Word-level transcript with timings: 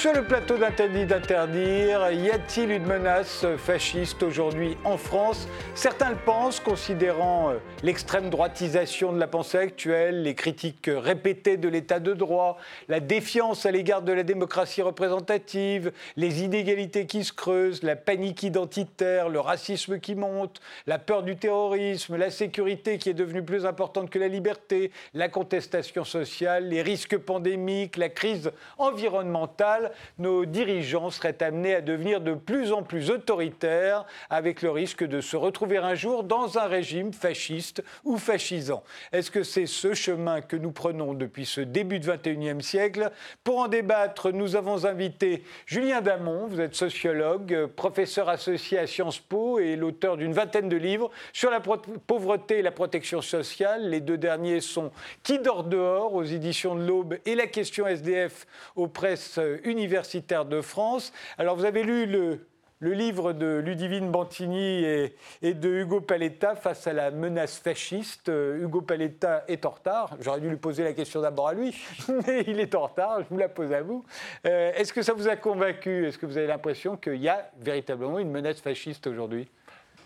Sur 0.00 0.12
le 0.12 0.24
plateau 0.24 0.58
d'Interdit 0.58 1.06
d'interdire. 1.06 2.12
Y 2.12 2.30
a-t-il 2.30 2.70
une 2.70 2.84
menace 2.84 3.46
fasciste 3.56 4.22
aujourd'hui 4.22 4.76
en 4.84 4.98
France? 4.98 5.48
Certains 5.74 6.10
le 6.10 6.16
pensent, 6.16 6.60
considérant 6.60 7.50
euh, 7.50 7.54
l'extrême 7.82 8.28
droitisation 8.28 9.14
de 9.14 9.18
la 9.18 9.26
pensée 9.26 9.56
actuelle, 9.56 10.22
les 10.22 10.34
critiques 10.34 10.90
répétées 10.92 11.56
de 11.56 11.66
l'état 11.68 11.98
de 11.98 12.12
droit, 12.12 12.58
la 12.88 13.00
défiance 13.00 13.64
à 13.64 13.70
l'égard 13.70 14.02
de 14.02 14.12
la 14.12 14.22
démocratie 14.22 14.82
représentative, 14.82 15.90
les 16.16 16.42
inégalités 16.42 17.06
qui 17.06 17.24
se 17.24 17.32
creusent, 17.32 17.82
la 17.82 17.96
panique 17.96 18.42
identitaire, 18.42 19.30
le 19.30 19.40
racisme 19.40 19.98
qui 19.98 20.14
monte, 20.14 20.60
la 20.86 20.98
peur 20.98 21.22
du 21.22 21.36
terrorisme, 21.36 22.16
la 22.16 22.30
sécurité 22.30 22.98
qui 22.98 23.08
est 23.08 23.14
devenue 23.14 23.42
plus 23.42 23.64
importante 23.64 24.10
que 24.10 24.18
la 24.18 24.28
liberté, 24.28 24.92
la 25.14 25.30
contestation 25.30 26.04
sociale, 26.04 26.68
les 26.68 26.82
risques 26.82 27.16
pandémiques, 27.16 27.96
la 27.96 28.10
crise 28.10 28.52
environnementale 28.76 29.85
nos 30.18 30.44
dirigeants 30.44 31.10
seraient 31.10 31.42
amenés 31.42 31.74
à 31.74 31.80
devenir 31.80 32.20
de 32.20 32.34
plus 32.34 32.72
en 32.72 32.82
plus 32.82 33.10
autoritaires, 33.10 34.04
avec 34.30 34.62
le 34.62 34.70
risque 34.70 35.04
de 35.04 35.20
se 35.20 35.36
retrouver 35.36 35.78
un 35.78 35.94
jour 35.94 36.24
dans 36.24 36.58
un 36.58 36.66
régime 36.66 37.12
fasciste 37.12 37.82
ou 38.04 38.18
fascisant. 38.18 38.82
Est-ce 39.12 39.30
que 39.30 39.42
c'est 39.42 39.66
ce 39.66 39.94
chemin 39.94 40.40
que 40.40 40.56
nous 40.56 40.72
prenons 40.72 41.14
depuis 41.14 41.46
ce 41.46 41.60
début 41.60 41.98
du 41.98 42.08
XXIe 42.08 42.62
siècle? 42.62 43.10
Pour 43.44 43.58
en 43.58 43.68
débattre, 43.68 44.32
nous 44.32 44.56
avons 44.56 44.84
invité 44.84 45.42
Julien 45.66 46.00
Damon, 46.00 46.46
vous 46.46 46.60
êtes 46.60 46.74
sociologue, 46.74 47.66
professeur 47.76 48.28
associé 48.28 48.78
à 48.78 48.86
Sciences 48.86 49.18
Po 49.18 49.58
et 49.58 49.76
l'auteur 49.76 50.16
d'une 50.16 50.32
vingtaine 50.32 50.68
de 50.68 50.76
livres 50.76 51.10
sur 51.32 51.50
la 51.50 51.60
pauvreté 51.60 52.58
et 52.58 52.62
la 52.62 52.72
protection 52.72 53.20
sociale. 53.20 53.88
Les 53.90 54.00
deux 54.00 54.18
derniers 54.18 54.60
sont 54.60 54.90
Qui 55.22 55.38
dort 55.38 55.64
dehors 55.64 56.14
aux 56.14 56.24
éditions 56.24 56.74
de 56.74 56.86
l'Aube 56.86 57.18
et 57.24 57.34
la 57.34 57.46
question 57.46 57.86
SDF 57.86 58.46
au 58.74 58.88
presse 58.88 59.38
universitaire 59.78 60.44
de 60.44 60.60
France. 60.60 61.12
Alors 61.38 61.56
vous 61.56 61.64
avez 61.64 61.82
lu 61.82 62.06
le, 62.06 62.40
livre 62.80 63.32
de 63.32 63.56
Ludivine 63.64 64.10
Bantini 64.10 64.84
et, 64.84 65.54
de 65.54 65.68
Hugo 65.68 66.00
Paletta 66.00 66.54
face 66.54 66.86
à 66.86 66.92
la 66.92 67.10
menace 67.10 67.58
fasciste. 67.58 68.28
Euh, 68.28 68.62
Hugo 68.62 68.82
Paletta 68.82 69.44
est 69.48 69.64
en 69.66 69.70
retard. 69.70 70.16
J'aurais 70.20 70.40
dû 70.40 70.48
lui 70.48 70.56
poser 70.56 70.84
la 70.84 70.92
question 70.92 71.20
d'abord 71.20 71.48
à 71.48 71.54
lui, 71.54 71.74
mais 72.26 72.44
il 72.46 72.60
est 72.60 72.74
en 72.74 72.82
retard. 72.82 73.22
Je 73.22 73.28
vous 73.28 73.38
la 73.38 73.48
pose 73.48 73.72
à 73.72 73.82
vous. 73.82 74.04
Euh, 74.46 74.72
est-ce 74.74 74.92
que 74.92 75.02
ça 75.02 75.12
vous 75.12 75.28
a 75.28 75.36
convaincu? 75.36 76.06
Est-ce 76.06 76.18
que 76.18 76.26
vous 76.26 76.36
avez 76.36 76.46
l'impression 76.46 76.96
qu'il 76.96 77.16
y 77.16 77.28
a 77.28 77.50
véritablement 77.60 78.18
une 78.18 78.30
menace 78.30 78.60
fasciste 78.60 79.06
aujourd'hui? 79.06 79.48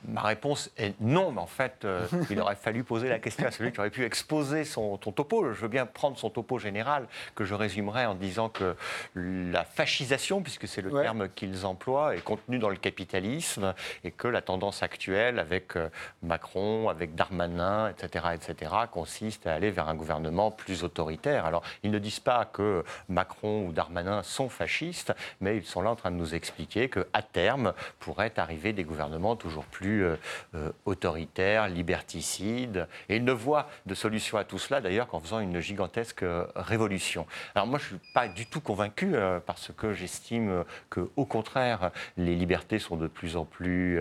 Ma 0.09 0.23
réponse 0.23 0.71
est 0.79 0.95
non, 1.01 1.33
mais 1.33 1.41
en 1.41 1.47
fait, 1.47 1.85
euh, 1.85 2.07
il 2.31 2.41
aurait 2.41 2.57
fallu 2.57 2.85
poser 2.85 3.09
la 3.09 3.19
question 3.19 3.47
à 3.47 3.51
celui 3.51 3.73
qui 3.73 3.81
aurait 3.81 3.91
pu 3.91 4.05
exposer 4.05 4.65
son, 4.65 4.97
topo. 4.97 5.53
Je 5.53 5.61
veux 5.61 5.69
bien 5.69 5.87
prendre 5.87 6.19
son 6.19 6.31
topo 6.31 6.59
général, 6.59 7.07
que 7.35 7.45
je 7.45 7.55
résumerai 7.55 8.07
en 8.07 8.15
disant 8.15 8.49
que 8.49 8.77
la 9.15 9.65
fascisation, 9.65 10.43
puisque 10.43 10.67
c'est 10.67 10.81
le 10.81 10.91
terme 10.91 11.29
qu'ils 11.29 11.67
emploient, 11.67 12.17
est 12.17 12.25
contenue 12.25 12.59
dans 12.59 12.71
le 12.71 12.77
capitalisme 12.77 13.75
et 14.05 14.11
que 14.11 14.29
la 14.29 14.41
tendance 14.41 14.83
actuelle 14.83 15.39
avec 15.39 15.77
euh, 15.77 15.89
Macron, 16.23 16.89
avec 16.89 17.15
Darmanin, 17.15 17.89
etc., 17.89 18.27
etc., 18.35 18.73
consiste 18.91 19.47
à 19.47 19.55
aller 19.55 19.71
vers 19.71 19.89
un 19.89 19.95
gouvernement 19.95 20.51
plus 20.51 20.83
autoritaire. 20.85 21.45
Alors, 21.45 21.63
ils 21.83 21.91
ne 21.91 21.99
disent 21.99 22.21
pas 22.21 22.45
que 22.47 22.85
Macron 23.09 23.67
ou 23.67 23.73
Darmanin 23.73 24.23
sont 24.23 24.49
fascistes, 24.49 25.13
mais 25.41 25.57
ils 25.57 25.65
sont 25.65 25.83
là 25.83 25.91
en 25.91 25.97
train 25.97 26.11
de 26.11 26.17
nous 26.17 26.35
expliquer 26.35 26.89
qu'à 26.89 27.23
terme 27.23 27.75
pourraient 27.99 28.39
arriver 28.39 28.73
des 28.73 28.85
gouvernements 28.85 29.37
toujours 29.37 29.65
plus 29.65 29.90
euh, 29.91 30.17
euh, 30.55 30.71
autoritaire, 30.85 31.69
liberticide. 31.69 32.87
Et 33.09 33.17
il 33.17 33.25
ne 33.25 33.33
voit 33.33 33.69
de 33.87 33.95
solution 33.95 34.39
à 34.39 34.45
tout 34.45 34.59
cela, 34.59 34.81
d'ailleurs, 34.81 35.09
qu'en 35.09 35.21
faisant 35.21 35.41
une 35.41 35.61
gigantesque 35.61 36.23
euh, 36.23 36.47
révolution. 36.55 37.27
Alors 37.55 37.67
moi, 37.67 37.79
je 37.79 37.95
ne 37.95 37.99
suis 37.99 38.13
pas 38.13 38.29
du 38.29 38.47
tout 38.47 38.61
convaincu, 38.61 39.15
parce 39.47 39.73
que 39.77 39.93
j'estime 39.93 40.65
que, 40.89 41.11
au 41.17 41.25
contraire, 41.25 41.91
les 42.17 42.35
libertés 42.35 42.79
sont 42.79 42.97
de 42.97 43.07
plus 43.07 43.37
en 43.37 43.45
plus 43.45 44.01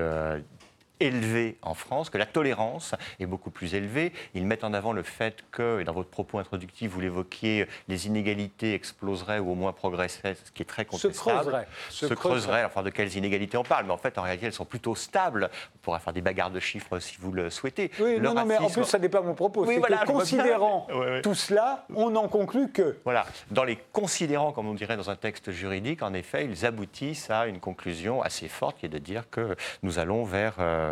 élevé 1.00 1.58
en 1.62 1.74
France, 1.74 2.10
que 2.10 2.18
la 2.18 2.26
tolérance 2.26 2.96
est 3.20 3.26
beaucoup 3.26 3.52
plus 3.52 3.76
élevée. 3.76 4.12
Ils 4.34 4.46
mettent 4.46 4.64
en 4.64 4.74
avant 4.74 4.94
le 4.94 5.04
fait 5.04 5.44
que, 5.52 5.80
et 5.80 5.84
dans 5.84 5.94
votre 5.94 6.10
propos 6.10 6.40
introductif, 6.40 6.92
vous 6.92 7.00
l'évoquiez, 7.00 7.68
les 7.88 8.08
inégalités 8.08 8.74
exploseraient 8.74 9.40
ou 9.40 9.52
au 9.52 9.56
moins 9.56 9.74
progresseraient, 9.74 10.36
ce 10.36 10.52
qui 10.52 10.62
est 10.62 10.66
très 10.66 10.86
contestable. 10.86 11.14
Se 11.14 11.20
creuseraient. 11.20 11.68
Se, 11.90 12.14
creuseraient. 12.14 12.66
Enfin, 12.66 12.84
de 12.84 12.90
quelles 12.90 13.16
inégalités 13.16 13.58
on 13.58 13.64
parle 13.64 13.86
Mais 13.86 13.94
en 13.94 13.98
fait, 13.98 14.18
en 14.18 14.24
réalité, 14.24 14.48
elles 14.48 14.54
sont 14.54 14.66
plutôt 14.66 14.96
stables. 14.96 15.50
On 15.76 15.78
pourra 15.80 16.00
faire 16.00 16.14
des 16.14 16.22
bagarres 16.22 16.52
de 16.52 16.60
chiffres 16.60 17.00
si 17.00 17.18
vous 17.20 17.32
le 17.32 17.50
souhaitez. 17.50 17.92
Oui, 18.00 18.20
non, 18.20 18.34
non, 18.34 18.46
mais 18.46 18.58
en 18.58 18.70
plus, 18.70 18.84
ça 18.84 19.00
n'est 19.00 19.10
pas 19.10 19.22
mon 19.22 19.34
propos. 19.34 19.66
Oui, 19.66 19.78
voilà, 19.78 20.00
que 20.00 20.08
considérant 20.08 20.88
tout 21.24 21.36
cela, 21.36 21.86
on 21.96 22.16
en 22.16 22.28
conclut 22.28 22.70
que... 22.70 22.98
Voilà. 23.04 23.26
Dans 23.52 23.64
les 23.64 23.78
considérants, 23.94 24.52
comme 24.52 24.68
on 24.68 24.74
dirait 24.74 24.98
dans 24.98 25.10
un 25.10 25.16
texte 25.16 25.52
juridique, 25.52 26.02
en 26.02 26.14
effet, 26.14 26.46
ils 26.46 26.66
aboutissent 26.66 27.30
à 27.30 27.48
une 27.48 27.60
conclusion 27.60 28.22
assez 28.22 28.48
forte 28.48 28.80
qui 28.80 28.86
est 28.86 28.90
de 28.90 28.98
dire 28.98 29.30
que 29.30 29.56
nous 29.84 30.00
allons 30.00 30.24
vers... 30.24 30.56
Euh, 30.60 30.89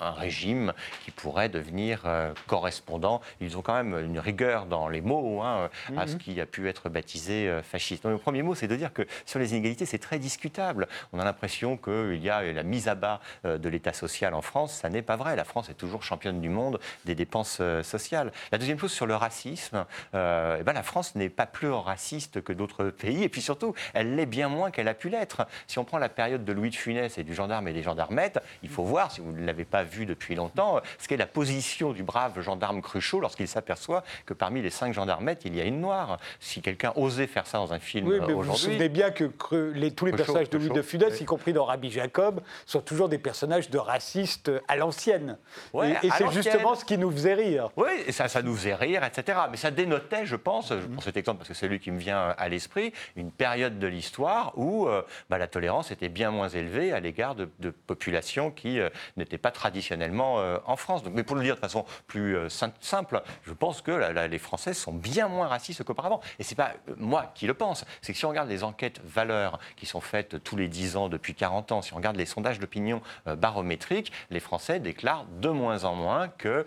un 0.00 0.10
régime 0.12 0.72
qui 1.04 1.10
pourrait 1.10 1.48
devenir 1.48 2.02
euh, 2.04 2.32
correspondant. 2.46 3.20
Ils 3.40 3.56
ont 3.56 3.62
quand 3.62 3.74
même 3.74 3.98
une 3.98 4.18
rigueur 4.18 4.66
dans 4.66 4.88
les 4.88 5.00
mots 5.00 5.42
hein, 5.42 5.70
à 5.96 6.06
ce 6.06 6.14
mhm. 6.14 6.18
qui 6.18 6.40
a 6.40 6.46
pu 6.46 6.68
être 6.68 6.88
baptisé 6.88 7.48
euh, 7.48 7.62
fasciste. 7.62 8.04
le 8.04 8.18
premier 8.18 8.42
mot, 8.42 8.54
c'est 8.54 8.68
de 8.68 8.76
dire 8.76 8.92
que 8.92 9.02
sur 9.26 9.38
les 9.38 9.52
inégalités, 9.52 9.86
c'est 9.86 9.98
très 9.98 10.18
discutable. 10.18 10.88
On 11.12 11.18
a 11.18 11.24
l'impression 11.24 11.76
qu'il 11.76 12.22
y 12.22 12.30
a 12.30 12.42
la 12.42 12.62
mise 12.62 12.88
à 12.88 12.94
bas 12.94 13.20
de 13.44 13.68
l'État 13.68 13.92
social 13.92 14.34
en 14.34 14.42
France. 14.42 14.74
Ça 14.74 14.88
n'est 14.88 15.02
pas 15.02 15.16
vrai. 15.16 15.36
La 15.36 15.44
France 15.44 15.68
est 15.70 15.74
toujours 15.74 16.02
championne 16.02 16.40
du 16.40 16.48
monde 16.48 16.78
des 17.04 17.14
dépenses 17.14 17.60
sociales. 17.82 18.32
La 18.52 18.58
deuxième 18.58 18.78
chose 18.78 18.92
sur 18.92 19.06
le 19.06 19.14
racisme, 19.14 19.84
eh 20.12 20.16
ben, 20.62 20.72
la 20.72 20.82
France 20.82 21.14
n'est 21.14 21.28
pas 21.28 21.46
plus 21.46 21.70
raciste 21.70 22.42
que 22.42 22.52
d'autres 22.52 22.90
pays. 22.90 23.22
Et 23.22 23.28
puis 23.28 23.42
surtout, 23.42 23.74
elle 23.92 24.14
l'est 24.16 24.26
bien 24.26 24.48
moins 24.48 24.70
qu'elle 24.70 24.88
a 24.88 24.94
pu 24.94 25.08
l'être. 25.08 25.46
Si 25.66 25.78
on 25.78 25.84
prend 25.84 25.98
la 25.98 26.08
période 26.08 26.44
de 26.44 26.52
Louis 26.52 26.70
de 26.70 26.76
Funès 26.76 27.18
et 27.18 27.24
du 27.24 27.34
gendarme 27.34 27.68
et 27.68 27.72
des 27.72 27.82
gendarmettes, 27.82 28.40
il 28.62 28.68
faut 28.68 28.84
voir, 28.84 28.93
si 29.10 29.20
vous 29.20 29.32
ne 29.32 29.44
l'avez 29.44 29.64
pas 29.64 29.82
vu 29.82 30.06
depuis 30.06 30.34
longtemps, 30.34 30.80
ce 30.98 31.08
qu'est 31.08 31.16
la 31.16 31.26
position 31.26 31.92
du 31.92 32.02
brave 32.02 32.40
gendarme 32.40 32.80
Cruchot 32.82 33.20
lorsqu'il 33.20 33.48
s'aperçoit 33.48 34.04
que 34.26 34.34
parmi 34.34 34.62
les 34.62 34.70
cinq 34.70 34.92
gendarmettes, 34.92 35.42
il 35.44 35.54
y 35.54 35.60
a 35.60 35.64
une 35.64 35.80
noire. 35.80 36.18
Si 36.40 36.62
quelqu'un 36.62 36.92
osait 36.96 37.26
faire 37.26 37.46
ça 37.46 37.58
dans 37.58 37.72
un 37.72 37.78
film 37.78 38.06
oui, 38.06 38.14
aujourd'hui... 38.16 38.34
Vous 38.34 38.42
vous 38.42 38.56
souvenez 38.56 38.88
bien 38.88 39.10
que 39.10 39.30
les, 39.74 39.92
tous 39.92 40.06
les 40.06 40.12
personnages 40.12 40.50
de 40.50 40.58
Louis 40.58 40.70
de 40.70 40.82
Funès, 40.82 41.20
y 41.20 41.24
compris 41.24 41.52
dans 41.52 41.64
Rabbi 41.64 41.90
Jacob, 41.90 42.40
sont 42.66 42.80
toujours 42.80 43.08
des 43.08 43.18
personnages 43.18 43.70
de 43.70 43.78
racistes 43.78 44.50
à 44.68 44.76
l'ancienne. 44.76 45.38
et, 45.74 46.10
c'est 46.16 46.30
justement 46.30 46.74
ce 46.74 46.84
qui 46.84 46.98
nous 46.98 47.10
faisait 47.10 47.34
rire. 47.34 47.70
Oui, 47.76 47.90
et 48.06 48.12
ça, 48.12 48.28
ça 48.28 48.42
nous 48.42 48.54
faisait 48.54 48.74
rire, 48.74 49.02
etc. 49.04 49.38
Mais 49.50 49.56
ça 49.56 49.70
dénotait, 49.70 50.26
je 50.26 50.36
pense, 50.36 50.68
je 50.70 50.86
prends 50.86 51.02
cet 51.02 51.16
exemple 51.16 51.38
parce 51.38 51.48
que 51.48 51.54
c'est 51.54 51.68
lui 51.68 51.80
qui 51.80 51.90
me 51.90 51.98
vient 51.98 52.34
à 52.36 52.48
l'esprit, 52.48 52.92
une 53.16 53.30
période 53.30 53.78
de 53.78 53.86
l'histoire 53.86 54.52
où 54.56 54.86
euh, 54.86 55.02
bah, 55.30 55.38
la 55.38 55.46
tolérance 55.46 55.90
était 55.90 56.08
bien 56.08 56.30
moins 56.30 56.48
élevée 56.48 56.92
à 56.92 57.00
l'égard 57.00 57.34
de, 57.34 57.48
populations 57.86 58.50
qui 58.50 58.80
euh, 58.84 58.90
n'était 59.16 59.38
pas 59.38 59.50
traditionnellement 59.50 60.38
euh, 60.38 60.58
en 60.66 60.76
France. 60.76 61.02
Mais 61.12 61.22
pour 61.22 61.36
le 61.36 61.42
dire 61.42 61.54
de 61.54 61.60
façon 61.60 61.84
plus 62.06 62.36
euh, 62.36 62.48
simple, 62.48 63.22
je 63.44 63.52
pense 63.52 63.82
que 63.82 63.90
les 64.28 64.38
Français 64.38 64.74
sont 64.74 64.92
bien 64.92 65.28
moins 65.28 65.48
racistes 65.48 65.82
qu'auparavant. 65.84 66.20
Et 66.38 66.42
c'est 66.42 66.54
pas 66.54 66.72
euh, 66.88 66.94
moi 66.96 67.32
qui 67.34 67.46
le 67.46 67.54
pense, 67.54 67.84
c'est 68.02 68.12
que 68.12 68.18
si 68.18 68.24
on 68.24 68.30
regarde 68.30 68.48
les 68.48 68.64
enquêtes 68.64 69.00
valeurs 69.04 69.58
qui 69.76 69.86
sont 69.86 70.00
faites 70.00 70.42
tous 70.42 70.56
les 70.56 70.68
10 70.68 70.96
ans 70.96 71.08
depuis 71.08 71.34
40 71.34 71.72
ans, 71.72 71.82
si 71.82 71.92
on 71.92 71.96
regarde 71.96 72.16
les 72.16 72.26
sondages 72.26 72.58
d'opinion 72.58 73.00
barométriques, 73.26 74.12
les 74.30 74.40
Français 74.40 74.80
déclarent 74.80 75.26
de 75.40 75.48
moins 75.48 75.84
en 75.84 75.94
moins 75.94 76.28
que 76.28 76.64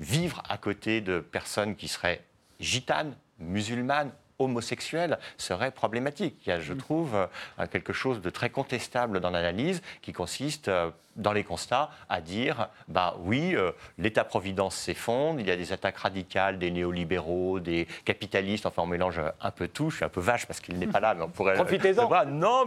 vivre 0.00 0.42
à 0.48 0.58
côté 0.58 1.00
de 1.00 1.20
personnes 1.20 1.76
qui 1.76 1.88
seraient 1.88 2.22
gitanes, 2.60 3.14
musulmanes, 3.38 4.12
homosexuel 4.38 5.18
serait 5.36 5.70
problématique. 5.70 6.36
Il 6.46 6.50
y 6.50 6.52
a, 6.52 6.60
je 6.60 6.72
mm. 6.72 6.78
trouve, 6.78 7.14
euh, 7.14 7.66
quelque 7.66 7.92
chose 7.92 8.20
de 8.20 8.30
très 8.30 8.50
contestable 8.50 9.20
dans 9.20 9.30
l'analyse 9.30 9.82
qui 10.02 10.12
consiste, 10.12 10.68
euh, 10.68 10.90
dans 11.16 11.32
les 11.32 11.42
constats, 11.42 11.90
à 12.08 12.20
dire 12.20 12.68
bah 12.86 13.16
oui, 13.20 13.56
euh, 13.56 13.72
l'État-providence 13.98 14.76
s'effondre, 14.76 15.40
il 15.40 15.48
y 15.48 15.50
a 15.50 15.56
des 15.56 15.72
attaques 15.72 15.98
radicales 15.98 16.58
des 16.58 16.70
néolibéraux, 16.70 17.58
des 17.58 17.88
capitalistes, 18.04 18.66
enfin 18.66 18.82
on 18.82 18.86
mélange 18.86 19.20
un 19.40 19.50
peu 19.50 19.66
tout. 19.66 19.90
Je 19.90 19.96
suis 19.96 20.04
un 20.04 20.08
peu 20.08 20.20
vache 20.20 20.46
parce 20.46 20.60
qu'il 20.60 20.78
n'est 20.78 20.86
pas 20.86 21.00
là, 21.00 21.14
mais 21.14 21.24
on 21.24 21.28
pourrait. 21.28 21.54
Profitez-en. 21.54 22.08
non, 22.26 22.64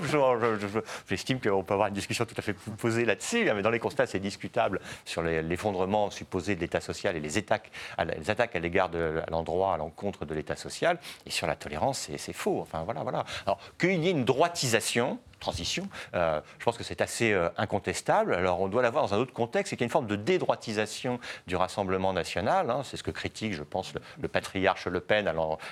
j'estime 1.07 1.39
qu'on 1.39 1.63
peut 1.63 1.73
avoir 1.73 1.87
une 1.87 1.93
discussion 1.93 2.25
tout 2.25 2.35
à 2.37 2.41
fait 2.41 2.53
posée 2.53 3.05
là-dessus, 3.05 3.49
hein, 3.49 3.53
mais 3.55 3.61
dans 3.61 3.69
les 3.69 3.79
constats, 3.79 4.05
c'est 4.05 4.19
discutable 4.19 4.81
sur 5.05 5.21
l'effondrement 5.21 6.11
supposé 6.11 6.55
de 6.55 6.59
l'État 6.59 6.81
social 6.81 7.15
et 7.15 7.21
les 7.21 7.37
attaques, 7.37 7.71
les 8.17 8.29
attaques 8.29 8.55
à 8.55 8.59
l'égard 8.59 8.89
de 8.89 9.21
l'endroit, 9.29 9.75
à 9.75 9.77
l'encontre 9.77 10.25
de 10.25 10.35
l'État 10.35 10.57
social, 10.57 10.97
et 11.25 11.29
sur 11.29 11.47
la 11.47 11.55
tolérance, 11.61 12.09
c'est 12.17 12.33
faux. 12.33 12.59
Enfin, 12.61 12.83
voilà, 12.83 13.03
voilà. 13.03 13.25
Alors, 13.45 13.59
qu'il 13.79 14.03
y 14.03 14.07
ait 14.07 14.11
une 14.11 14.25
droitisation, 14.25 15.19
transition. 15.41 15.87
je 16.13 16.63
pense 16.63 16.77
que 16.77 16.83
c'est 16.83 17.01
assez 17.01 17.37
incontestable. 17.57 18.33
Alors 18.33 18.61
on 18.61 18.67
doit 18.67 18.81
l'avoir 18.81 19.05
dans 19.07 19.13
un 19.13 19.17
autre 19.17 19.33
contexte, 19.33 19.71
c'est 19.71 19.75
qu'il 19.75 19.83
y 19.83 19.85
a 19.85 19.89
une 19.89 19.91
forme 19.91 20.07
de 20.07 20.15
dédroitisation 20.15 21.19
du 21.47 21.55
Rassemblement 21.55 22.13
national. 22.13 22.69
Hein. 22.69 22.81
c'est 22.83 22.97
ce 22.97 23.03
que 23.03 23.11
critique, 23.11 23.53
je 23.53 23.63
pense, 23.63 23.93
le, 24.21 24.27
patriarche 24.27 24.87
Le 24.87 24.99
Pen 24.99 25.27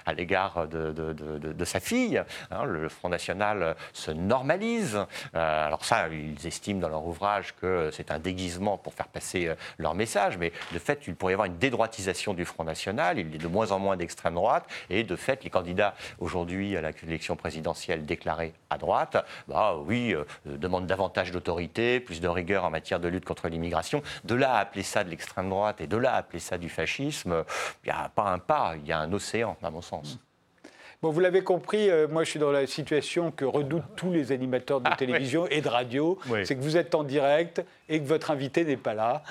à 0.05 0.13
l'égard 0.13 0.67
de, 0.67 1.65
sa 1.65 1.79
fille. 1.79 2.21
Hein. 2.51 2.65
le 2.65 2.89
Front 2.89 3.09
National 3.09 3.75
se 3.93 4.11
normalise. 4.11 4.99
alors 5.33 5.85
ça, 5.85 6.07
ils 6.09 6.45
estiment 6.45 6.79
dans 6.79 6.89
leur 6.89 7.05
ouvrage 7.05 7.53
que 7.61 7.89
c'est 7.93 8.11
un 8.11 8.19
déguisement 8.19 8.77
pour 8.77 8.93
faire 8.93 9.07
passer 9.07 9.51
leur 9.77 9.93
message, 9.93 10.37
mais 10.37 10.51
de 10.73 10.79
fait, 10.79 11.03
il 11.07 11.15
pourrait 11.15 11.33
y 11.33 11.35
avoir 11.35 11.45
une 11.45 11.57
dédroitisation 11.57 12.33
du 12.33 12.45
Front 12.45 12.63
National. 12.63 13.19
Il 13.19 13.35
a 13.35 13.37
de 13.37 13.47
moins 13.47 13.71
en 13.71 13.79
moins 13.79 13.97
d'extrême 13.97 14.35
droite. 14.35 14.65
Et 14.89 15.03
de 15.03 15.15
fait, 15.15 15.43
les 15.43 15.49
candidats 15.49 15.95
aujourd'hui 16.19 16.75
à 16.77 16.81
l'élection 16.81 17.35
présidentielle 17.35 18.05
déclarés 18.05 18.53
à 18.69 18.77
droite, 18.77 19.17
bah 19.47 19.58
oui, 19.85 20.13
euh, 20.13 20.25
demandent 20.45 20.87
davantage 20.87 21.31
d'autorité, 21.31 21.99
plus 21.99 22.21
de 22.21 22.27
rigueur 22.27 22.65
en 22.65 22.69
matière 22.69 22.99
de 22.99 23.07
lutte 23.07 23.25
contre 23.25 23.47
l'immigration. 23.47 24.01
De 24.23 24.35
là 24.35 24.53
à 24.53 24.59
appeler 24.59 24.83
ça 24.83 25.03
de 25.03 25.09
l'extrême 25.09 25.49
droite 25.49 25.81
et 25.81 25.87
de 25.87 25.97
là 25.97 26.13
à 26.13 26.17
appeler 26.17 26.39
ça 26.39 26.57
du 26.57 26.69
fascisme, 26.69 27.43
il 27.83 27.87
n'y 27.87 27.91
a 27.91 28.09
pas 28.09 28.29
un 28.29 28.39
pas, 28.39 28.75
il 28.77 28.87
y 28.87 28.91
a 28.91 28.99
un 28.99 29.11
océan, 29.13 29.57
à 29.63 29.69
mon 29.69 29.81
sens. 29.81 30.19
Bon, 31.01 31.11
vous 31.11 31.21
l'avez 31.21 31.43
compris, 31.43 31.89
euh, 31.89 32.09
moi 32.09 32.25
je 32.25 32.31
suis 32.31 32.39
dans 32.39 32.51
la 32.51 32.67
situation 32.67 33.31
que 33.31 33.45
redoutent 33.45 33.95
tous 33.95 34.11
les 34.11 34.33
animateurs 34.33 34.81
de 34.81 34.89
ah, 34.91 34.97
télévision 34.97 35.47
et 35.47 35.61
de 35.61 35.69
radio. 35.69 36.19
C'est 36.43 36.55
que 36.55 36.61
vous 36.61 36.75
êtes 36.75 36.93
en 36.93 37.03
direct 37.03 37.63
et 37.89 37.99
que 37.99 38.07
votre 38.07 38.31
invité 38.31 38.63
n'est 38.63 38.77
pas 38.77 38.93
là. 38.93 39.23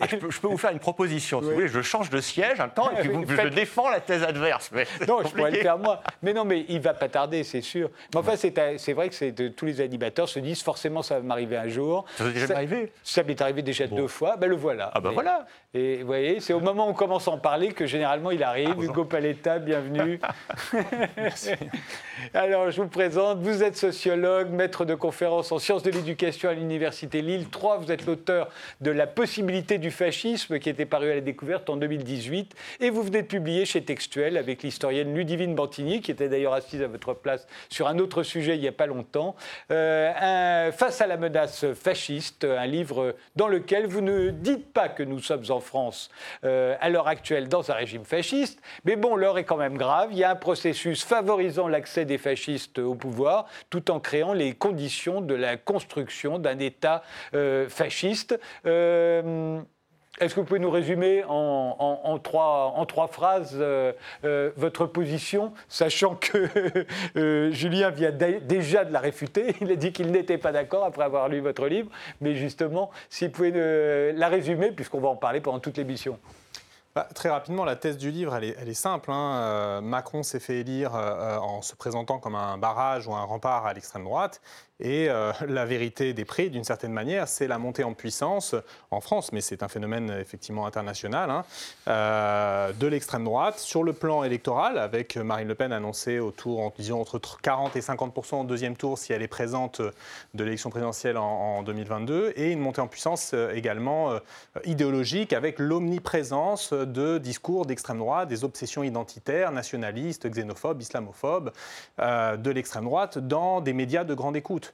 Ah, 0.00 0.06
je, 0.10 0.16
peux, 0.16 0.48
vous 0.48 0.58
faire 0.58 0.72
une 0.72 0.78
proposition. 0.78 1.40
Si 1.40 1.46
vous 1.46 1.54
voulez, 1.54 1.68
je 1.68 1.82
change 1.82 2.10
de 2.10 2.20
siège 2.20 2.58
un 2.60 2.68
temps 2.68 2.90
et 2.90 3.00
puis 3.00 3.10
je 3.28 3.48
défends 3.48 3.90
la 3.90 4.00
thèse 4.00 4.22
adverse. 4.22 4.70
non, 5.06 5.20
je 5.24 5.28
pourrais 5.34 5.50
le 5.50 5.58
faire 5.58 5.78
moi. 5.78 6.02
Mais 6.22 6.32
non, 6.32 6.44
mais 6.44 6.64
il 6.68 6.76
ne 6.76 6.82
va 6.82 6.94
pas 6.94 7.08
tarder, 7.08 7.44
c'est 7.44 7.60
sûr. 7.60 7.90
Mais 8.12 8.20
enfin, 8.20 8.34
c'est 8.36 8.92
vrai 8.92 9.10
que 9.10 9.48
tous 9.48 9.66
les 9.66 9.80
animateurs 9.80 10.28
se 10.28 10.38
disent 10.38 10.62
forcément 10.62 11.02
ça 11.02 11.16
va 11.16 11.20
m'arriver 11.20 11.56
un 11.56 11.68
jour. 11.68 12.06
Ça 12.16 12.24
vous 12.24 12.30
est 12.30 12.34
déjà 12.34 12.54
arrivé 12.54 12.92
Ça 13.02 13.22
m'est 13.22 13.40
arrivé 13.40 13.62
déjà 13.62 13.86
deux 13.86 14.08
fois. 14.08 14.36
Ben 14.36 14.48
le 14.48 14.56
voilà. 14.56 14.90
Ah 14.94 15.00
ben 15.00 15.10
voilà. 15.10 15.46
Et 15.74 15.98
vous 15.98 16.06
voyez, 16.06 16.40
c'est 16.40 16.54
au 16.54 16.60
moment 16.60 16.86
où 16.86 16.90
on 16.90 16.94
commence 16.94 17.28
à 17.28 17.32
en 17.32 17.38
parler 17.38 17.72
que 17.72 17.86
généralement 17.86 18.30
il 18.30 18.42
arrive. 18.42 18.74
Ah, 18.78 18.82
Hugo 18.82 19.04
Paletta, 19.04 19.58
bienvenue. 19.58 20.18
Alors, 22.34 22.70
je 22.70 22.80
vous 22.82 22.88
présente, 22.88 23.40
vous 23.40 23.62
êtes 23.62 23.76
sociologue, 23.76 24.50
maître 24.50 24.84
de 24.84 24.94
conférences 24.94 25.52
en 25.52 25.58
sciences 25.58 25.82
de 25.82 25.90
l'éducation 25.90 26.48
à 26.48 26.54
l'Université 26.54 27.22
Lille 27.22 27.48
3. 27.50 27.78
Vous 27.78 27.92
êtes 27.92 27.97
l'auteur 28.06 28.48
de 28.80 28.90
La 28.90 29.06
possibilité 29.06 29.78
du 29.78 29.90
fascisme 29.90 30.58
qui 30.58 30.68
était 30.68 30.86
paru 30.86 31.10
à 31.10 31.14
la 31.16 31.20
découverte 31.20 31.70
en 31.70 31.76
2018. 31.76 32.54
Et 32.80 32.90
vous 32.90 33.02
venez 33.02 33.22
de 33.22 33.26
publier 33.26 33.64
chez 33.64 33.82
Textuel 33.82 34.36
avec 34.36 34.62
l'historienne 34.62 35.14
Ludivine 35.14 35.54
Bantigny, 35.54 36.00
qui 36.00 36.10
était 36.10 36.28
d'ailleurs 36.28 36.54
assise 36.54 36.82
à 36.82 36.86
votre 36.86 37.14
place 37.14 37.46
sur 37.68 37.88
un 37.88 37.98
autre 37.98 38.22
sujet 38.22 38.56
il 38.56 38.60
n'y 38.60 38.68
a 38.68 38.72
pas 38.72 38.86
longtemps. 38.86 39.36
Euh, 39.70 40.72
face 40.72 41.00
à 41.00 41.06
la 41.06 41.16
menace 41.16 41.66
fasciste, 41.74 42.44
un 42.44 42.66
livre 42.66 43.16
dans 43.36 43.48
lequel 43.48 43.86
vous 43.86 44.00
ne 44.00 44.30
dites 44.30 44.72
pas 44.72 44.88
que 44.88 45.02
nous 45.02 45.20
sommes 45.20 45.44
en 45.50 45.60
France 45.60 46.10
euh, 46.44 46.76
à 46.80 46.88
l'heure 46.90 47.08
actuelle 47.08 47.48
dans 47.48 47.70
un 47.70 47.74
régime 47.74 48.04
fasciste, 48.04 48.60
mais 48.84 48.96
bon, 48.96 49.16
l'heure 49.16 49.38
est 49.38 49.44
quand 49.44 49.56
même 49.56 49.76
grave. 49.76 50.10
Il 50.12 50.18
y 50.18 50.24
a 50.24 50.30
un 50.30 50.36
processus 50.36 51.04
favorisant 51.04 51.68
l'accès 51.68 52.04
des 52.04 52.18
fascistes 52.18 52.78
au 52.78 52.94
pouvoir, 52.94 53.46
tout 53.70 53.90
en 53.90 54.00
créant 54.00 54.32
les 54.32 54.54
conditions 54.54 55.20
de 55.20 55.34
la 55.34 55.56
construction 55.56 56.38
d'un 56.38 56.58
État 56.58 57.02
euh, 57.34 57.68
fasciste. 57.68 57.87
Euh, 58.66 59.60
est-ce 60.20 60.34
que 60.34 60.40
vous 60.40 60.46
pouvez 60.46 60.58
nous 60.58 60.70
résumer 60.70 61.22
en, 61.28 62.18
trois, 62.22 63.08
phrases 63.10 63.56
euh, 63.60 63.92
votre 64.56 64.86
position, 64.86 65.52
sachant 65.68 66.16
que 66.16 66.48
Julien 67.52 67.90
vient 67.90 68.10
déjà 68.10 68.84
de 68.84 68.92
la 68.92 69.00
réfuter 69.00 69.54
Il 69.60 69.70
a 69.70 69.76
dit 69.76 69.92
qu'il 69.92 70.10
n'était 70.10 70.38
pas 70.38 70.52
d'accord 70.52 70.84
après 70.84 71.04
avoir 71.04 71.28
lu 71.28 71.40
votre 71.40 71.66
livre. 71.68 71.90
Mais 72.20 72.34
justement, 72.34 72.90
si 73.08 73.26
vous 73.26 73.32
pouvez 73.32 74.12
la 74.12 74.28
résumer, 74.28 74.72
puisqu'on 74.72 75.00
va 75.00 75.08
en 75.08 75.16
parler 75.16 75.40
pendant 75.40 75.60
toute 75.60 75.76
l'émission. 75.76 76.18
Bah, 76.98 77.06
très 77.14 77.28
rapidement, 77.28 77.64
la 77.64 77.76
thèse 77.76 77.96
du 77.96 78.10
livre, 78.10 78.34
elle 78.34 78.68
est, 78.68 78.74
simple. 78.74 79.12
Hein. 79.12 79.36
Euh, 79.36 79.80
Macron 79.80 80.24
s'est 80.24 80.40
fait 80.40 80.56
élire 80.56 80.96
euh, 80.96 81.38
en 81.38 81.62
se 81.62 81.76
présentant 81.76 82.18
comme 82.18 82.34
un 82.34 82.58
barrage 82.58 83.06
ou 83.06 83.14
un 83.14 83.22
rempart 83.22 83.66
à 83.66 83.72
l'extrême 83.72 84.02
droite. 84.02 84.40
Et 84.80 85.08
euh, 85.08 85.32
la 85.48 85.64
vérité 85.64 86.12
des 86.12 86.24
prix, 86.24 86.50
d'une 86.50 86.64
certaine 86.64 86.92
manière, 86.92 87.28
c'est 87.28 87.48
la 87.48 87.58
montée 87.58 87.84
en 87.84 87.94
puissance 87.94 88.54
en 88.90 89.00
France, 89.00 89.32
mais 89.32 89.40
c'est 89.40 89.62
un 89.62 89.68
phénomène 89.68 90.10
effectivement 90.20 90.66
international, 90.66 91.30
hein, 91.30 91.44
euh, 91.88 92.72
de 92.72 92.86
l'extrême 92.86 93.24
droite 93.24 93.58
sur 93.58 93.82
le 93.82 93.92
plan 93.92 94.22
électoral, 94.24 94.78
avec 94.78 95.16
Marine 95.16 95.48
Le 95.48 95.54
Pen 95.54 95.72
annoncée 95.72 96.18
autour, 96.20 96.72
disons, 96.76 97.00
entre 97.00 97.20
40 97.42 97.76
et 97.76 97.80
50% 97.80 98.42
au 98.42 98.44
deuxième 98.44 98.76
tour 98.76 98.98
si 98.98 99.12
elle 99.12 99.22
est 99.22 99.28
présente 99.28 99.80
de 99.80 100.44
l'élection 100.44 100.70
présidentielle 100.70 101.16
en, 101.16 101.62
2022, 101.62 102.34
et 102.36 102.52
une 102.52 102.60
montée 102.60 102.80
en 102.80 102.86
puissance 102.86 103.32
euh, 103.34 103.52
également 103.52 104.18
idéologique 104.64 105.32
avec 105.32 105.58
l'omniprésence 105.58 106.72
de 106.72 107.18
discours 107.18 107.66
d'extrême 107.66 107.98
droite, 107.98 108.28
des 108.28 108.44
obsessions 108.44 108.82
identitaires, 108.82 109.50
nationalistes, 109.50 110.28
xénophobes, 110.28 110.80
islamophobes 110.80 111.52
de 111.98 112.50
l'extrême 112.50 112.84
droite 112.84 113.18
dans 113.18 113.60
des 113.60 113.72
médias 113.72 114.04
de 114.04 114.14
grande 114.14 114.36
écoute. 114.36 114.67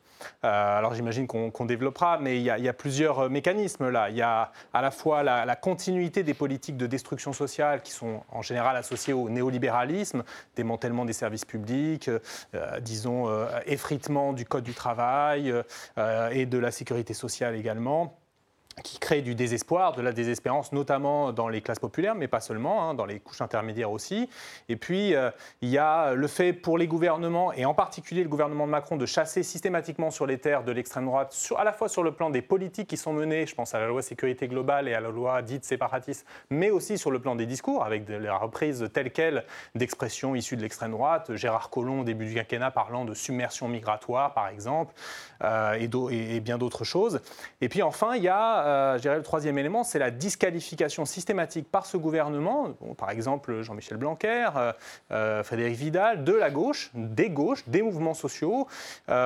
Euh, 0.45 0.79
alors 0.79 0.95
j'imagine 0.95 1.27
qu'on 1.27 1.65
développera, 1.65 2.19
mais 2.19 2.39
il 2.39 2.43
y, 2.43 2.51
a, 2.51 2.73
plusieurs 2.73 3.29
mécanismes 3.31 3.91
là. 3.91 4.11
Il 4.11 4.17
y 4.17 4.23
a 4.23 4.53
à 4.73 4.83
la 4.83 4.91
fois 4.91 5.23
la, 5.23 5.57
continuité 5.57 6.23
des 6.23 6.35
politiques 6.35 6.77
de 6.77 6.87
destruction 6.87 7.33
sociale 7.33 7.83
qui 7.83 7.93
sont 7.93 8.23
en 8.31 8.43
général 8.43 8.77
associées 8.77 9.13
au 9.13 9.29
néolibéralisme, 9.29 10.25
démantèlement 10.57 11.05
des 11.05 11.13
services 11.13 11.45
publics, 11.45 12.09
euh, 12.09 12.81
disons 12.81 13.29
euh, 13.29 13.47
effritement 13.67 14.33
du 14.33 14.45
code 14.45 14.65
du 14.65 14.75
travail 14.75 15.53
et 16.33 16.47
de 16.47 16.59
la 16.59 16.71
sécurité 16.71 17.15
sociale 17.15 17.55
également 17.55 18.17
qui 18.83 18.99
crée 18.99 19.23
du 19.23 19.35
désespoir, 19.35 19.93
de 19.93 20.03
la 20.03 20.13
désespérance, 20.13 20.73
notamment 20.73 21.33
dans 21.33 21.49
les 21.49 21.61
classes 21.61 21.79
populaires, 21.79 22.15
mais 22.15 22.29
pas 22.29 22.41
seulement, 22.41 22.89
hein, 22.89 22.95
dans 22.95 23.07
les 23.07 23.21
couches 23.21 23.41
intermédiaires 23.41 23.91
aussi. 23.91 24.29
Et 24.69 24.77
puis, 24.77 25.15
euh, 25.15 25.31
il 25.63 25.69
y 25.69 25.79
a 25.79 26.15
le 26.15 26.27
fait 26.27 26.53
pour 26.53 26.79
les 26.79 26.89
gouvernements, 26.89 27.53
et 27.53 27.65
en 27.65 27.75
particulier 27.75 28.23
le 28.23 28.29
gouvernement 28.29 28.67
de 28.67 28.73
Macron, 28.73 28.97
de 28.97 29.07
chasser 29.07 29.43
systématiquement 29.43 30.11
sur 30.11 30.27
les 30.27 30.39
terres 30.39 30.65
de 30.65 30.73
l'extrême 30.73 31.07
droite, 31.07 31.37
à 31.57 31.65
la 31.65 31.73
fois 31.73 31.89
sur 31.89 32.03
le 32.03 32.13
plan 32.13 32.31
des 32.31 32.43
politiques 32.43 32.89
qui 32.89 32.97
sont 32.97 33.13
menées, 33.13 33.47
je 33.47 33.55
pense 33.55 33.75
à 33.75 33.79
la 33.79 33.87
loi 33.87 34.03
sécurité 34.03 34.49
globale 34.49 34.89
et 34.89 34.95
à 34.95 35.01
la 35.01 35.11
loi 35.11 35.43
dite 35.43 35.65
séparatiste, 35.65 36.27
mais 36.51 36.71
aussi 36.71 36.99
sur 36.99 37.11
le 37.11 37.21
plan 37.21 37.37
des 37.37 37.47
discours, 37.47 37.85
avec 37.85 38.09
la 38.09 38.37
reprise 38.37 38.89
telle 38.93 39.11
qu'elle 39.11 39.45
d'expressions 39.75 40.35
issues 40.35 40.57
de 40.57 40.63
l'extrême 40.63 40.91
droite. 40.91 41.35
Gérard 41.35 41.71
Collomb, 41.71 42.01
au 42.01 42.05
début 42.05 42.27
du 42.27 42.35
quinquennat, 42.35 42.71
parlant 42.71 43.05
de 43.05 43.15
submersion 43.15 43.69
migratoire, 43.69 44.35
par 44.35 44.49
exemple, 44.49 44.95
euh, 45.43 45.75
et 45.75 46.41
bien 46.41 46.59
d'autres 46.59 46.85
choses. 46.85 47.21
Et 47.61 47.69
puis 47.69 47.83
enfin, 47.83 48.15
il 48.17 48.23
y 48.23 48.29
a 48.29 48.64
euh, 48.65 48.99
le 49.17 49.23
troisième 49.23 49.59
élément, 49.59 49.85
c'est 49.85 49.99
la 49.99 50.11
disqualification 50.11 51.05
systématique 51.05 51.71
par 51.71 51.87
ce 51.87 51.97
gouvernement, 51.97 52.71
par 52.97 53.11
exemple 53.11 53.61
Jean-Michel 53.63 53.99
Blanquer, 53.99 54.49
euh, 54.57 54.73
euh, 55.13 55.43
Frédéric 55.43 55.77
Vidal, 55.77 56.25
de 56.25 56.33
la 56.33 56.51
gauche, 56.51 56.91
des 56.95 57.31
gauches, 57.31 57.65
des 57.67 57.83
mouvements 57.83 58.15
sociaux, 58.15 58.67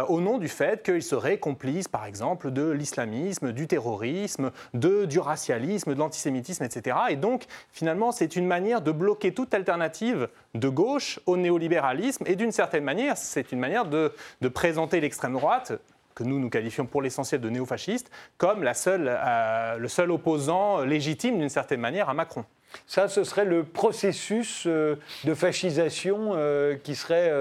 au 0.08 0.20
nom 0.20 0.38
du 0.38 0.48
fait 0.48 0.82
qu'ils 0.82 1.02
seraient 1.02 1.38
complices, 1.38 1.88
par 1.88 2.04
exemple, 2.04 2.50
de 2.50 2.70
l'islamisme, 2.70 3.52
du 3.52 3.66
terrorisme, 3.66 4.50
du 4.74 5.18
racialisme, 5.18 5.94
de 5.94 5.98
l'antisémitisme, 5.98 6.64
etc. 6.64 6.96
Et 7.10 7.16
donc, 7.16 7.44
finalement, 7.70 8.12
c'est 8.12 8.36
une 8.36 8.46
manière 8.46 8.80
de 8.80 8.92
bloquer 8.92 9.32
toute 9.32 9.54
alternative 9.54 10.28
de 10.54 10.68
gauche 10.68 11.20
au 11.26 11.36
néolibéralisme, 11.36 12.24
et 12.26 12.36
d'une 12.36 12.52
certaine 12.52 12.84
manière, 12.84 13.16
c'est 13.16 13.52
une 13.52 13.60
manière 13.60 13.84
de 13.86 14.12
présenter 14.48 15.00
l'extrême 15.00 15.34
droite 15.34 15.72
que 16.18 16.24
nous 16.24 16.40
nous 16.40 16.50
qualifions 16.50 16.84
pour 16.84 17.00
l'essentiel 17.00 17.40
de 17.40 17.48
néofascistes, 17.48 18.10
comme 18.38 18.64
la 18.64 18.74
seule, 18.74 19.06
euh, 19.08 19.78
le 19.78 19.86
seul 19.86 20.10
opposant 20.10 20.80
légitime 20.80 21.38
d'une 21.38 21.48
certaine 21.48 21.80
manière 21.80 22.08
à 22.08 22.14
Macron. 22.14 22.44
Ça, 22.88 23.06
ce 23.06 23.22
serait 23.22 23.44
le 23.44 23.62
processus 23.62 24.64
euh, 24.66 24.96
de 25.24 25.32
fascisation 25.32 26.32
euh, 26.34 26.74
qui 26.74 26.96
serait 26.96 27.32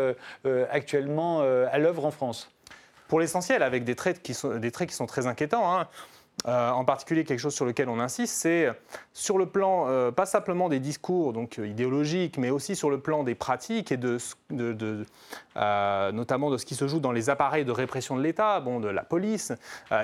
actuellement 0.69 1.41
à 1.41 1.77
l'œuvre 1.79 2.05
en 2.05 2.11
France. 2.11 2.51
Pour 3.07 3.19
l'essentiel, 3.19 3.63
avec 3.63 3.83
des 3.83 3.95
traits, 3.95 4.21
qui 4.21 4.35
sont, 4.35 4.59
des 4.59 4.69
traits 4.69 4.89
qui 4.89 4.95
sont 4.95 5.07
très 5.07 5.25
inquiétants. 5.25 5.75
Hein. 5.75 5.87
Euh, 6.45 6.69
en 6.69 6.85
particulier, 6.85 7.23
quelque 7.23 7.39
chose 7.39 7.55
sur 7.55 7.65
lequel 7.65 7.89
on 7.89 7.99
insiste, 7.99 8.35
c'est 8.35 8.71
sur 9.11 9.39
le 9.39 9.47
plan, 9.47 9.85
euh, 9.87 10.11
pas 10.11 10.27
simplement 10.27 10.69
des 10.69 10.79
discours 10.79 11.33
donc, 11.33 11.57
euh, 11.57 11.67
idéologiques, 11.67 12.37
mais 12.37 12.51
aussi 12.51 12.75
sur 12.75 12.91
le 12.91 12.99
plan 12.99 13.23
des 13.23 13.33
pratiques 13.33 13.91
et 13.91 13.97
de, 13.97 14.17
notamment 16.11 16.51
de 16.51 16.57
ce 16.57 16.65
qui 16.65 16.75
se 16.75 16.87
joue 16.87 16.99
dans 16.99 17.11
les 17.11 17.31
appareils 17.31 17.65
de 17.65 17.71
répression 17.71 18.15
de 18.15 18.21
l'État, 18.21 18.59
bon, 18.59 18.79
de 18.79 18.87
la 18.87 19.03
police, 19.03 19.51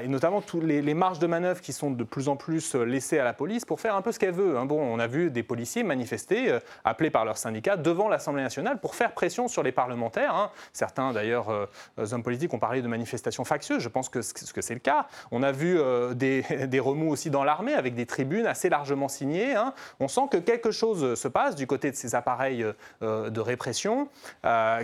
et 0.01 0.07
notamment 0.07 0.41
toutes 0.41 0.63
les, 0.63 0.93
marges 0.93 1.19
de 1.19 1.27
manœuvre 1.27 1.61
qui 1.61 1.71
sont 1.71 1.91
de 1.91 2.03
plus 2.03 2.27
en 2.27 2.35
plus 2.35 2.75
laissées 2.75 3.19
à 3.19 3.23
la 3.23 3.33
police 3.33 3.63
pour 3.65 3.79
faire 3.79 3.95
un 3.95 4.01
peu 4.01 4.11
ce 4.11 4.19
qu'elle 4.19 4.33
veut. 4.33 4.57
Hein. 4.57 4.65
Bon, 4.65 4.81
on 4.81 4.99
a 4.99 5.07
vu 5.07 5.29
des 5.29 5.43
policiers 5.43 5.83
manifester, 5.83 6.57
appelés 6.83 7.09
par 7.09 7.25
leurs 7.25 7.37
syndicats, 7.37 7.77
devant 7.77 8.09
l'Assemblée 8.09 8.43
nationale 8.43 8.79
pour 8.79 8.95
faire 8.95 9.13
pression 9.13 9.47
sur 9.47 9.63
les 9.63 9.71
parlementaires. 9.71 10.35
Hein. 10.35 10.51
Certains, 10.71 11.13
d'ailleurs, 11.13 11.67
hommes 11.97 12.23
politiques 12.23 12.53
ont 12.53 12.59
parlé 12.59 12.81
de 12.81 12.87
manifestations 12.87 13.45
factieuses. 13.45 13.81
Je 13.81 13.89
pense 13.89 14.09
que, 14.09 14.21
c'est 14.21 14.73
le 14.73 14.79
cas. 14.79 15.07
On 15.31 15.43
a 15.43 15.51
vu 15.51 15.79
des, 16.67 16.79
remous 16.79 17.11
aussi 17.11 17.29
dans 17.29 17.43
l'armée, 17.43 17.73
avec 17.73 17.95
des 17.95 18.05
tribunes 18.05 18.45
assez 18.45 18.69
largement 18.69 19.07
signées. 19.07 19.55
Hein. 19.55 19.73
On 19.99 20.07
sent 20.07 20.27
que 20.31 20.37
quelque 20.37 20.71
chose 20.71 21.15
se 21.15 21.27
passe 21.27 21.55
du 21.55 21.67
côté 21.67 21.91
de 21.91 21.95
ces 21.95 22.15
appareils 22.15 22.65
de 23.01 23.39
répression 23.39 24.07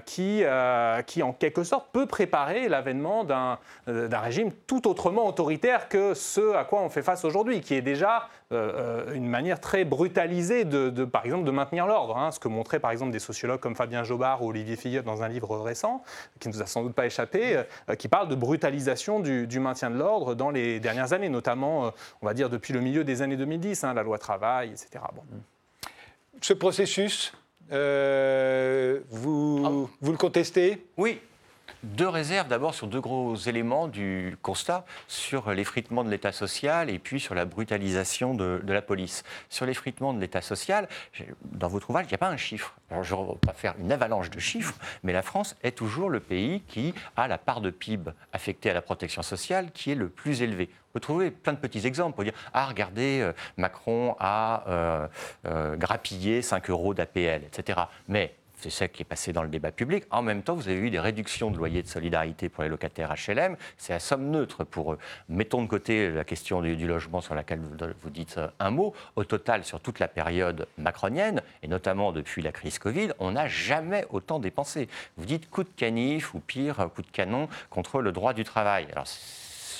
qui, 0.05 0.43
qui, 1.05 1.24
en 1.24 1.34
quelque 1.34 1.63
sorte, 1.63 1.88
peut 1.91 2.05
préparer 2.05 2.69
l'avènement 2.69 3.24
d'un 3.24 3.58
régime 3.88 4.51
tout 4.67 4.88
autrement 4.88 5.27
autoritaire 5.27 5.89
que 5.89 6.13
ce 6.13 6.55
à 6.55 6.63
quoi 6.63 6.81
on 6.81 6.89
fait 6.89 7.01
face 7.01 7.25
aujourd'hui, 7.25 7.62
qui 7.62 7.74
est 7.75 7.81
déjà 7.81 8.27
une 8.51 9.27
manière 9.27 9.60
très 9.60 9.86
brutalisée, 9.86 10.65
de, 10.65 11.05
par 11.05 11.25
exemple, 11.25 11.43
de 11.43 11.51
maintenir 11.51 11.88
l'ordre. 11.88 12.17
Hein. 12.17 12.31
ce 12.31 12.39
que 12.39 12.48
montraient, 12.48 12.79
par 12.79 12.91
exemple, 12.91 13.12
des 13.12 13.19
sociologues 13.19 13.60
comme 13.60 13.75
Fabien 13.75 14.03
Jobard 14.03 14.41
ou 14.41 14.50
Olivier 14.50 14.75
Fillot 14.75 15.01
dans 15.01 15.24
un 15.24 15.27
livre 15.27 15.58
récent, 15.58 16.03
qui 16.39 16.50
ne 16.50 16.53
nous 16.53 16.62
a 16.62 16.65
sans 16.65 16.84
doute 16.84 16.93
pas 16.93 17.05
échappé, 17.05 17.63
qui 17.98 18.08
parle 18.08 18.27
de 18.27 18.36
brutalisation 18.36 19.19
du, 19.19 19.60
maintien 19.60 19.89
de 19.89 19.98
l'ordre 19.98 20.36
dans 20.36 20.51
les 20.51 20.79
dernières 20.79 21.13
années, 21.13 21.28
notamment, 21.29 21.88
euh, 21.88 21.89
on 22.21 22.25
va 22.25 22.33
dire, 22.33 22.50
depuis 22.50 22.74
le 22.74 22.81
milieu 22.81 23.03
des 23.03 23.21
années 23.21 23.38
2010, 23.38 23.83
hein, 23.83 23.93
la 23.93 24.03
loi 24.03 24.17
travail, 24.17 24.71
etc. 24.71 25.03
Bon. 25.15 25.24
Ce 26.41 26.53
processus, 26.53 27.33
euh, 27.71 29.00
vous, 29.09 29.88
ah. 29.89 29.95
vous 30.01 30.12
le 30.12 30.17
contestez? 30.17 30.86
Oui, 30.98 31.19
deux 31.83 32.07
réserves 32.07 32.48
d'abord 32.48 32.74
sur 32.74 32.88
deux 32.88 33.01
gros 33.01 33.36
éléments 33.36 33.88
du 33.88 34.38
constat, 34.41 34.86
sur 35.07 35.51
l'effritement 35.51 36.03
de 36.03 36.09
l'État 36.09 36.31
social 36.31 36.89
et 36.89 37.00
puis 37.00 37.19
sur 37.19 37.36
la 37.36 37.45
brutalisation 37.45 38.33
de, 38.33 38.62
la 38.67 38.81
police. 38.81 39.24
Sur 39.50 39.65
l'effritement 39.65 40.13
de 40.13 40.19
l'État 40.19 40.41
social, 40.41 40.88
dans 41.43 41.67
votre 41.67 41.89
ouvrage, 41.89 42.05
il 42.07 42.09
n'y 42.09 42.15
a 42.15 42.19
pas 42.19 42.29
un 42.29 42.38
chiffre. 42.38 42.75
Alors 42.91 43.03
je 43.03 43.15
ne 43.15 43.21
vais 43.21 43.33
pas 43.45 43.53
faire 43.53 43.75
une 43.79 43.91
avalanche 43.91 44.29
de 44.29 44.39
chiffres, 44.39 44.75
mais 45.03 45.13
la 45.13 45.21
France 45.21 45.55
est 45.63 45.77
toujours 45.77 46.09
le 46.09 46.19
pays 46.19 46.62
qui 46.67 46.93
a 47.15 47.27
la 47.27 47.38
part 47.38 47.62
de 47.62 47.69
PIB 47.69 48.12
affectée 48.33 48.69
à 48.69 48.74
la 48.74 48.81
protection 48.81 49.21
sociale 49.21 49.71
qui 49.71 49.91
est 49.91 49.95
le 49.95 50.09
plus 50.09 50.41
élevée. 50.41 50.69
On 50.89 50.93
peut 50.93 51.00
trouver 51.00 51.29
plein 51.29 51.53
de 51.53 51.59
petits 51.59 51.86
exemples. 51.86 52.17
Peut 52.17 52.24
dire 52.24 52.33
Ah, 52.53 52.65
regardez, 52.65 53.19
euh, 53.21 53.33
Macron 53.57 54.15
a 54.19 54.63
euh, 54.67 55.07
euh, 55.45 55.75
grappillé 55.75 56.41
5 56.41 56.69
euros 56.71 56.95
d'APL, 56.95 57.43
etc. 57.43 57.79
Mais 58.07 58.33
c'est 58.59 58.69
ça 58.69 58.87
qui 58.87 59.03
est 59.03 59.05
passé 59.05 59.31
dans 59.31 59.43
le 59.43 59.49
débat 59.49 59.71
public. 59.71 60.03
En 60.11 60.21
même 60.21 60.43
temps, 60.43 60.55
vous 60.55 60.67
avez 60.67 60.77
eu 60.77 60.89
des 60.89 60.99
réductions 60.99 61.49
de 61.49 61.57
loyers 61.57 61.81
de 61.81 61.87
solidarité 61.87 62.49
pour 62.49 62.63
les 62.63 62.69
locataires 62.69 63.13
HLM. 63.13 63.55
C'est 63.77 63.93
à 63.93 63.99
somme 63.99 64.29
neutre 64.29 64.65
pour 64.65 64.93
eux. 64.93 64.99
Mettons 65.29 65.63
de 65.63 65.67
côté 65.67 66.09
la 66.09 66.23
question 66.25 66.61
du, 66.61 66.87
logement 66.87 67.21
sur 67.21 67.35
laquelle 67.35 67.59
vous, 67.59 68.09
dites 68.09 68.37
euh, 68.37 68.49
un 68.59 68.71
mot. 68.71 68.93
Au 69.15 69.23
total, 69.23 69.63
sur 69.63 69.79
toute 69.79 69.99
la 69.99 70.07
période 70.07 70.67
macronienne, 70.77 71.41
et 71.63 71.67
notamment 71.67 72.11
depuis 72.11 72.41
la 72.41 72.51
crise 72.51 72.79
Covid, 72.79 73.11
on 73.19 73.31
n'a 73.31 73.47
jamais 73.47 74.05
autant 74.09 74.39
dépensé. 74.39 74.89
Vous 75.17 75.25
dites 75.25 75.49
coup 75.49 75.63
de 75.63 75.69
canif 75.69 76.33
ou 76.33 76.39
pire, 76.39 76.89
coup 76.93 77.01
de 77.01 77.11
canon 77.11 77.47
contre 77.69 78.01
le 78.01 78.11
droit 78.11 78.33
du 78.33 78.43
travail. 78.43 78.87
Alors, 78.91 79.07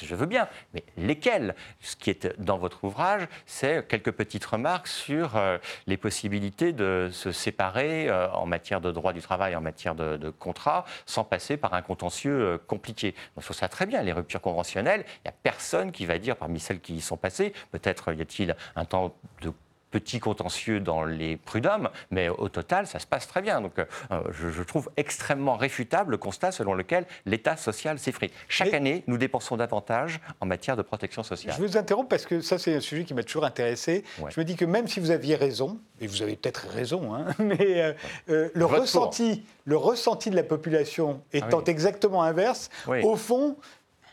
je 0.06 0.16
veux 0.16 0.26
bien, 0.26 0.48
mais 0.74 0.84
lesquels? 0.98 1.56
Ce 1.82 1.96
qui 1.96 2.10
est 2.10 2.40
dans 2.40 2.58
votre 2.58 2.84
ouvrage, 2.84 3.28
c'est 3.46 3.88
quelques 3.88 4.12
petites 4.12 4.46
remarques 4.46 4.88
sur 4.88 5.36
euh, 5.36 5.58
les 5.88 5.98
possibilités 5.98 6.74
de 6.74 7.10
se 7.12 7.32
séparer 7.32 8.10
euh, 8.10 8.30
en 8.32 8.46
matière 8.46 8.82
de 8.82 8.92
droit 8.92 9.14
du 9.14 9.22
travail, 9.22 9.56
en 9.56 9.62
matière 9.62 9.96
de, 9.96 10.30
contrat, 10.30 10.86
sans 11.06 11.24
passer 11.24 11.58
par 11.58 11.74
un 11.74 11.82
contentieux 11.82 12.32
euh, 12.32 12.58
compliqué. 12.58 13.16
Je 13.38 13.44
trouve 13.44 13.56
ça 13.56 13.68
très 13.68 13.86
bien, 13.86 14.02
les 14.04 14.14
ruptures 14.14 14.42
conventionnelles. 14.42 15.06
Il 15.08 15.22
n'y 15.26 15.30
a 15.30 15.36
personne 15.44 15.92
qui 15.92 16.06
va 16.06 16.18
dire, 16.18 16.36
parmi 16.36 16.60
celles 16.60 16.80
qui 16.80 16.96
y 16.96 17.02
sont 17.02 17.18
passées, 17.18 17.54
peut-être 17.72 18.14
y 18.14 18.22
a-t-il 18.22 18.56
un 18.76 18.86
temps 18.86 19.16
de 19.42 19.52
petit 19.92 20.20
contentieux 20.20 20.80
dans 20.80 21.04
les 21.04 21.38
prud'hommes, 21.38 21.90
mais 22.12 22.30
au 22.30 22.50
total, 22.50 22.88
ça 22.88 23.00
se 23.00 23.08
passe 23.08 23.28
très 23.28 23.42
bien. 23.42 23.62
Donc, 23.62 23.74
euh, 23.80 23.86
je, 24.32 24.64
trouve 24.64 24.90
extrêmement 24.98 25.56
réfutable 25.56 26.12
le 26.12 26.18
constat 26.18 26.52
selon 26.52 26.74
lequel 26.74 27.06
l'État 27.26 27.58
social 27.58 27.98
s'effrite. 27.98 28.34
Chaque 28.48 28.74
année, 28.74 29.04
nous 29.08 29.18
dépensons 29.18 29.58
davantage 29.58 30.20
en 30.40 30.46
matière 30.46 30.78
de 30.78 30.82
protection 30.82 31.24
sociale. 31.24 31.56
Je 31.58 31.64
vous 31.64 31.78
interromps 31.78 32.10
parce 32.10 32.26
que 32.26 32.42
ça, 32.42 32.58
c'est 32.58 32.76
un 32.76 32.80
sujet 32.80 33.04
qui 33.04 33.14
m'a 33.14 33.24
toujours 33.24 33.46
intéressé. 33.46 34.04
Je 34.30 34.40
me 34.40 34.46
dis 34.46 34.56
que 34.56 34.66
même 34.66 34.88
si 34.88 35.00
vous 35.00 35.12
aviez 35.12 35.36
raison, 35.36 35.80
et 36.02 36.08
vous 36.08 36.22
avez 36.22 36.36
peut-être 36.36 36.68
raison, 36.70 37.14
hein, 37.14 37.26
mais 37.40 37.82
euh, 37.82 37.94
euh, 38.30 38.50
le, 38.54 38.66
ressenti, 38.66 39.44
le 39.66 39.78
ressenti 39.78 40.30
de 40.30 40.36
la 40.36 40.44
population 40.44 41.22
étant 41.34 41.62
ah 41.66 41.70
exactement 41.70 42.24
inverse, 42.24 42.70
au 43.04 43.16
fond, 43.16 43.58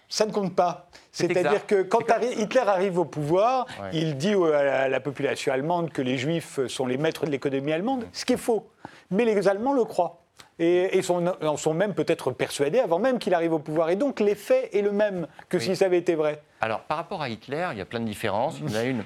ça 0.09 0.27
ne 0.27 0.33
compte 0.33 0.55
pas. 0.55 0.89
C'est-à-dire 1.13 1.67
que 1.67 1.83
quand 1.83 2.01
Hitler 2.37 2.61
arrive 2.61 2.99
au 2.99 3.05
pouvoir, 3.05 3.67
il 3.93 4.17
dit 4.17 4.35
à 4.35 4.89
la 4.89 5.01
population 5.01 5.53
allemande 5.53 5.91
que 5.91 6.03
les 6.03 6.19
juifs 6.19 6.61
sont 6.69 6.87
les 6.87 6.99
maîtres 6.99 7.27
de 7.27 7.31
l'économie 7.31 7.73
allemande, 7.73 8.05
ce 8.13 8.25
qui 8.25 8.35
est 8.35 8.39
faux. 8.39 8.69
Mais 9.11 9.25
les 9.25 9.49
Allemands 9.49 9.73
le 9.73 9.85
croient 9.85 10.21
et, 10.59 11.01
en 11.11 11.57
sont 11.57 11.75
même 11.75 11.95
peut-être 11.95 12.31
persuadés 12.31 12.79
avant 12.79 12.99
même 12.99 13.19
qu'il 13.19 13.35
arrive 13.35 13.53
au 13.53 13.59
pouvoir. 13.59 13.91
Et 13.91 13.97
donc 13.97 14.21
l'effet 14.21 14.71
est 14.77 14.83
le 14.83 14.93
même 14.93 15.27
que 15.49 15.59
si 15.59 15.77
ça 15.77 15.87
avait 15.87 15.99
été 15.99 16.15
vrai. 16.15 16.43
Alors, 16.61 16.81
par 16.81 16.97
rapport 16.97 17.23
à 17.23 17.29
Hitler, 17.29 17.69
il 17.73 17.79
y 17.79 17.81
a 17.81 17.85
plein 17.85 18.01
de 18.01 18.07
différences. 18.07 18.59
Il 18.61 18.71
y 18.71 18.77
en 18.77 18.81
a 18.81 18.85
une 18.85 19.05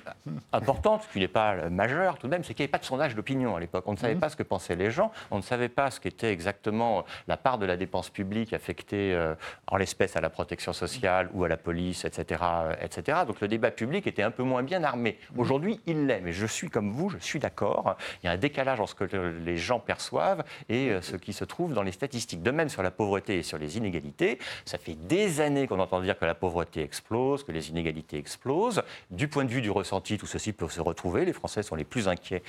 importante, 0.52 1.08
qui 1.12 1.18
n'est 1.18 1.28
pas 1.28 1.68
majeure 1.68 2.18
tout 2.18 2.26
de 2.26 2.30
même, 2.32 2.44
c'est 2.44 2.54
qu'il 2.54 2.62
n'y 2.62 2.66
avait 2.66 2.72
pas 2.72 2.78
de 2.78 2.84
sondage 2.84 3.14
d'opinion 3.14 3.56
à 3.56 3.60
l'époque. 3.60 3.84
On 3.86 3.92
ne 3.92 3.98
savait 3.98 4.14
mhm. 4.14 4.20
pas 4.20 4.28
ce 4.28 4.36
que 4.36 4.42
pensaient 4.42 4.76
les 4.76 4.90
gens, 4.90 5.10
on 5.30 5.36
ne 5.36 5.42
savait 5.42 5.68
pas 5.68 5.90
ce 5.90 6.00
qu'était 6.00 6.32
exactement 6.32 7.04
la 7.28 7.36
part 7.36 7.58
de 7.58 7.66
la 7.66 7.76
dépense 7.76 8.10
publique 8.10 8.52
affectée 8.52 9.14
euh, 9.14 9.34
en 9.66 9.76
l'espèce 9.76 10.16
à 10.16 10.20
la 10.20 10.30
protection 10.30 10.72
sociale 10.72 11.28
ou 11.32 11.44
à 11.44 11.48
la 11.48 11.56
police, 11.56 12.04
etc., 12.04 12.42
etc. 12.80 13.20
Donc 13.26 13.40
le 13.40 13.48
débat 13.48 13.70
public 13.70 14.06
était 14.06 14.22
un 14.22 14.30
peu 14.30 14.42
moins 14.42 14.62
bien 14.62 14.84
armé. 14.84 15.18
Mhm. 15.32 15.40
Aujourd'hui, 15.40 15.80
il 15.86 16.06
l'est, 16.06 16.20
mais 16.20 16.32
je 16.32 16.46
suis 16.46 16.70
comme 16.70 16.90
vous, 16.90 17.10
je 17.10 17.18
suis 17.18 17.38
d'accord. 17.38 17.96
Il 18.22 18.26
y 18.26 18.28
a 18.28 18.32
un 18.32 18.38
décalage 18.38 18.80
entre 18.80 18.90
ce 18.90 18.94
que 18.94 19.16
les 19.44 19.56
gens 19.56 19.80
perçoivent 19.80 20.44
et 20.68 20.90
euh, 20.90 21.02
ce 21.02 21.16
qui 21.16 21.32
se 21.32 21.44
trouve 21.44 21.74
dans 21.74 21.82
les 21.82 21.92
statistiques. 21.92 22.42
De 22.42 22.50
même 22.50 22.68
sur 22.68 22.82
la 22.82 22.90
pauvreté 22.90 23.38
et 23.38 23.42
sur 23.42 23.58
les 23.58 23.76
inégalités, 23.76 24.38
ça 24.64 24.78
fait 24.78 24.94
des 24.94 25.40
années 25.40 25.66
qu'on 25.66 25.80
entend 25.80 26.00
dire 26.00 26.18
que 26.18 26.24
la 26.24 26.34
pauvreté 26.34 26.82
explose, 26.82 27.39
que 27.44 27.52
les 27.52 27.70
inégalités 27.70 28.18
explosent. 28.18 28.82
Du 29.10 29.28
point 29.28 29.44
de 29.44 29.50
vue 29.50 29.62
du 29.62 29.70
ressenti, 29.70 30.18
tout 30.18 30.26
ceci 30.26 30.52
peut 30.52 30.68
se 30.68 30.80
retrouver. 30.80 31.24
Les 31.24 31.32
Français 31.32 31.62
sont 31.62 31.74
les 31.74 31.84
plus 31.84 32.08
inquiets 32.08 32.42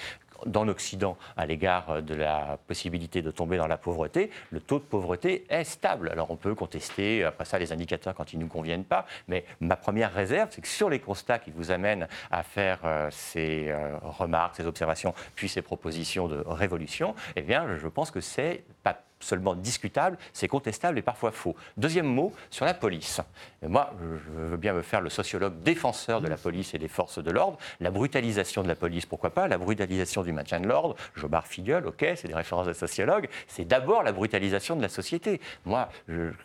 dans 0.45 0.63
l'Occident 0.63 1.17
à 1.37 1.45
l'égard 1.45 2.01
de 2.01 2.15
la 2.15 2.57
possibilité 2.67 3.21
de 3.21 3.31
tomber 3.31 3.57
dans 3.57 3.67
la 3.67 3.77
pauvreté, 3.77 4.29
le 4.51 4.59
taux 4.59 4.79
de 4.79 4.83
pauvreté 4.83 5.45
est 5.49 5.63
stable. 5.63 6.09
Alors 6.09 6.31
on 6.31 6.35
peut 6.35 6.55
contester 6.55 7.23
après 7.23 7.45
ça 7.45 7.59
les 7.59 7.71
indicateurs 7.71 8.15
quand 8.15 8.33
ils 8.33 8.37
ne 8.37 8.43
nous 8.43 8.49
conviennent 8.49 8.83
pas, 8.83 9.05
mais 9.27 9.45
ma 9.59 9.75
première 9.75 10.13
réserve, 10.13 10.49
c'est 10.51 10.61
que 10.61 10.67
sur 10.67 10.89
les 10.89 10.99
constats 10.99 11.39
qui 11.39 11.51
vous 11.51 11.71
amènent 11.71 12.07
à 12.29 12.43
faire 12.43 12.79
euh, 12.85 13.09
ces 13.11 13.69
euh, 13.69 13.97
remarques, 14.01 14.55
ces 14.55 14.65
observations, 14.65 15.13
puis 15.35 15.49
ces 15.49 15.61
propositions 15.61 16.27
de 16.27 16.43
révolution, 16.45 17.15
eh 17.35 17.41
bien 17.41 17.77
je 17.77 17.87
pense 17.87 18.11
que 18.11 18.21
c'est 18.21 18.63
pas 18.83 19.01
seulement 19.21 19.55
discutable, 19.55 20.17
c'est 20.33 20.47
contestable 20.47 20.97
et 20.97 21.01
parfois 21.01 21.31
faux. 21.31 21.55
Deuxième 21.77 22.07
mot, 22.07 22.33
sur 22.49 22.65
la 22.65 22.73
police. 22.73 23.21
moi, 23.61 23.93
je 24.01 24.49
veux 24.49 24.57
bien 24.57 24.73
me 24.73 24.81
faire 24.81 25.01
le 25.01 25.09
sociologue 25.09 25.61
défenseur 25.63 26.21
de 26.21 26.27
la 26.27 26.37
police 26.37 26.73
et 26.73 26.77
des 26.77 26.87
forces 26.87 27.23
de 27.23 27.31
l'ordre. 27.31 27.57
La 27.79 27.91
brutalisation 27.91 28.63
de 28.63 28.67
la 28.67 28.75
police, 28.75 29.05
pourquoi 29.05 29.29
pas? 29.29 29.47
La 29.47 29.57
brutalisation 29.57 30.23
du 30.23 30.33
maintien 30.33 30.59
de 30.59 30.67
l'ordre, 30.67 30.95
Jobard 31.15 31.47
Filleul, 31.47 31.87
ok, 31.87 32.05
c'est 32.15 32.27
des 32.27 32.35
références 32.35 32.67
de 32.67 32.73
sociologues, 32.73 33.29
c'est 33.47 33.65
d'abord 33.65 34.03
la 34.03 34.11
brutalisation 34.11 34.75
de 34.75 34.81
la 34.81 34.89
société. 34.89 35.41
Moi, 35.65 35.89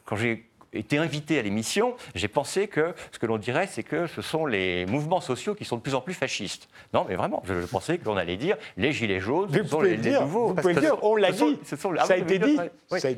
quand 0.05 0.17
j'ai 0.17 0.49
été 0.79 0.99
invité 0.99 1.39
à 1.39 1.43
l'émission, 1.43 1.95
j'ai 2.15 2.29
pensé 2.29 2.69
que 2.69 2.95
ce 3.13 3.19
que 3.19 3.27
l'on 3.27 3.39
dirait, 3.39 3.67
c'est 3.67 3.83
que 3.83 4.07
ce 4.07 4.23
sont 4.23 4.47
les 4.47 4.87
mouvements 4.87 5.21
sociaux 5.21 5.55
qui 5.55 5.65
sont 5.65 5.77
de 5.77 5.83
plus 5.83 5.95
en 5.95 6.01
plus 6.01 6.15
fascistes. 6.15 6.69
Non, 6.93 7.05
mais 7.09 7.17
vraiment, 7.17 7.43
je, 7.47 7.67
pensais 7.67 7.99
qu'on 7.99 8.17
allait 8.17 8.37
dire 8.37 8.57
les 8.77 8.93
gilets 8.93 9.21
jaunes 9.21 9.53
ce 9.53 9.65
sont 9.65 9.81
les, 9.81 9.97
nouveaux. 9.97 10.49
Vous 10.49 10.55
pouvez 10.55 10.75
dire, 10.75 11.03
on 11.03 11.17
l'a 11.17 11.33
dit. 11.33 11.59
ça 11.65 11.77
a 12.11 12.17
été 12.17 12.39
dit. 12.39 12.59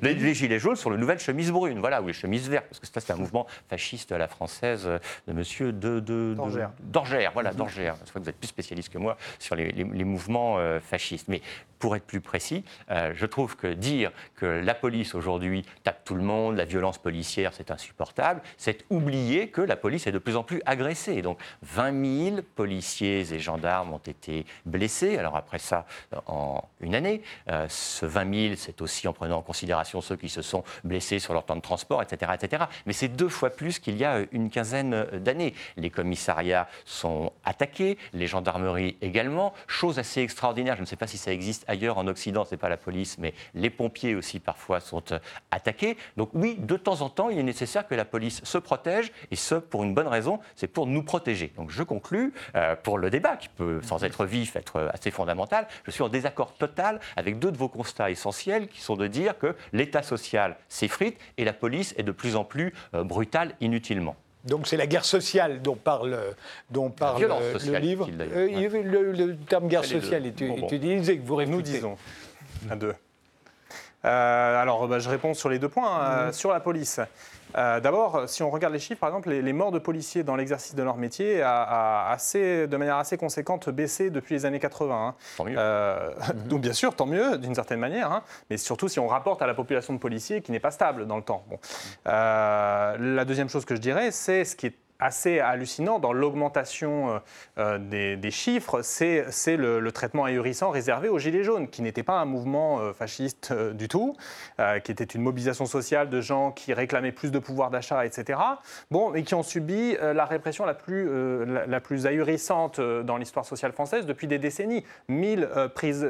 les, 0.02 0.34
gilets 0.34 0.58
jaunes 0.58 0.76
sont 0.76 0.90
les 0.90 0.98
nouvelles 0.98 1.20
chemises 1.20 1.52
brunes, 1.52 1.78
voilà, 1.78 2.02
ou 2.02 2.06
les 2.06 2.12
chemises 2.12 2.48
vertes, 2.48 2.66
parce 2.68 2.80
que 2.80 2.86
ça, 2.86 3.00
c'est 3.00 3.12
un 3.12 3.16
mouvement 3.16 3.46
fasciste 3.68 4.12
à 4.12 4.18
la 4.18 4.28
française 4.28 4.88
de 5.26 5.32
monsieur 5.32 5.72
de, 5.72 6.00
de, 6.00 6.34
d'Orgère. 6.80 7.30
voilà, 7.32 7.52
d'Orgère. 7.52 7.96
Je 8.04 8.10
crois 8.10 8.20
que 8.20 8.24
vous 8.24 8.30
êtes 8.30 8.38
plus 8.38 8.48
spécialiste 8.48 8.92
que 8.92 8.98
moi 8.98 9.16
sur 9.38 9.54
les, 9.54 10.04
mouvements 10.04 10.58
euh, 10.58 10.80
fascistes. 10.80 11.28
Mais 11.28 11.42
pour 11.78 11.94
être 11.96 12.04
plus 12.04 12.20
précis, 12.20 12.64
euh, 12.90 13.12
je 13.14 13.26
trouve 13.26 13.56
que 13.56 13.68
dire 13.68 14.10
que 14.36 14.46
la 14.46 14.74
police 14.74 15.14
aujourd'hui 15.14 15.64
tape 15.84 16.04
tout 16.04 16.14
le 16.14 16.22
monde, 16.22 16.56
la 16.56 16.64
violence 16.64 16.98
policière, 16.98 17.47
c'est 17.52 17.70
insupportable, 17.70 18.40
c'est 18.56 18.84
oublier 18.90 19.48
que 19.48 19.60
la 19.60 19.76
police 19.76 20.06
est 20.06 20.12
de 20.12 20.18
plus 20.18 20.36
en 20.36 20.42
plus 20.42 20.62
agressée. 20.66 21.22
Donc 21.22 21.38
20 21.62 22.30
000 22.30 22.36
policiers 22.54 23.32
et 23.32 23.38
gendarmes 23.38 23.92
ont 23.92 23.98
été 23.98 24.46
blessés. 24.66 25.18
Alors 25.18 25.36
après 25.36 25.58
ça, 25.58 25.86
en 26.26 26.62
une 26.80 26.94
année, 26.94 27.22
euh, 27.48 27.66
ce 27.68 28.06
20 28.06 28.34
000, 28.48 28.54
c'est 28.56 28.80
aussi 28.80 29.08
en 29.08 29.12
prenant 29.12 29.38
en 29.38 29.42
considération 29.42 30.00
ceux 30.00 30.16
qui 30.16 30.28
se 30.28 30.42
sont 30.42 30.64
blessés 30.84 31.18
sur 31.18 31.32
leur 31.32 31.44
temps 31.44 31.56
de 31.56 31.60
transport, 31.60 32.02
etc. 32.02 32.32
etc. 32.34 32.64
Mais 32.86 32.92
c'est 32.92 33.08
deux 33.08 33.28
fois 33.28 33.50
plus 33.50 33.78
qu'il 33.78 33.96
y 33.96 34.04
a 34.04 34.24
une 34.32 34.50
quinzaine 34.50 35.04
d'années. 35.14 35.54
Les 35.76 35.90
commissariats 35.90 36.68
sont 36.84 37.32
attaqués, 37.44 37.98
les 38.12 38.26
gendarmeries 38.26 38.96
également. 39.00 39.52
Chose 39.66 39.98
assez 39.98 40.20
extraordinaire, 40.20 40.76
je 40.76 40.82
ne 40.82 40.86
sais 40.86 40.96
pas 40.96 41.06
si 41.06 41.18
ça 41.18 41.32
existe 41.32 41.64
ailleurs 41.68 41.98
en 41.98 42.06
Occident, 42.06 42.44
ce 42.44 42.52
n'est 42.52 42.58
pas 42.58 42.68
la 42.68 42.76
police, 42.76 43.18
mais 43.18 43.34
les 43.54 43.70
pompiers 43.70 44.14
aussi 44.14 44.40
parfois 44.40 44.80
sont 44.80 45.02
attaqués. 45.50 45.96
Donc 46.16 46.30
oui, 46.34 46.56
de 46.58 46.76
temps 46.76 47.00
en 47.00 47.08
temps, 47.08 47.27
il 47.30 47.38
est 47.38 47.42
nécessaire 47.42 47.86
que 47.86 47.94
la 47.94 48.04
police 48.04 48.40
se 48.44 48.58
protège, 48.58 49.12
et 49.30 49.36
ce, 49.36 49.54
pour 49.54 49.84
une 49.84 49.94
bonne 49.94 50.08
raison, 50.08 50.40
c'est 50.56 50.66
pour 50.66 50.86
nous 50.86 51.02
protéger. 51.02 51.52
Donc 51.56 51.70
je 51.70 51.82
conclus, 51.82 52.32
euh, 52.54 52.76
pour 52.76 52.98
le 52.98 53.10
débat, 53.10 53.36
qui 53.36 53.48
peut, 53.48 53.80
sans 53.82 54.04
être 54.04 54.24
vif, 54.24 54.56
être 54.56 54.90
assez 54.92 55.10
fondamental, 55.10 55.66
je 55.84 55.90
suis 55.90 56.02
en 56.02 56.08
désaccord 56.08 56.54
total 56.54 57.00
avec 57.16 57.38
deux 57.38 57.52
de 57.52 57.56
vos 57.56 57.68
constats 57.68 58.10
essentiels, 58.10 58.68
qui 58.68 58.80
sont 58.80 58.96
de 58.96 59.06
dire 59.06 59.38
que 59.38 59.54
l'État 59.72 60.02
social 60.02 60.56
s'effrite 60.68 61.18
et 61.36 61.44
la 61.44 61.52
police 61.52 61.94
est 61.96 62.02
de 62.02 62.12
plus 62.12 62.36
en 62.36 62.44
plus 62.44 62.74
euh, 62.94 63.04
brutale 63.04 63.54
inutilement. 63.60 64.16
Donc 64.44 64.66
c'est 64.66 64.76
la 64.76 64.86
guerre 64.86 65.04
sociale 65.04 65.60
dont 65.60 65.74
parle, 65.74 66.16
dont 66.70 66.90
parle 66.90 67.22
le 67.22 67.78
livre. 67.78 68.08
le, 68.10 69.12
le, 69.12 69.36
terme 69.36 69.68
guerre 69.68 69.84
sociale 69.84 70.26
est, 70.26 70.40
utilisé, 70.40 71.18
que 71.18 71.26
vous 71.26 71.42
Nous 71.42 71.60
disons, 71.60 71.96
à 72.70 72.76
deux. 72.76 72.94
Alors, 74.04 74.88
bah, 74.88 74.98
je 74.98 75.08
réponds 75.08 75.34
sur 75.34 75.48
les 75.48 75.58
deux 75.58 75.68
points. 75.68 76.26
Mhm. 76.26 76.32
sur 76.32 76.52
la 76.52 76.60
police, 76.60 77.00
euh, 77.56 77.80
d'abord, 77.80 78.28
si 78.28 78.42
on 78.42 78.50
regarde 78.50 78.72
les 78.72 78.78
chiffres, 78.78 79.00
par 79.00 79.08
exemple, 79.08 79.30
les, 79.30 79.52
morts 79.52 79.72
de 79.72 79.78
policiers 79.78 80.22
dans 80.22 80.36
l'exercice 80.36 80.74
de 80.74 80.82
leur 80.82 80.96
métier 80.96 81.42
a, 81.42 82.10
assez, 82.10 82.66
de 82.66 82.76
manière 82.76 82.96
assez 82.96 83.16
conséquente 83.16 83.70
baissé 83.70 84.10
depuis 84.10 84.34
les 84.34 84.46
années 84.46 84.60
80. 84.60 84.94
Hein. 84.94 85.14
Tant 85.36 85.44
mieux. 85.44 85.54
Euh, 85.56 86.10
donc 86.46 86.60
bien 86.60 86.72
sûr, 86.72 86.94
tant 86.94 87.06
mieux 87.06 87.38
d'une 87.38 87.54
certaine 87.54 87.80
manière, 87.80 88.12
hein. 88.12 88.22
mais 88.50 88.56
surtout 88.56 88.88
si 88.88 88.98
on 88.98 89.06
rapporte 89.06 89.42
à 89.42 89.46
la 89.46 89.54
population 89.54 89.92
de 89.94 89.98
policiers 89.98 90.42
qui 90.42 90.52
n'est 90.52 90.60
pas 90.60 90.70
stable 90.70 91.06
dans 91.06 91.16
le 91.16 91.22
temps. 91.22 91.44
Euh, 92.06 92.96
la 92.98 93.24
deuxième 93.24 93.48
chose 93.48 93.64
que 93.64 93.74
je 93.74 93.80
dirais, 93.80 94.10
c'est 94.10 94.44
ce 94.44 94.56
qui 94.56 94.66
est 94.66 94.74
assez 95.00 95.38
hallucinant 95.38 95.98
dans 95.98 96.12
l'augmentation 96.12 97.10
euh, 97.10 97.18
euh, 97.58 98.16
des, 98.16 98.30
chiffres, 98.30 98.82
c'est 98.82 99.56
le, 99.56 99.92
traitement 99.92 100.24
ahurissant 100.24 100.70
réservé 100.70 101.08
aux 101.08 101.18
Gilets 101.18 101.44
jaunes, 101.44 101.68
qui 101.68 101.82
n'était 101.82 102.02
pas 102.02 102.18
un 102.18 102.24
mouvement 102.24 102.80
euh, 102.80 102.92
fasciste 102.92 103.52
du 103.52 103.88
tout, 103.88 104.16
qui 104.84 104.92
était 104.92 105.04
une 105.04 105.22
mobilisation 105.22 105.66
sociale 105.66 106.10
de 106.10 106.20
gens 106.20 106.52
qui 106.52 106.72
réclamaient 106.72 107.12
plus 107.12 107.30
de 107.30 107.38
pouvoir 107.38 107.70
d'achat, 107.70 108.04
etc. 108.04 108.38
Bon, 108.90 109.14
et 109.14 109.22
qui 109.22 109.34
ont 109.34 109.42
subi 109.42 109.96
la 110.00 110.24
répression 110.24 110.64
la 110.66 110.74
plus, 110.74 112.06
ahurissante 112.06 112.80
dans 112.80 113.16
l'histoire 113.16 113.44
sociale 113.44 113.72
française 113.72 114.06
depuis 114.06 114.26
des 114.26 114.38
décennies. 114.38 114.84
1000 115.08 115.48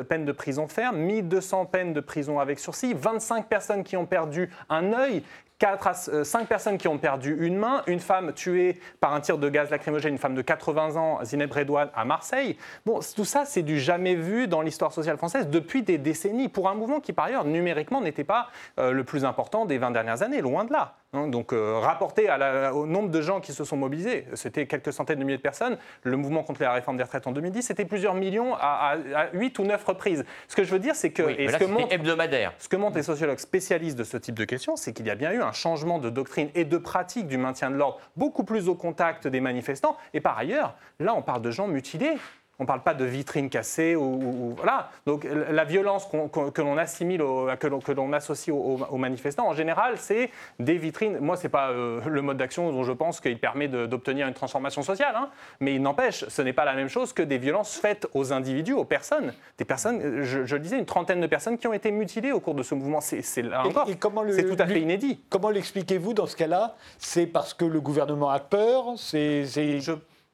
peines 0.08 0.24
de 0.24 0.32
prison 0.32 0.68
ferme, 0.68 0.96
1200 0.98 1.66
peines 1.66 1.92
de 1.92 2.00
prison 2.00 2.40
avec 2.40 2.58
sursis, 2.58 2.94
25 2.94 3.46
personnes 3.46 3.84
qui 3.84 3.96
ont 3.96 4.06
perdu 4.06 4.50
un 4.68 4.92
œil, 4.92 5.22
4 5.58 5.86
à 5.86 5.94
5 5.94 6.12
euh, 6.14 6.44
personnes 6.46 6.78
qui 6.78 6.88
ont 6.88 6.98
perdu 6.98 7.36
une 7.40 7.56
main, 7.56 7.82
une 7.86 8.00
femme 8.00 8.32
tuée 8.32 8.80
par 9.00 9.14
un 9.14 9.20
tir 9.20 9.38
de 9.38 9.48
gaz 9.48 9.70
lacrymogène, 9.70 10.12
une 10.12 10.18
femme 10.18 10.34
de 10.34 10.42
80 10.42 10.96
ans, 10.96 11.24
Zineb 11.24 11.52
Redouane, 11.52 11.90
à 11.94 12.04
Marseille. 12.04 12.56
Bon, 12.86 13.00
tout 13.16 13.24
ça, 13.24 13.44
c'est 13.44 13.62
du 13.62 13.78
jamais 13.78 14.14
vu 14.14 14.46
dans 14.46 14.62
l'histoire 14.62 14.92
sociale 14.92 15.16
française 15.16 15.48
depuis 15.48 15.82
des 15.82 15.98
décennies, 15.98 16.48
pour 16.48 16.68
un 16.68 16.74
mouvement 16.74 17.00
qui, 17.00 17.12
par 17.12 17.26
ailleurs, 17.26 17.44
numériquement, 17.44 18.00
n'était 18.00 18.24
pas 18.24 18.48
euh, 18.78 18.92
le 18.92 19.04
plus 19.04 19.24
important 19.24 19.66
des 19.66 19.78
20 19.78 19.90
dernières 19.90 20.22
années, 20.22 20.40
loin 20.40 20.64
de 20.64 20.72
là. 20.72 20.94
Hein, 21.14 21.28
donc, 21.28 21.54
euh, 21.54 21.78
rapporté 21.78 22.28
au 22.74 22.86
nombre 22.86 23.08
de 23.08 23.22
gens 23.22 23.40
qui 23.40 23.52
se 23.52 23.64
sont 23.64 23.78
mobilisés, 23.78 24.26
c'était 24.34 24.66
quelques 24.66 24.92
centaines 24.92 25.18
de 25.18 25.24
milliers 25.24 25.38
de 25.38 25.42
personnes. 25.42 25.78
Le 26.02 26.16
mouvement 26.18 26.42
contre 26.42 26.62
la 26.62 26.72
réforme 26.72 26.98
des 26.98 27.02
retraites 27.02 27.26
en 27.26 27.32
2010, 27.32 27.62
c'était 27.62 27.86
plusieurs 27.86 28.14
millions 28.14 28.54
à, 28.54 28.96
8 29.32 29.58
ou 29.58 29.64
9 29.64 29.82
reprises. 29.84 30.24
Ce 30.48 30.54
que 30.54 30.64
je 30.64 30.70
veux 30.70 30.78
dire, 30.78 30.94
c'est 30.94 31.10
que. 31.10 31.22
ce, 31.22 31.56
que 31.56 31.64
montrent, 31.64 31.92
hebdomadaire. 31.92 32.52
ce 32.58 32.68
que 32.68 32.76
montrent 32.76 32.96
les 32.96 33.02
sociologues 33.02 33.38
spécialistes 33.38 33.98
de 33.98 34.04
ce 34.04 34.18
type 34.18 34.38
de 34.38 34.44
questions, 34.44 34.76
c'est 34.76 34.92
qu'il 34.92 35.06
y 35.06 35.10
a 35.10 35.14
bien 35.14 35.32
eu 35.32 35.40
un 35.40 35.47
changement 35.52 35.98
de 35.98 36.10
doctrine 36.10 36.50
et 36.54 36.64
de 36.64 36.78
pratique 36.78 37.26
du 37.26 37.36
maintien 37.36 37.70
de 37.70 37.76
l'ordre 37.76 38.00
beaucoup 38.16 38.44
plus 38.44 38.68
au 38.68 38.74
contact 38.74 39.26
des 39.26 39.40
manifestants. 39.40 39.96
Et 40.14 40.20
par 40.20 40.38
ailleurs, 40.38 40.74
là, 40.98 41.14
on 41.14 41.22
parle 41.22 41.42
de 41.42 41.50
gens 41.50 41.68
mutilés. 41.68 42.16
On 42.60 42.64
ne 42.64 42.66
parle 42.66 42.82
pas 42.82 42.94
de 42.94 43.04
vitrines 43.04 43.50
cassées 43.50 43.94
ou, 43.94 44.54
voilà. 44.56 44.90
Donc 45.06 45.24
la 45.24 45.64
violence 45.64 46.08
que 46.08 46.60
l'on 46.60 46.76
assimile, 46.76 47.22
que 47.60 47.92
l'on 47.92 48.12
associe 48.12 48.54
aux, 48.54 48.96
manifestants, 48.96 49.46
en 49.46 49.54
général, 49.54 49.94
c'est 49.96 50.30
des 50.58 50.76
vitrines. 50.76 51.18
Moi, 51.20 51.36
c'est 51.36 51.48
pas 51.48 51.70
euh, 51.70 52.00
le 52.06 52.20
mode 52.20 52.36
d'action 52.36 52.72
dont 52.72 52.82
je 52.82 52.92
pense 52.92 53.20
qu'il 53.20 53.38
permet 53.38 53.68
d'obtenir 53.68 54.26
une 54.26 54.34
transformation 54.34 54.82
sociale, 54.82 55.14
hein. 55.14 55.28
mais 55.60 55.74
il 55.74 55.82
n'empêche, 55.82 56.26
ce 56.26 56.42
n'est 56.42 56.52
pas 56.52 56.64
la 56.64 56.74
même 56.74 56.88
chose 56.88 57.12
que 57.12 57.22
des 57.22 57.38
violences 57.38 57.76
faites 57.76 58.08
aux 58.12 58.32
individus, 58.32 58.72
aux 58.72 58.84
personnes. 58.84 59.32
Des 59.56 59.64
personnes, 59.64 60.22
je, 60.22 60.40
le 60.40 60.58
disais, 60.58 60.78
une 60.78 60.86
trentaine 60.86 61.20
de 61.20 61.26
personnes 61.28 61.58
qui 61.58 61.68
ont 61.68 61.72
été 61.72 61.92
mutilées 61.92 62.32
au 62.32 62.40
cours 62.40 62.54
de 62.54 62.64
ce 62.64 62.74
mouvement. 62.74 63.00
C'est 63.00 63.42
là 63.42 63.64
encore, 63.64 63.86
c'est 63.86 64.48
tout 64.48 64.60
à 64.60 64.66
fait 64.66 64.80
inédit. 64.80 65.20
Comment 65.28 65.50
l'expliquez-vous 65.50 66.12
dans 66.12 66.26
ce 66.26 66.36
cas-là? 66.36 66.74
C'est 66.98 67.26
parce 67.26 67.54
que 67.54 67.64
le 67.64 67.80
gouvernement 67.80 68.30
a 68.30 68.40
peur? 68.40 68.94
C'est 68.96 69.44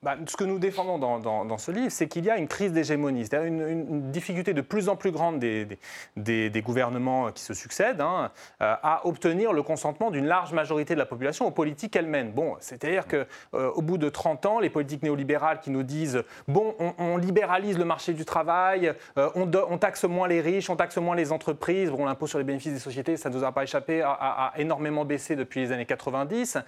bah, 0.04 0.16
ce 0.26 0.37
que 0.37 0.44
nous 0.44 0.58
défendons 0.58 0.99
dans, 0.99 1.58
ce 1.58 1.70
livre, 1.70 1.90
c'est 1.90 2.08
qu'il 2.08 2.26
y 2.26 2.30
a 2.30 2.37
une 2.37 2.46
crise 2.46 2.73
d'hégémonie, 2.73 3.25
c'est-à-dire 3.25 3.49
une, 3.49 4.11
difficulté 4.11 4.52
de 4.52 4.61
plus 4.61 4.90
en 4.90 4.96
plus 4.96 5.12
grande 5.12 5.38
des, 5.38 6.62
gouvernements 6.62 7.32
qui 7.32 7.42
se 7.42 7.54
succèdent 7.54 8.02
hein, 8.02 8.30
euh, 8.61 8.75
à 8.82 9.06
obtenir 9.06 9.54
le 9.54 9.62
consentement 9.62 10.11
d'une 10.11 10.26
large 10.26 10.52
majorité 10.52 10.92
de 10.92 10.99
la 10.99 11.06
population 11.06 11.46
aux 11.46 11.50
politiques 11.50 11.92
qu'elles 11.92 12.06
mènent. 12.06 12.32
Bon, 12.32 12.56
c'est-à-dire 12.61 13.06
qu'au 13.06 13.25
euh, 13.54 13.80
bout 13.80 13.96
de 13.96 14.11
30 14.11 14.44
ans, 14.44 14.61
les 14.61 14.68
politiques 14.68 15.02
néolibérales 15.02 15.61
qui 15.61 15.70
nous 15.70 15.82
disent 15.82 16.23
bon, 16.49 16.75
on, 16.99 17.16
libéralise 17.16 17.78
le 17.78 17.87
marché 17.87 18.12
du 18.12 18.26
travail, 18.26 18.92
euh, 19.16 19.30
on, 19.34 19.50
on, 19.70 19.78
taxe 19.78 20.04
moins 20.04 20.28
les 20.28 20.42
riches, 20.42 20.68
on 20.68 20.76
taxe 20.76 20.99
moins 20.99 21.16
les 21.16 21.32
entreprises, 21.32 21.90
bon, 21.90 22.04
l'impôt 22.04 22.26
sur 22.26 22.36
les 22.36 22.45
bénéfices 22.45 22.75
des 22.75 22.78
sociétés, 22.78 23.17
ça 23.17 23.30
ne 23.30 23.36
nous 23.36 23.45
a 23.45 23.52
pas 23.52 23.62
échappé, 23.62 24.02
a, 24.02 24.52
énormément 24.58 25.06
baissé 25.06 25.34
depuis 25.34 25.60
les 25.60 25.73
années 25.73 25.86
90, 25.86 26.58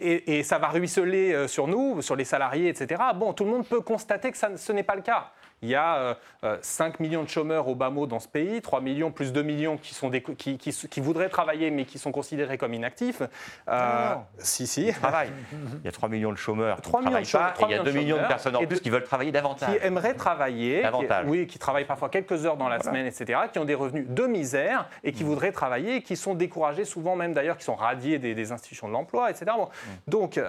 et, 0.00 0.38
et, 0.38 0.42
ça 0.44 0.58
va 0.58 0.68
ruisseler 0.68 1.48
sur 1.48 1.66
nous, 1.66 2.00
sur 2.00 2.14
les 2.14 2.27
salariés, 2.28 2.68
etc. 2.68 3.02
Bon, 3.14 3.32
tout 3.32 3.44
le 3.44 3.50
monde 3.50 3.66
peut 3.66 3.80
constater 3.80 4.30
que 4.30 4.38
ce 4.38 4.72
n'est 4.72 4.82
pas 4.82 4.94
le 4.94 5.02
cas. 5.02 5.32
Il 5.62 5.68
y 5.68 5.74
a 5.74 6.16
5 6.42 6.44
euh, 6.44 6.96
euh, 7.00 7.02
millions 7.02 7.24
de 7.24 7.28
chômeurs 7.28 7.66
au 7.66 7.74
bas 7.74 7.90
mot 7.90 8.06
dans 8.06 8.20
ce 8.20 8.28
pays, 8.28 8.62
3 8.62 8.80
millions 8.80 9.10
plus 9.10 9.32
2 9.32 9.42
millions 9.42 9.76
qui, 9.76 9.92
sont 9.92 10.08
des, 10.08 10.22
qui, 10.22 10.56
qui, 10.56 11.00
voudraient 11.00 11.28
travailler 11.28 11.70
mais 11.70 11.84
qui 11.84 11.98
sont 11.98 12.12
considérés 12.12 12.58
comme 12.58 12.74
inactifs. 12.74 13.22
Euh, 13.68 14.14
si, 14.38 14.68
si. 14.68 14.82
Il 14.82 15.84
y 15.84 15.88
a 15.88 15.92
3 15.92 16.08
millions 16.08 16.30
de 16.30 16.36
chômeurs 16.36 16.80
3 16.80 17.00
qui 17.00 17.06
travaillent 17.06 17.26
pas 17.26 17.54
et 17.60 17.64
il 17.64 17.70
y 17.70 17.74
a 17.74 17.82
2 17.82 17.90
millions 17.90 18.22
de 18.22 18.26
personnes 18.28 18.56
en 18.56 18.64
plus 18.66 18.80
qui 18.80 18.90
veulent 18.90 19.02
travailler 19.02 19.32
davantage. 19.32 19.70
Qui 19.70 19.84
aimeraient 19.84 20.14
travailler. 20.14 20.82
Davantage. 20.82 21.24
Qui, 21.24 21.30
oui, 21.30 21.46
qui 21.48 21.58
travaillent 21.58 21.86
parfois 21.86 22.08
quelques 22.08 22.46
heures 22.46 22.56
dans 22.56 22.68
la 22.68 22.80
semaine, 22.80 23.06
etc., 23.06 23.40
qui 23.52 23.58
ont 23.58 23.64
des 23.64 23.74
revenus 23.74 24.06
de 24.08 24.26
misère 24.26 24.88
et 25.02 25.12
qui 25.12 25.24
mmh. 25.24 25.26
voudraient 25.26 25.52
travailler 25.52 25.96
et 25.96 26.02
qui 26.02 26.16
sont 26.16 26.34
découragés, 26.34 26.84
souvent 26.84 27.16
même 27.16 27.34
d'ailleurs, 27.34 27.56
qui 27.56 27.64
sont 27.64 27.74
radiés 27.74 28.18
des, 28.18 28.52
institutions 28.52 28.86
de 28.86 28.92
l'emploi, 28.92 29.30
etc. 29.30 29.46
Bon. 29.56 29.64
Mmh. 29.64 29.90
Donc, 30.06 30.40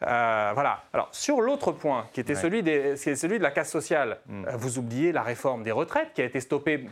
voilà. 0.00 0.82
Alors, 0.92 1.08
sur 1.12 1.40
l'autre 1.40 1.70
point, 1.70 2.06
qui 2.12 2.20
était 2.20 2.34
celui, 2.34 2.62
des, 2.64 2.96
celui 2.96 3.38
de 3.38 3.42
la 3.42 3.52
casse 3.52 3.70
sociale, 3.70 4.18
Mm. 4.32 4.46
Euh, 4.46 4.56
vous 4.56 4.78
oubliez 4.78 5.12
la 5.12 5.22
réforme 5.22 5.62
des 5.62 5.72
retraites 5.72 6.12
qui 6.14 6.22
a 6.22 6.24
été 6.24 6.40
stoppée 6.40 6.86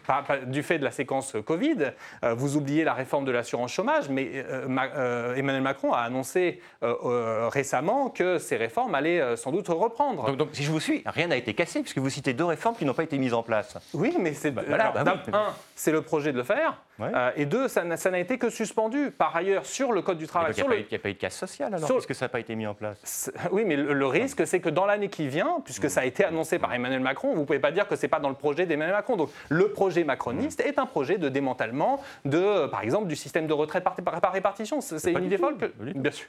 du 0.47 0.63
fait 0.63 0.79
de 0.79 0.85
la 0.85 0.91
séquence 0.91 1.35
Covid. 1.45 1.93
Euh, 2.23 2.35
vous 2.35 2.57
oubliez 2.57 2.85
la 2.85 2.93
réforme 2.93 3.25
de 3.25 3.33
l'assurance 3.33 3.73
chômage, 3.73 4.09
mais 4.11 4.31
euh, 4.35 5.35
Emmanuel 5.35 5.63
Macron 5.63 5.93
a 5.93 6.01
annoncé 6.01 6.61
récemment 6.83 8.11
que 8.11 8.39
ces 8.39 8.57
réformes 8.57 8.95
allaient 8.95 9.37
sans 9.37 9.53
doute 9.53 9.69
reprendre. 9.69 10.37
Donc, 10.37 10.51
si 10.53 10.63
je 10.63 10.71
vous 10.71 10.81
suis, 10.81 11.03
rien 11.07 11.29
n'a 11.29 11.37
été 11.37 11.55
cassé 11.55 11.81
puisque 11.81 11.99
vous 11.99 12.11
citez 12.11 12.33
deux 12.35 12.45
réformes 12.45 12.77
qui 12.77 12.85
n'ont 12.85 12.95
pas 12.95 13.05
été 13.05 13.19
mises 13.19 13.35
en 13.35 13.43
place. 13.43 13.79
Oui, 13.95 14.17
mais 14.19 14.35
c'est 14.35 14.51
bah, 14.51 14.63
bah 14.69 15.15
un, 15.33 15.47
c'est 15.75 15.93
le 15.93 16.03
projet 16.03 16.33
de 16.33 16.37
le 16.37 16.45
faire. 16.45 16.83
et 17.37 17.47
deux, 17.47 17.69
ça 17.69 17.85
n'a 17.85 18.19
été 18.19 18.39
que 18.39 18.51
suspendu. 18.51 19.11
Par 19.11 19.35
ailleurs, 19.35 19.65
sur 19.65 19.93
le 19.93 20.03
Code 20.03 20.19
du 20.19 20.27
travail. 20.27 20.53
Il 20.57 20.63
n'y 20.65 20.97
a, 20.97 20.99
pas 20.99 21.09
eu 21.09 21.15
de 21.15 21.19
casse 21.19 21.37
sociale 21.37 21.75
alors, 21.75 21.89
puisque 21.89 22.15
ça 22.15 22.27
n'a 22.27 22.29
pas 22.29 22.41
été 22.41 22.55
mis 22.55 22.67
en 22.67 22.75
place. 22.75 23.31
Oui, 23.53 23.65
mais 23.65 23.77
le, 23.77 24.07
risque, 24.07 24.47
c'est 24.47 24.61
que 24.61 24.69
dans 24.69 24.87
l'année 24.87 25.09
qui 25.09 25.29
vient, 25.29 25.61
puisque 25.65 25.89
ça 25.89 26.01
a 26.01 26.05
été 26.05 26.25
annoncé 26.25 26.59
par 26.59 26.73
Emmanuel 26.73 27.01
Macron, 27.01 27.30
vous 27.35 27.41
ne 27.41 27.45
pouvez 27.45 27.59
pas 27.59 27.73
dire 27.73 27.89
que 27.89 27.97
ce 27.97 28.03
n'est 28.03 28.09
pas 28.09 28.21
dans 28.21 28.29
le 28.29 28.35
projet 28.35 28.67
d'Emmanuel 28.67 28.95
Macron. 28.95 29.17
Donc 29.17 29.31
le 29.49 29.73
projet 29.73 30.05
macroniste 30.05 30.61
est 30.61 30.79
un 30.79 30.87
projet 30.87 31.19
de 31.19 31.29
démantèlement, 31.29 32.01
de, 32.25 32.67
par 32.67 32.83
exemple, 32.83 33.07
du 33.07 33.17
système 33.17 33.47
de 33.47 33.53
retraite 33.53 33.85
par, 33.85 33.97
par, 33.97 34.33
répartition. 34.33 34.81
C'est 34.81 35.13
une 35.13 35.25
idée 35.25 35.39
folle 35.39 35.57
que... 35.57 35.67
Bien 35.95 36.11
sûr. 36.11 36.29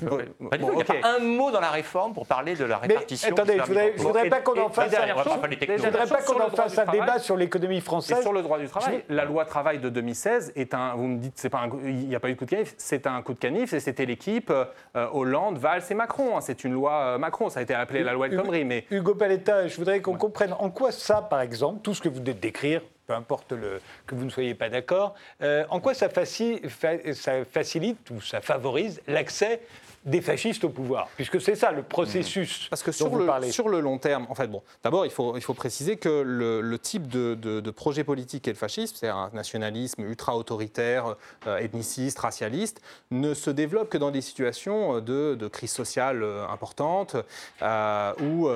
Il 0.00 0.08
n'y 0.08 0.82
a 0.82 0.84
pas 0.84 0.94
un 1.04 1.18
mot 1.20 1.50
dans 1.50 1.60
la 1.60 1.70
réforme 1.70 2.14
pour 2.14 2.26
parler 2.26 2.54
de 2.54 2.64
la 2.64 2.78
répartition. 2.78 3.28
Mais, 3.28 3.40
attendez, 3.40 3.60
je 3.66 3.72
ne 3.72 4.02
voudrais, 4.02 4.28
pas 4.28 4.40
qu'on 4.40 4.60
en 4.60 4.70
fasse, 4.70 6.78
un 6.78 6.90
débat 6.90 7.18
sur 7.18 7.36
l'économie 7.36 7.80
française. 7.80 8.18
Et 8.18 8.22
sur 8.22 8.32
le 8.32 8.42
droit 8.42 8.58
du 8.58 8.68
travail. 8.68 9.04
La 9.08 9.24
loi 9.24 9.44
travail 9.44 9.78
de 9.78 9.88
2016 9.88 10.52
est 10.56 10.74
un... 10.74 10.94
Vous 10.94 11.06
me 11.06 11.18
dites, 11.18 11.48
pas 11.48 11.68
il 11.84 12.08
n'y 12.08 12.14
a 12.14 12.20
pas 12.20 12.28
eu 12.28 12.34
de 12.34 12.38
coup 12.38 12.44
de 12.44 12.50
canif, 12.50 12.74
c'est 12.76 13.06
un 13.06 13.22
coup 13.22 13.34
de 13.34 13.38
canif 13.38 13.72
et 13.72 13.80
c'était 13.80 14.06
l'équipe 14.06 14.50
euh, 14.50 15.06
Hollande, 15.12 15.58
Valls 15.58 15.82
et 15.90 15.94
Macron. 15.94 16.36
Hein. 16.36 16.40
C'est 16.40 16.64
une 16.64 16.72
loi 16.72 16.92
euh, 16.92 17.18
Macron, 17.18 17.48
ça 17.48 17.60
a 17.60 17.62
été 17.62 17.74
appelé 17.74 18.02
la 18.02 18.12
loi 18.12 18.26
El 18.26 18.36
Khomri. 18.36 18.64
Mais... 18.64 18.86
Hugo 18.90 19.14
Paletta, 19.14 19.68
je 19.68 19.76
voudrais 19.76 20.00
qu'on 20.00 20.16
comprenne 20.16 20.41
en 20.50 20.70
quoi 20.70 20.92
ça, 20.92 21.22
par 21.22 21.40
exemple, 21.40 21.80
tout 21.82 21.94
ce 21.94 22.00
que 22.00 22.08
vous 22.08 22.16
venez 22.16 22.34
de 22.34 22.40
décrire, 22.40 22.82
peu 23.06 23.14
importe 23.14 23.52
le, 23.52 23.80
que 24.06 24.14
vous 24.14 24.24
ne 24.24 24.30
soyez 24.30 24.54
pas 24.54 24.68
d'accord, 24.68 25.14
euh, 25.42 25.64
en 25.70 25.80
quoi 25.80 25.94
ça, 25.94 26.08
ça 26.08 27.44
facilite 27.44 28.10
ou 28.10 28.20
ça 28.20 28.40
favorise 28.40 29.00
l'accès 29.06 29.60
des 30.04 30.20
fascistes 30.20 30.64
au 30.64 30.68
pouvoir, 30.68 31.08
puisque 31.14 31.40
c'est 31.40 31.54
ça 31.54 31.70
le 31.70 31.82
processus. 31.82 32.66
Parce 32.68 32.82
que 32.82 32.90
sur, 32.90 33.14
le, 33.14 33.50
sur 33.50 33.68
le 33.68 33.80
long 33.80 33.98
terme, 33.98 34.26
en 34.28 34.34
fait, 34.34 34.48
bon, 34.48 34.62
d'abord, 34.82 35.06
il 35.06 35.12
faut, 35.12 35.36
il 35.36 35.42
faut 35.42 35.54
préciser 35.54 35.96
que 35.96 36.22
le, 36.22 36.78
type 36.78 37.06
de, 37.06 37.34
de, 37.34 37.70
projet 37.70 38.02
politique 38.02 38.48
est 38.48 38.52
le 38.52 38.56
fascisme, 38.56 38.96
c'est 38.98 39.08
un 39.08 39.30
nationalisme 39.32 40.02
ultra-autoritaire, 40.02 41.16
euh, 41.46 41.58
ethniciste, 41.58 42.18
racialiste, 42.18 42.80
ne 43.10 43.34
se 43.34 43.50
développe 43.50 43.88
que 43.90 43.98
dans 43.98 44.10
des 44.10 44.20
situations 44.20 45.00
de, 45.00 45.34
de 45.34 45.48
crise 45.48 45.70
sociale 45.70 46.22
euh, 46.22 46.46
importante, 46.48 47.16
euh, 47.62 48.12
où, 48.20 48.48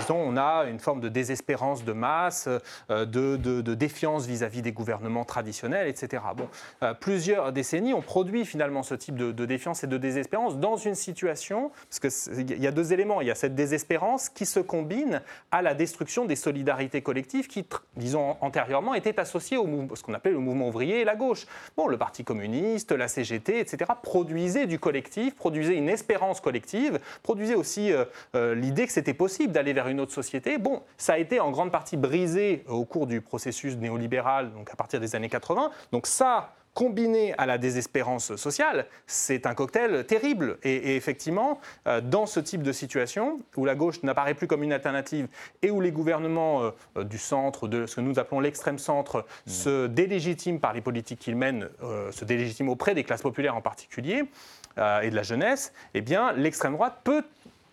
disons, 0.00 0.16
on 0.16 0.36
a 0.36 0.64
une 0.64 0.80
forme 0.80 1.00
de 1.00 1.08
désespérance 1.08 1.84
de 1.84 1.92
masse, 1.92 2.48
de, 2.88 3.74
défiance 3.74 4.26
vis-à-vis 4.26 4.62
des 4.62 4.72
gouvernements 4.72 5.24
traditionnels, 5.24 5.88
etc. 5.88 6.22
Bon, 6.36 6.48
plusieurs 7.00 7.52
décennies 7.52 7.94
ont 7.94 8.02
produit 8.02 8.44
finalement 8.44 8.82
ce 8.82 8.94
type 8.94 9.16
de, 9.16 9.44
défiance 9.44 9.84
et 9.84 9.86
de 9.86 9.98
désespérance 9.98 10.56
dans 10.64 10.76
une 10.78 10.94
situation, 10.94 11.70
parce 11.90 12.00
qu'il 12.00 12.58
y 12.58 12.66
a 12.66 12.70
deux 12.70 12.94
éléments, 12.94 13.20
il 13.20 13.26
y 13.26 13.30
a 13.30 13.34
cette 13.34 13.54
désespérance 13.54 14.30
qui 14.30 14.46
se 14.46 14.60
combine 14.60 15.20
à 15.50 15.60
la 15.60 15.74
destruction 15.74 16.24
des 16.24 16.36
solidarités 16.36 17.02
collectives 17.02 17.48
qui, 17.48 17.66
disons, 17.96 18.38
antérieurement 18.40 18.94
étaient 18.94 19.20
associées 19.20 19.58
au 19.58 19.66
ce 19.94 20.02
qu'on 20.02 20.14
appelait 20.14 20.32
le 20.32 20.38
mouvement 20.38 20.68
ouvrier 20.68 21.02
et 21.02 21.04
la 21.04 21.16
gauche. 21.16 21.46
Bon, 21.76 21.86
le 21.86 21.98
Parti 21.98 22.24
communiste, 22.24 22.92
la 22.92 23.08
CGT, 23.08 23.60
etc., 23.60 23.90
produisaient 24.02 24.66
du 24.66 24.78
collectif, 24.78 25.34
produisaient 25.34 25.76
une 25.76 25.90
espérance 25.90 26.40
collective, 26.40 26.98
produisaient 27.22 27.56
aussi 27.56 27.92
euh, 27.92 28.06
euh, 28.34 28.54
l'idée 28.54 28.86
que 28.86 28.92
c'était 28.92 29.12
possible 29.12 29.52
d'aller 29.52 29.74
vers 29.74 29.88
une 29.88 30.00
autre 30.00 30.12
société. 30.12 30.56
Bon, 30.56 30.80
ça 30.96 31.12
a 31.12 31.18
été 31.18 31.40
en 31.40 31.50
grande 31.50 31.72
partie 31.72 31.98
brisé 31.98 32.64
au 32.68 32.86
cours 32.86 33.06
du 33.06 33.20
processus 33.20 33.76
néolibéral, 33.76 34.50
donc 34.54 34.70
à 34.70 34.76
partir 34.76 34.98
des 34.98 35.14
années 35.14 35.28
80. 35.28 35.70
Donc 35.92 36.06
ça, 36.06 36.54
combiné 36.74 37.34
à 37.38 37.46
la 37.46 37.56
désespérance 37.56 38.34
sociale, 38.36 38.86
c'est 39.06 39.46
un 39.46 39.54
cocktail 39.54 40.04
terrible. 40.06 40.58
Et, 40.64 40.96
effectivement, 40.96 41.60
euh, 41.86 42.00
dans 42.00 42.26
ce 42.26 42.40
type 42.40 42.62
de 42.62 42.72
situation, 42.72 43.38
où 43.56 43.64
la 43.64 43.76
gauche 43.76 44.02
n'apparaît 44.02 44.34
plus 44.34 44.48
comme 44.48 44.62
une 44.62 44.72
alternative 44.72 45.28
et 45.62 45.70
où 45.70 45.80
les 45.80 45.92
gouvernements 45.92 46.62
euh, 46.62 46.70
euh, 46.96 47.04
du 47.04 47.18
centre, 47.18 47.68
de 47.68 47.86
ce 47.86 47.96
que 47.96 48.00
nous 48.00 48.18
appelons 48.18 48.40
l'extrême 48.40 48.78
centre, 48.78 49.24
mmh. 49.46 49.50
se 49.50 49.86
délégitiment 49.86 50.58
par 50.58 50.72
les 50.72 50.80
politiques 50.80 51.20
qu'ils 51.20 51.36
mènent, 51.36 51.68
se 52.10 52.24
délégitiment 52.24 52.72
auprès 52.72 52.94
des 52.94 53.04
classes 53.04 53.22
populaires 53.22 53.56
en 53.56 53.60
particulier, 53.60 54.24
et 54.76 55.10
de 55.10 55.14
la 55.14 55.22
jeunesse, 55.22 55.72
eh 55.94 56.00
bien, 56.00 56.32
l'extrême 56.32 56.72
droite 56.72 56.98
peut 57.04 57.22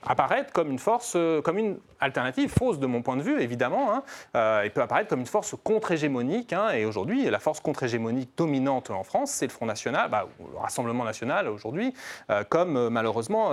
apparaître 0.06 0.52
comme 0.52 0.72
une 0.72 0.80
force, 0.80 1.14
euh, 1.16 1.42
comme 1.42 1.58
une 1.58 1.78
alternative 2.00 2.50
fausse 2.50 2.80
de 2.80 2.88
mon 2.88 3.02
point 3.02 3.18
de 3.18 3.22
vue, 3.22 3.40
évidemment. 3.42 3.94
Hein. 3.94 4.04
Euh, 4.36 4.70
peut 4.70 4.82
apparaître 4.82 5.10
comme 5.10 5.20
une 5.20 5.26
force 5.26 5.56
contre-hégémonique. 5.64 6.54
Hein. 6.54 6.72
et 6.72 6.86
aujourd'hui, 6.86 7.30
la 7.30 7.40
force 7.40 7.60
contre-hégémonique 7.60 8.32
dominante 8.38 8.90
en 8.90 9.04
France, 9.04 9.32
c'est 9.32 9.46
le 9.46 9.52
Front 9.52 9.66
National, 9.66 10.10
bah, 10.10 10.28
le 10.40 10.58
Rassemblement 10.58 11.04
National 11.04 11.48
aujourd'hui, 11.48 11.94
euh, 12.30 12.44
comme 12.48 12.90
malheureusement 12.90 13.50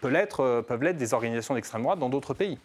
peut 0.00 0.12
peuvent 0.66 0.82
l'être 0.82 0.96
des 0.96 1.14
organisations 1.14 1.54
d'extrême 1.54 1.82
droite 1.82 1.98
dans 1.98 2.08
d'autres 2.08 2.34
pays. 2.34 2.58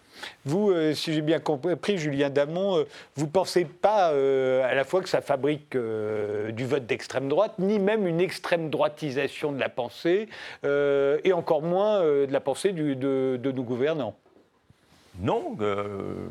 Vous, 0.46 0.74
si 0.94 1.14
j'ai 1.14 1.22
bien 1.22 1.40
compris, 1.40 1.98
Julien 1.98 2.30
Damon, 2.30 2.86
vous 3.16 3.26
ne 3.26 3.32
pensez 3.32 3.66
pas 3.66 4.08
à 4.08 4.74
la 4.74 4.84
fois 4.84 5.02
que 5.02 5.10
ça 5.10 5.22
fabrique 5.22 5.78
du 5.78 6.66
vote 6.66 6.86
d'extrême 6.86 7.30
droite, 7.30 7.54
ni 7.60 7.80
même 7.80 8.08
une 8.08 8.20
extrême 8.20 8.70
droitisation 8.70 9.52
de 9.52 9.60
la 9.60 9.70
pensée, 9.70 10.28
et 10.64 11.34
encore 11.34 11.62
moins 11.62 12.02
de 12.02 12.32
la 12.32 12.40
pensée 12.40 12.72
de 12.72 13.27
de, 13.36 13.52
nos 13.52 13.64
gouvernants. 13.64 14.16
Non, 15.20 15.58
euh, 15.62 16.28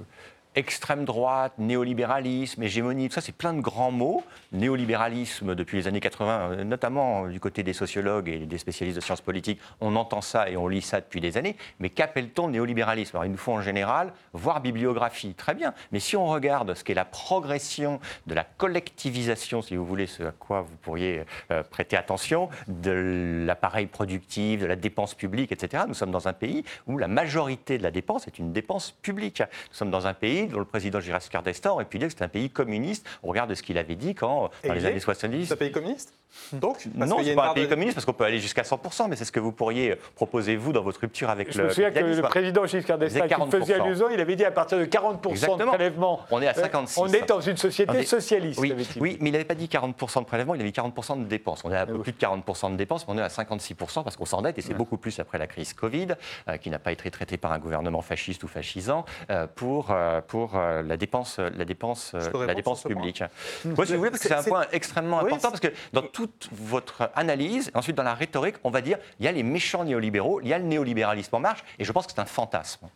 extrême 0.57 1.05
droite, 1.05 1.53
néolibéralisme, 1.59 2.63
hégémonie, 2.63 3.09
tout 3.09 3.15
ça, 3.15 3.21
c'est 3.21 3.37
plein 3.37 3.53
de 3.53 3.61
grands 3.61 3.91
mots. 3.91 4.25
Néolibéralisme, 4.53 5.55
depuis 5.55 5.77
les 5.77 5.87
années 5.87 6.01
80, 6.01 6.51
euh, 6.51 6.65
notamment 6.65 7.29
du 7.29 7.39
côté 7.39 7.63
des 7.63 7.75
sociologues 7.75 8.29
et 8.29 8.39
des 8.47 8.59
spécialistes 8.59 8.97
de 8.97 9.03
sciences 9.03 9.21
politiques, 9.21 9.61
on 9.81 9.95
entend 9.97 10.23
ça 10.23 10.49
et 10.49 10.57
on 10.57 10.67
lit 10.67 10.81
ça 10.81 11.01
depuis 11.03 11.21
des 11.21 11.37
années. 11.37 11.57
Mais 11.79 11.91
qu'appelle-t-on 11.91 12.49
néolibéralisme? 12.49 13.17
Alors, 13.17 13.27
il 13.27 13.31
nous 13.33 13.37
faut 13.37 13.53
en 13.53 13.61
général 13.61 14.15
voir 14.33 14.63
bibliographie, 14.63 15.35
très 15.35 15.55
bien. 15.55 15.75
Mais 15.93 16.01
si 16.01 16.17
on 16.17 16.27
regarde 16.27 16.75
ce 16.75 16.83
qu'est 16.83 16.95
la 16.95 17.05
progression 17.05 18.01
de 18.27 18.35
la 18.35 18.45
collectivisation, 18.45 19.61
si 19.61 19.77
vous 19.77 19.85
voulez, 19.85 20.07
ce 20.07 20.23
à 20.23 20.33
quoi 20.33 20.63
vous 20.63 20.77
pourriez 20.81 21.25
euh, 21.51 21.63
prêter 21.63 21.97
attention, 21.99 22.49
de 22.67 23.45
l'appareil 23.47 23.87
productif, 23.87 24.61
de 24.61 24.67
la 24.67 24.77
dépense 24.77 25.15
publique, 25.15 25.53
etc., 25.53 25.85
nous 25.87 25.95
sommes 25.95 26.11
dans 26.11 26.29
un 26.29 26.33
pays 26.33 26.65
où 26.87 26.97
la 26.97 27.09
majorité 27.09 27.77
de 27.77 27.83
la 27.83 27.91
dépense 27.91 28.27
est 28.27 28.39
une 28.39 28.55
dépense 28.55 28.93
publique. 29.03 29.41
Nous 29.41 29.75
sommes 29.75 29.91
dans 29.91 30.07
un 30.07 30.15
pays 30.15 30.46
dont 30.47 30.59
le 30.59 30.65
président 30.65 31.01
Giscard 31.01 31.43
d'Estaing 31.43 31.73
aurait 31.73 31.85
pu 31.85 31.99
dire 31.99 32.09
que 32.09 32.15
c'est 32.17 32.25
un 32.25 32.29
pays 32.29 32.51
communiste 32.51 33.07
au 33.23 33.29
regard 33.29 33.47
de 33.47 33.55
ce 33.55 33.63
qu'il 33.63 33.79
avait 33.79 33.95
dit 33.95 34.15
quand, 34.15 34.51
dans 34.65 34.75
les 34.75 34.85
années 34.85 35.01
70. 35.01 35.47
C'est 35.47 35.55
un 35.55 35.57
pays 35.57 35.73
communiste? 35.73 36.13
Donc, 36.53 36.87
non, 36.95 37.19
ce 37.19 37.25
n'est 37.25 37.35
pas 37.35 37.51
un 37.51 37.55
pays 37.55 37.69
communiste 37.69 37.95
parce 37.95 38.05
qu'on 38.05 38.13
peut 38.13 38.25
aller 38.25 38.39
jusqu'à 38.39 38.63
100%, 38.63 39.09
mais 39.09 39.17
c'est 39.17 39.25
ce 39.25 39.33
que 39.33 39.41
vous 39.41 39.53
pourriez 39.53 39.97
proposer, 40.15 40.57
vous, 40.57 40.73
dans 40.73 40.83
votre 40.83 41.01
rupture 41.01 41.31
avec 41.31 41.53
Je 41.53 41.59
le. 41.59 41.65
Je 41.65 41.69
me 41.69 41.75
souviens 41.75 41.91
que 41.91 41.99
le 41.99 42.23
président 42.23 42.67
Giscard 42.67 42.99
d'Estaing, 42.99 43.29
qui 43.29 43.51
faisait 43.51 43.75
allusion, 43.75 44.07
il 44.11 44.21
avait 44.21 44.37
dit 44.37 44.45
à 44.45 44.51
partir 44.51 44.79
de 44.79 44.85
40% 44.85 45.59
de 45.59 45.65
prélèvement. 45.65 46.21
On 46.31 46.41
est 46.41 46.49
à 46.49 46.55
56. 46.55 47.01
Euh, 47.01 47.05
on 47.05 47.13
est 47.13 47.29
dans 47.29 47.41
une 47.41 47.57
société 47.57 48.05
socialiste. 48.05 48.61
Oui, 48.61 48.75
oui, 49.01 49.19
mais 49.21 49.31
il 49.31 49.33
n'avait 49.33 49.45
pas 49.45 49.55
dit 49.55 49.67
40% 49.67 50.21
de 50.21 50.25
prélèvement, 50.25 50.55
il 50.55 50.61
avait 50.61 50.71
dit 50.71 50.79
40% 50.79 51.23
de 51.23 51.25
dépenses. 51.25 51.63
On 51.65 51.73
est 51.73 51.77
à 51.77 51.83
ah 51.83 51.87
plus 51.87 52.13
de 52.13 52.19
40% 52.19 52.73
de 52.73 52.77
dépenses, 52.77 53.07
mais 53.07 53.15
on 53.15 53.19
est 53.19 53.23
à 53.23 53.29
56% 53.29 54.05
parce 54.05 54.17
qu'on 54.17 54.25
s'endette, 54.25 54.59
et 54.59 54.63
c'est 54.63 54.75
beaucoup 54.75 54.97
plus 54.97 55.19
après 55.19 55.39
la 55.39 55.47
crise 55.47 55.73
Covid, 55.73 56.09
euh, 56.49 56.57
qui 56.57 56.71
n'a 56.71 56.79
pas 56.79 56.93
été 56.93 57.11
traitée 57.11 57.37
par 57.37 57.53
un 57.53 57.59
gouvernement 57.59 58.03
fasciste 58.03 58.45
ou 58.45 58.49
fascisant, 58.49 59.05
euh, 59.31 59.47
pour, 59.47 59.95
pour 60.29 60.57
la 60.57 60.97
dépense, 60.97 61.39
la 61.39 61.65
dépense, 61.65 62.15
la 62.15 62.55
dépense 62.55 62.85
publique. 62.85 63.23
Moi, 63.65 63.87
si 63.87 63.93
vous 63.93 63.99
voulez, 63.99 64.11
parce 64.11 64.23
que 64.23 64.29
c'est 64.29 64.35
un 64.35 64.43
point 64.43 64.67
extrêmement 64.73 65.21
important, 65.21 65.51
parce 65.51 65.61
que 65.61 65.73
dans 65.93 66.03
toute 66.17 66.49
votre 66.51 67.11
analyse, 67.15 67.71
ensuite 67.75 67.95
dans 67.95 68.03
la 68.03 68.15
rhétorique, 68.15 68.57
on 68.65 68.71
va 68.71 68.81
dire 68.81 68.97
il 69.21 69.27
y 69.27 69.29
a 69.29 69.33
les 69.33 69.43
méchants 69.43 69.85
néolibéraux, 69.85 70.41
il 70.41 70.49
y 70.49 70.55
a 70.55 70.59
le 70.59 70.65
néolibéralisme 70.65 71.37
en 71.37 71.41
marche, 71.41 71.63
et 71.79 71.85
je 71.85 71.93
pense 71.93 72.07
que 72.07 72.13
c'est 72.15 72.23
un 72.23 72.25
fantasme. 72.25 72.89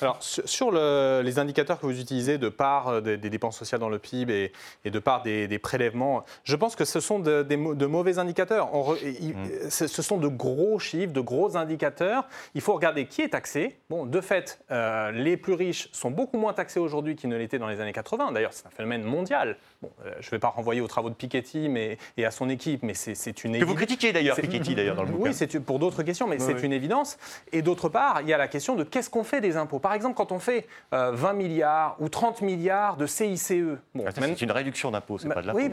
Alors, 0.00 0.16
sur 0.20 0.72
les 0.72 1.38
indicateurs 1.38 1.78
que 1.78 1.86
vous 1.86 2.00
utilisez 2.00 2.36
de 2.36 2.48
part 2.48 2.88
euh, 2.88 3.00
des, 3.00 3.30
dépenses 3.30 3.56
sociales 3.56 3.80
dans 3.80 3.88
le 3.88 4.00
PIB 4.00 4.52
et, 4.84 4.90
de 4.90 4.98
part 4.98 5.22
des, 5.22 5.58
prélèvements, 5.60 6.24
je 6.42 6.56
pense 6.56 6.74
que 6.74 6.84
ce 6.84 6.98
sont 6.98 7.20
de, 7.20 7.86
mauvais 7.86 8.18
indicateurs. 8.18 8.68
Mm. 8.74 9.70
Ce 9.70 10.02
sont 10.02 10.16
de 10.16 10.26
gros 10.26 10.80
chiffres, 10.80 11.12
de 11.12 11.20
gros 11.20 11.56
indicateurs. 11.56 12.26
Il 12.56 12.62
faut 12.62 12.72
regarder 12.72 13.06
qui 13.06 13.22
est 13.22 13.28
taxé. 13.28 13.76
Bon, 13.90 14.04
de 14.04 14.20
fait, 14.20 14.58
euh, 14.72 15.12
les 15.12 15.36
plus 15.36 15.54
riches 15.54 15.88
sont 15.92 16.10
beaucoup 16.10 16.38
moins 16.38 16.52
taxés 16.52 16.80
aujourd'hui 16.80 17.14
qu'ils 17.14 17.30
ne 17.30 17.36
l'étaient 17.36 17.60
dans 17.60 17.68
les 17.68 17.80
années 17.80 17.92
80. 17.92 18.32
D'ailleurs, 18.32 18.54
c'est 18.54 18.66
un 18.66 18.70
phénomène 18.70 19.04
mondial. 19.04 19.56
Bon, 19.82 19.90
euh, 20.06 20.12
je 20.20 20.28
ne 20.28 20.30
vais 20.30 20.38
pas 20.38 20.48
renvoyer 20.48 20.80
aux 20.80 20.86
travaux 20.86 21.10
de 21.10 21.14
Piketty 21.14 21.68
mais, 21.68 21.98
et 22.16 22.24
à 22.24 22.30
son 22.30 22.48
équipe, 22.48 22.84
mais 22.84 22.94
c'est 22.94 23.44
une 23.44 23.56
évidence. 23.56 23.68
Que 23.68 23.68
vous 23.68 23.74
critiquez 23.74 24.12
d'ailleurs 24.12 24.36
Piketty 24.36 24.76
d'ailleurs 24.76 24.94
dans 24.94 25.02
le 25.02 25.08
bouquin. 25.12 25.30
Oui, 25.30 25.34
c'est 25.34 25.58
pour 25.58 25.80
d'autres 25.80 26.04
questions, 26.04 26.28
mais 26.28 26.38
c'est 26.38 26.62
une 26.62 26.72
évidence. 26.72 27.18
Et 27.50 27.62
d'autre 27.62 27.88
part, 27.88 28.20
il 28.20 28.28
y 28.28 28.32
a 28.32 28.38
la 28.38 28.46
question 28.46 28.76
de 28.76 28.84
qu'est-ce 28.84 29.10
qu'on 29.10 29.24
fait 29.24 29.40
des 29.40 29.56
impôts? 29.56 29.80
Par 29.80 29.94
exemple, 29.94 30.14
quand 30.14 30.30
on 30.30 30.38
fait 30.38 30.66
20 30.92 30.96
euh, 30.96 31.32
milliards 31.34 31.96
ou 31.98 32.08
30 32.08 32.42
milliards 32.42 32.96
de 32.96 33.06
CICE. 33.06 33.52
Bon, 33.94 34.04
ah, 34.06 34.10
c'est 34.14 34.42
une 34.42 34.52
réduction 34.52 34.92
d'impôts, 34.92 35.18
c'est 35.18 35.28
pas 35.28 35.42
de 35.42 35.48
l'impôt. 35.48 35.58
Oui, 35.58 35.70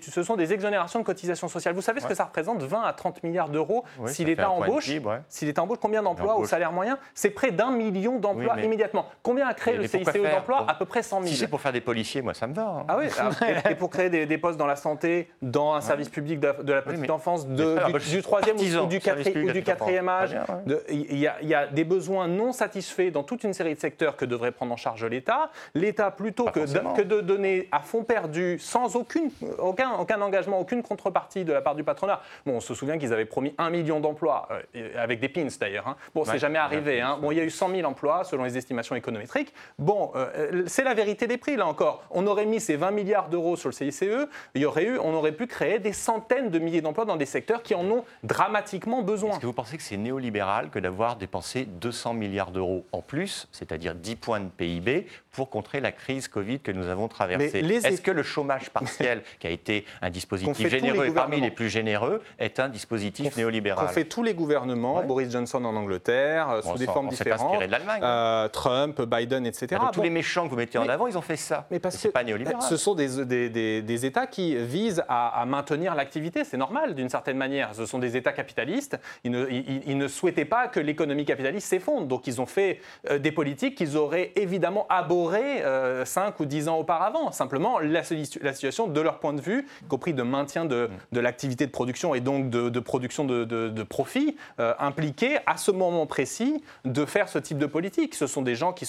ce 0.00 0.22
sont 0.22 0.36
des 0.36 0.52
exonérations 0.54 1.00
de 1.00 1.04
cotisations 1.04 1.48
sociales. 1.48 1.74
Vous 1.74 1.82
savez 1.82 2.00
ce 2.00 2.06
que 2.06 2.14
ça 2.14 2.24
représente 2.24 2.62
20 2.62 2.82
à 2.82 2.92
30 2.94 3.22
milliards 3.24 3.50
d'euros 3.50 3.84
si 4.06 4.24
l'État 4.24 4.50
embauche? 4.50 4.90
Si 5.28 5.44
l'État 5.44 5.62
embauche, 5.62 5.78
combien 5.80 6.02
d'emplois 6.02 6.36
au 6.36 6.46
salaire 6.46 6.72
moyen? 6.72 6.98
C'est 7.14 7.30
près 7.30 7.50
d'un 7.50 7.72
million 7.72 8.18
d'emplois 8.18 8.58
immédiatement. 8.62 9.06
Combien 9.22 9.46
a 9.46 9.54
créé 9.54 9.76
le 9.76 9.86
CICE 9.86 10.06
d'emplois? 10.06 10.64
À 10.66 10.74
peu 10.74 10.86
près 10.86 11.02
100 11.02 11.22
000. 11.22 11.32
Si 11.32 11.36
c'est 11.36 11.48
pour 11.48 11.60
faire 11.60 11.72
des 11.72 11.80
policiers, 11.80 12.22
moi 12.22 12.32
ça 12.32 12.46
me 12.46 12.54
va. 12.54 12.62
Hein. 12.62 12.84
Ah 12.88 12.96
oui, 12.98 13.06
et 13.70 13.74
pour 13.74 13.90
créer 13.90 14.08
des, 14.08 14.38
postes 14.38 14.58
dans 14.58 14.66
la 14.66 14.76
santé, 14.76 15.28
dans 15.42 15.74
un 15.74 15.80
service 15.80 16.08
public 16.08 16.40
de, 16.40 16.72
la 16.72 16.82
petite 16.82 17.10
enfance, 17.10 17.46
du, 17.46 18.22
troisième 18.22 18.56
ou, 18.56 18.86
du, 18.86 19.00
quatrième 19.00 20.08
âge. 20.08 20.36
Il 20.88 21.18
y 21.18 21.54
a 21.54 21.66
des 21.66 21.84
besoins 21.84 22.28
non 22.28 22.52
satisfaits 22.52 23.10
dans 23.10 23.22
toute 23.22 23.44
une 23.44 23.52
série 23.52 23.74
de 23.74 23.80
secteurs 23.80 24.16
que 24.16 24.24
devrait 24.24 24.52
prendre 24.52 24.72
en 24.72 24.76
charge 24.76 25.04
l'État. 25.04 25.50
L'État, 25.74 26.10
plutôt 26.10 26.46
que 26.46 26.60
de, 26.60 27.02
de, 27.02 27.20
donner 27.20 27.68
à 27.72 27.80
fond 27.80 28.04
perdu, 28.04 28.58
sans 28.58 28.96
aucune, 28.96 29.30
aucun, 29.58 29.92
aucun 29.98 30.20
engagement, 30.20 30.58
aucune 30.58 30.82
contrepartie 30.82 31.44
de 31.44 31.52
la 31.52 31.60
part 31.60 31.74
du 31.74 31.84
patronat. 31.84 32.20
Bon, 32.46 32.56
on 32.56 32.60
se 32.60 32.74
souvient 32.74 32.98
qu'ils 32.98 33.12
avaient 33.12 33.24
promis 33.24 33.54
un 33.58 33.70
million 33.70 34.00
d'emplois, 34.00 34.48
euh, 34.76 34.90
avec 34.96 35.20
des 35.20 35.28
pins 35.28 35.48
d'ailleurs. 35.60 35.88
Hein. 35.88 35.96
Bon, 36.14 36.24
c'est 36.24 36.38
jamais 36.38 36.58
arrivé. 36.58 37.00
Hein. 37.00 37.18
Bon, 37.20 37.30
il 37.30 37.38
y 37.38 37.40
a 37.40 37.44
eu 37.44 37.50
100 37.50 37.70
000 37.70 37.88
emplois 37.88 38.24
selon 38.24 38.44
les 38.44 38.56
estimations 38.56 38.94
économétriques. 38.96 39.52
Bon, 39.78 40.12
euh, 40.14 40.64
c'est 40.66 40.84
la 40.84 40.94
vérité 40.94 41.26
des 41.26 41.38
prix 41.38 41.56
là 41.56 41.66
encore. 41.66 42.02
On 42.10 42.26
aurait 42.26 42.46
mis 42.46 42.60
ces 42.60 42.76
20 42.76 42.90
milliards 43.08 43.28
d'euros 43.30 43.56
sur 43.56 43.70
le 43.70 43.72
CICE, 43.72 44.04
il 44.54 44.62
y 44.62 44.66
aurait 44.66 44.84
eu, 44.84 44.98
on 44.98 45.14
aurait 45.14 45.32
pu 45.32 45.46
créer 45.46 45.78
des 45.78 45.94
centaines 45.94 46.50
de 46.50 46.58
milliers 46.58 46.82
d'emplois 46.82 47.06
dans 47.06 47.16
des 47.16 47.26
secteurs 47.26 47.62
qui 47.62 47.74
en 47.74 47.84
ont 47.86 48.04
dramatiquement 48.22 49.02
besoin. 49.02 49.30
Est-ce 49.30 49.40
que 49.40 49.46
vous 49.46 49.52
pensez 49.54 49.78
que 49.78 49.82
c'est 49.82 49.96
néolibéral 49.96 50.68
que 50.68 50.78
d'avoir 50.78 51.16
dépensé 51.16 51.64
200 51.64 52.12
milliards 52.12 52.50
d'euros 52.50 52.84
en 52.92 53.00
plus, 53.00 53.48
c'est-à-dire 53.50 53.94
10 53.94 54.16
points 54.16 54.40
de 54.40 54.48
PIB, 54.48 55.06
pour 55.32 55.48
contrer 55.48 55.80
la 55.80 55.92
crise 55.92 56.28
Covid 56.28 56.60
que 56.60 56.72
nous 56.72 56.88
avons 56.88 57.08
traversée? 57.08 57.60
Est-ce 57.60 58.02
que 58.02 58.10
le 58.10 58.22
chômage 58.22 58.70
partiel, 58.70 59.22
qui 59.38 59.46
a 59.46 59.50
été 59.50 59.86
un 60.02 60.10
dispositif 60.10 60.68
généreux 60.68 61.06
et 61.06 61.10
parmi 61.12 61.40
les 61.40 61.50
plus 61.50 61.70
généreux, 61.70 62.22
est 62.38 62.60
un 62.60 62.68
dispositif 62.68 63.36
néolibéral? 63.36 63.86
On 63.88 63.92
fait 63.92 64.04
tous 64.04 64.22
les 64.22 64.34
gouvernements, 64.34 65.02
Boris 65.04 65.30
Johnson 65.30 65.64
en 65.64 65.74
Angleterre, 65.76 66.60
sous 66.62 66.76
des 66.76 66.86
formes 66.86 67.08
différentes, 67.08 67.60
de 67.60 67.68
euh, 68.02 68.48
Trump, 68.48 69.00
Biden, 69.00 69.46
etc. 69.46 69.80
tous 69.92 70.02
les 70.02 70.10
méchants 70.10 70.44
que 70.44 70.50
vous 70.50 70.56
mettez 70.56 70.78
en 70.78 70.88
avant, 70.88 71.06
ils 71.06 71.16
ont 71.16 71.22
fait 71.22 71.36
ça. 71.36 71.66
Mais 71.70 71.78
parce 71.78 71.96
que 71.96 72.08
pas 72.08 72.24
néolibéral. 72.24 72.60
ce 72.62 72.76
sont 72.76 72.94
des, 72.98 74.06
États 74.06 74.26
qui 74.26 74.56
visent 74.56 75.04
à, 75.08 75.44
maintenir 75.46 75.94
l'activité. 75.94 76.44
C'est 76.44 76.56
normal 76.56 76.94
d'une 76.94 77.08
certaine 77.08 77.36
manière. 77.36 77.74
Ce 77.74 77.86
sont 77.86 77.98
des 77.98 78.16
États 78.16 78.32
capitalistes. 78.32 78.98
Ils 79.24 79.30
ne, 79.98 80.08
souhaitaient 80.08 80.44
pas 80.44 80.68
que 80.68 80.80
l'économie 80.80 81.24
capitaliste 81.24 81.68
s'effondre. 81.68 82.06
Donc 82.06 82.26
ils 82.26 82.40
ont 82.40 82.46
fait 82.46 82.80
des 83.18 83.32
politiques 83.32 83.76
qu'ils 83.76 83.96
auraient 83.96 84.32
évidemment 84.36 84.86
abhorrées 84.88 85.62
5 86.04 86.38
ou 86.40 86.44
10 86.44 86.68
ans 86.68 86.78
auparavant. 86.78 87.32
Simplement, 87.32 87.78
la, 87.78 88.02
situation, 88.02 88.86
de 88.86 89.00
leur 89.00 89.18
point 89.18 89.32
de 89.32 89.40
vue, 89.40 89.66
y 89.82 89.86
compris 89.86 90.14
de 90.14 90.22
maintien 90.22 90.64
de, 90.64 90.88
l'activité 91.12 91.66
de 91.66 91.72
production 91.72 92.14
et 92.14 92.20
donc 92.20 92.50
de, 92.50 92.80
production 92.80 93.24
de, 93.24 93.44
de 93.44 93.82
profit, 93.82 94.36
impliquait 94.58 95.40
à 95.46 95.56
ce 95.56 95.70
moment 95.70 96.06
précis 96.06 96.62
de 96.84 97.04
faire 97.04 97.28
ce 97.28 97.38
type 97.38 97.58
de 97.58 97.66
politique. 97.66 98.14
Ce 98.14 98.26
sont 98.26 98.42
des 98.42 98.54
gens 98.54 98.72
qui, 98.72 98.86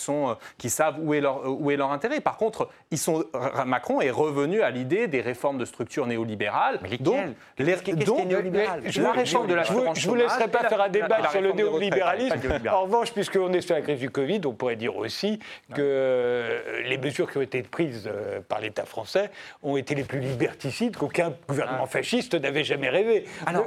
qui 0.58 0.69
savent 0.69 0.98
où 1.02 1.13
est, 1.13 1.22
leur, 1.22 1.50
où 1.50 1.72
est 1.72 1.78
leur 1.78 1.91
intérêt. 1.91 2.19
Par 2.22 2.38
contre, 2.38 2.69
ils 2.91 2.98
sont, 2.98 3.26
Macron 3.65 3.88
est 4.02 4.12
revenu 4.12 4.62
à 4.62 4.69
l'idée 4.69 5.08
des 5.08 5.21
réformes 5.21 5.58
de 5.58 5.65
structure 5.65 6.06
néolibérale. 6.06 6.80
Mais 6.82 6.97
donc, 6.97 7.19
les, 7.58 7.75
donc 7.75 8.25
néolibéral 8.28 8.82
je, 8.86 9.02
la 9.02 9.12
réforme 9.12 9.47
de 9.47 9.56
la 9.56 9.63
Je 9.63 9.73
ne 9.73 10.08
vous 10.08 10.15
laisserai 10.15 10.47
pas 10.47 10.69
faire 10.69 10.82
un 10.82 10.89
débat 10.89 11.30
sur 11.30 11.41
le 11.41 11.52
néolibéralisme. 11.54 12.36
En 12.71 12.84
revanche, 12.84 13.12
puisqu'on 13.12 13.52
est 13.54 13.62
sur 13.62 13.75
la 13.75 13.82
crise 13.82 13.99
du 13.99 14.10
Covid, 14.10 14.41
on 14.45 14.54
pourrait 14.54 14.75
dire 14.75 14.95
aussi 14.95 15.39
que 15.73 16.62
les 16.86 16.97
mesures 16.97 17.30
qui 17.32 17.38
ont 17.38 17.41
été 17.41 17.63
prises 17.63 18.08
euh, 18.08 18.39
par 18.47 18.60
l'État 18.60 18.86
français 18.86 19.32
ont 19.63 19.78
été 19.78 19.95
les 19.95 20.04
plus 20.04 20.19
liberticides 20.19 20.95
qu'aucun 20.95 21.34
gouvernement 21.47 21.84
ah. 21.84 21.88
fasciste 21.88 22.36
n'avait 22.36 22.63
jamais 22.63 22.89
rêvé. 22.89 23.25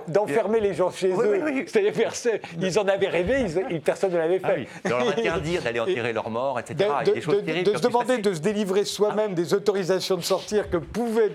D'enfermer 0.09 0.61
les 0.61 0.75
gens 0.75 0.91
chez 0.91 1.13
eux. 1.13 1.43
C'est-à-dire, 1.67 2.13
ils 2.61 2.79
en 2.79 2.87
avaient 2.87 3.09
rêvé, 3.09 3.47
personne 3.85 4.13
ne 4.13 4.19
l'avait 4.19 4.41
ah 4.43 4.49
fait. 4.49 4.69
Ah 4.85 4.89
leur 4.89 5.09
interdire 5.19 5.63
d'aller 5.63 5.81
enterrer 5.81 6.13
leurs 6.13 6.31
morts, 6.31 6.59
etc. 6.59 6.91
De, 7.05 7.21
se 7.21 7.83
demander 7.83 8.19
de 8.19 8.35
se 8.35 8.41
délivrer 8.41 8.85
soi-même 8.85 9.35
des 9.35 9.55
autorisations 9.55 10.12
de 10.17 10.23
sortir 10.23 10.71
que 10.71 10.77
pouvaient 10.77 11.31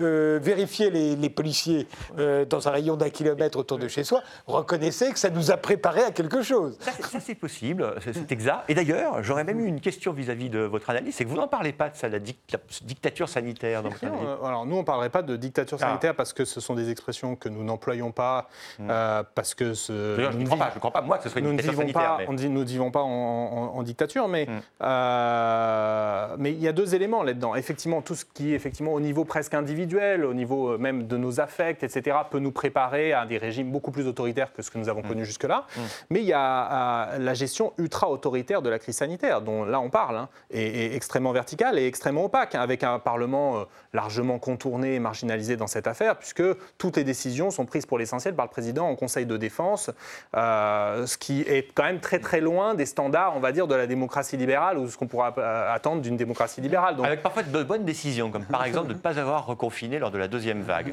euh, 0.00 0.38
vérifier 0.42 0.90
les, 0.90 1.30
policiers 1.30 1.86
euh, 2.18 2.44
dans 2.44 2.68
un 2.68 2.70
rayon 2.70 2.96
d'un 2.96 3.10
kilomètre 3.10 3.58
autour 3.58 3.78
de 3.78 3.88
chez 3.88 4.04
soi, 4.04 4.22
reconnaissez 4.46 5.12
que 5.12 5.18
ça 5.18 5.30
nous 5.30 5.50
a 5.50 5.56
préparé 5.56 6.02
à 6.02 6.10
quelque 6.10 6.42
chose. 6.42 6.76
Ça, 6.80 7.20
c'est 7.20 7.34
possible, 7.34 7.94
c'est 8.00 8.32
exact. 8.32 8.64
Et 8.68 8.74
d'ailleurs, 8.74 9.22
j'aurais 9.22 9.44
même 9.44 9.60
eu 9.60 9.66
une 9.66 9.80
question 9.80 10.12
vis-à-vis 10.12 10.50
de 10.50 10.60
votre 10.60 10.90
analyse, 10.90 11.14
c'est 11.14 11.24
que 11.24 11.28
vous 11.28 11.36
n'en 11.36 11.48
parlez 11.48 11.72
pas 11.72 11.90
de 11.90 11.96
ça, 11.96 12.08
la, 12.08 12.18
dictature 12.18 13.28
sanitaire. 13.28 13.82
Dans 13.82 13.90
euh, 13.90 14.44
alors 14.44 14.66
nous, 14.66 14.76
on 14.76 14.80
ne 14.80 14.84
parlerait 14.84 15.10
pas 15.10 15.22
de 15.22 15.36
dictature 15.36 15.78
ah. 15.80 15.86
sanitaire 15.86 16.14
parce 16.14 16.32
que 16.32 16.44
ce 16.44 16.60
sont 16.60 16.74
des 16.74 16.90
expressions 16.90 17.36
que 17.36 17.48
nous 17.48 17.64
n'employons 17.64 18.12
pas, 18.12 18.48
hmm. 18.78 18.88
parce 19.34 19.54
que... 19.54 19.74
Ce, 19.74 20.16
je 20.18 20.36
ne 20.36 20.46
crois, 20.46 20.66
crois, 20.78 20.90
pas, 20.90 21.02
moi, 21.02 21.18
que 21.18 21.24
ce 21.24 21.28
soit 21.28 21.40
une 21.40 21.50
dictature 21.50 21.78
sanitaire. 21.78 22.16
Pas, 22.18 22.24
on 22.28 22.32
dit, 22.34 22.48
nous 22.48 22.60
ne 22.60 22.64
vivons 22.64 22.90
pas 22.90 23.02
en, 23.02 23.82
dictature, 23.82 24.28
mais, 24.28 24.46
hmm. 24.46 26.36
mais 26.38 26.52
il 26.52 26.60
y 26.60 26.68
a 26.68 26.72
deux 26.72 26.94
éléments 26.94 27.22
là-dedans. 27.22 27.54
Effectivement, 27.54 27.97
tout 28.02 28.14
ce 28.14 28.24
qui 28.24 28.54
effectivement 28.54 28.92
au 28.92 29.00
niveau 29.00 29.24
presque 29.24 29.54
individuel, 29.54 30.24
au 30.24 30.34
niveau 30.34 30.70
euh, 30.70 30.78
même 30.78 31.06
de 31.06 31.16
nos 31.16 31.40
affects, 31.40 31.82
etc., 31.82 32.16
peut 32.30 32.38
nous 32.38 32.52
préparer 32.52 33.12
à 33.12 33.26
des 33.26 33.38
régimes 33.38 33.70
beaucoup 33.70 33.90
plus 33.90 34.06
autoritaires 34.06 34.52
que 34.52 34.62
ce 34.62 34.70
que 34.70 34.78
nous 34.78 34.88
avons 34.88 35.02
mm. 35.02 35.08
connu 35.08 35.24
jusque-là. 35.24 35.66
Mm. 35.76 35.80
Mais 36.10 36.20
il 36.20 36.26
y 36.26 36.32
a 36.32 37.12
euh, 37.14 37.18
la 37.18 37.34
gestion 37.34 37.72
ultra-autoritaire 37.78 38.62
de 38.62 38.70
la 38.70 38.78
crise 38.78 38.96
sanitaire, 38.96 39.42
dont 39.42 39.64
là 39.64 39.80
on 39.80 39.90
parle, 39.90 40.16
hein, 40.16 40.28
est, 40.50 40.94
extrêmement 40.94 41.32
verticale 41.32 41.78
et 41.78 41.86
extrêmement 41.86 42.24
opaque, 42.24 42.54
hein, 42.54 42.60
avec 42.60 42.82
un 42.84 42.98
Parlement 42.98 43.58
euh, 43.58 43.64
largement 43.92 44.38
contourné 44.38 44.94
et 44.94 45.00
marginalisé 45.00 45.56
dans 45.56 45.66
cette 45.66 45.86
affaire, 45.86 46.16
puisque 46.16 46.42
toutes 46.78 46.96
les 46.96 47.04
décisions 47.04 47.50
sont 47.50 47.66
prises 47.66 47.86
pour 47.86 47.98
l'essentiel 47.98 48.34
par 48.34 48.46
le 48.46 48.50
président 48.50 48.88
en 48.88 48.96
Conseil 48.96 49.26
de 49.26 49.36
défense, 49.36 49.90
ce 50.34 51.16
qui 51.18 51.42
est 51.42 51.72
quand 51.74 51.84
même 51.84 52.00
très 52.00 52.18
très 52.18 52.40
loin 52.40 52.74
des 52.74 52.86
standards, 52.86 53.34
on 53.36 53.40
va 53.40 53.52
dire, 53.52 53.66
de 53.66 53.74
la 53.74 53.86
démocratie 53.86 54.36
libérale 54.36 54.78
ou 54.78 54.88
ce 54.88 54.96
qu'on 54.96 55.06
pourrait 55.06 55.32
attendre 55.38 56.02
d'une 56.02 56.16
démocratie 56.16 56.60
libérale. 56.60 56.96
Donc, 56.96 57.06
avec 57.06 57.22
parfois 57.22 57.42
de 57.42 57.62
bonnes 57.62 57.84
comme 58.30 58.44
par 58.44 58.64
exemple 58.64 58.88
de 58.88 58.94
ne 58.94 58.98
pas 58.98 59.18
avoir 59.18 59.46
reconfiné 59.46 59.98
lors 59.98 60.10
de 60.10 60.18
la 60.18 60.28
deuxième 60.28 60.62
vague. 60.62 60.92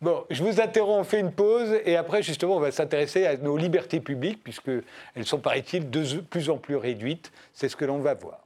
Bon, 0.00 0.24
je 0.30 0.42
vous 0.42 0.60
interromps, 0.60 1.00
on 1.00 1.04
fait 1.04 1.20
une 1.20 1.32
pause 1.32 1.78
et 1.84 1.96
après, 1.96 2.22
justement, 2.22 2.56
on 2.56 2.60
va 2.60 2.70
s'intéresser 2.70 3.26
à 3.26 3.36
nos 3.36 3.56
libertés 3.56 4.00
publiques, 4.00 4.42
puisqu'elles 4.42 4.82
sont, 5.22 5.38
paraît-il, 5.38 5.90
de 5.90 6.20
plus 6.20 6.50
en 6.50 6.58
plus 6.58 6.76
réduites. 6.76 7.32
C'est 7.52 7.68
ce 7.68 7.76
que 7.76 7.84
l'on 7.84 7.98
va 7.98 8.14
voir. 8.14 8.40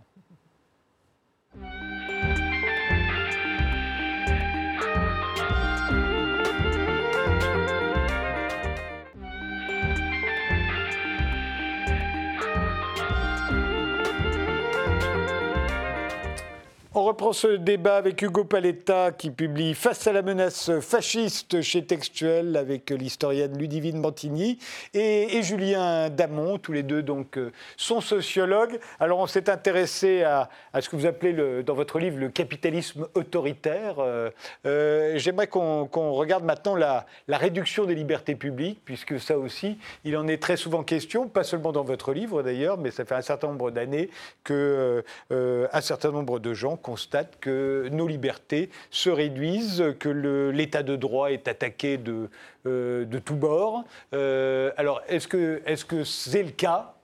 On 16.99 17.05
reprend 17.05 17.33
ce 17.33 17.47
débat 17.47 17.97
avec 17.97 18.21
Hugo 18.23 18.43
Paletta 18.43 19.13
qui 19.13 19.31
publie 19.31 19.75
Face 19.75 20.09
à 20.09 20.13
la 20.13 20.21
menace 20.21 20.81
fasciste 20.81 21.63
chez 21.63 21.85
Textuel 21.85 22.57
avec 22.57 22.91
l'historienne 22.91 23.57
Ludivine 23.57 24.03
Bantigny 24.03 24.59
et, 24.95 25.41
Julien 25.43 26.11
Damon, 26.11 26.59
tous 26.59 26.73
les 26.73 26.83
deux 26.83 27.05
donc 27.05 27.39
euh, 27.39 27.53
sont 27.77 28.01
sociologues. 28.01 28.81
Alors 28.99 29.21
on 29.21 29.29
s'est 29.29 29.49
intéressé 29.49 30.25
à, 30.25 30.51
ce 30.81 30.89
que 30.89 30.97
vous 30.97 31.07
appelez 31.07 31.31
le, 31.31 31.63
dans 31.63 31.75
votre 31.75 32.01
livre 32.01 32.19
le 32.19 32.31
capitalisme 32.31 33.07
autoritaire. 33.15 34.01
Euh, 34.01 34.31
euh, 34.67 35.19
j'aimerais 35.19 35.47
qu'on 35.47 35.87
regarde 36.15 36.43
maintenant 36.43 36.75
la, 36.75 37.07
réduction 37.29 37.85
des 37.85 37.95
libertés 37.95 38.35
publiques 38.35 38.81
puisque 38.85 39.21
ça 39.21 39.39
aussi 39.39 39.79
il 40.05 40.17
en 40.17 40.27
est 40.27 40.43
très 40.43 40.57
souvent 40.57 40.83
question, 40.83 41.29
pas 41.29 41.45
seulement 41.45 41.71
dans 41.71 41.85
votre 41.85 42.13
livre 42.13 42.43
d'ailleurs, 42.43 42.77
mais 42.77 42.91
ça 42.91 43.05
fait 43.05 43.15
un 43.15 43.23
certain 43.23 43.47
nombre 43.47 43.71
d'années 43.71 44.11
que 44.43 45.05
un 45.31 45.81
certain 45.81 46.11
nombre 46.11 46.41
de 46.41 46.55
gens 46.55 46.77
constate 46.89 47.37
que 47.39 47.91
nos 47.93 48.09
libertés 48.09 48.71
se 48.91 49.11
réduisent, 49.11 49.85
que 49.99 50.09
l'état 50.09 50.83
de 50.83 50.97
droit 50.97 51.31
est 51.31 51.47
attaqué 51.47 51.99
de, 51.99 52.31
euh, 52.65 53.05
tous 53.27 53.35
bords. 53.35 53.85
Euh, 54.15 54.71
alors, 54.79 55.03
est-ce 55.07 55.29
que 55.29 55.61
c'est 55.67 55.75
-ce 55.75 55.85
que 55.85 56.05
c'est 56.05 56.43
le 56.43 56.53
cas 56.53 56.95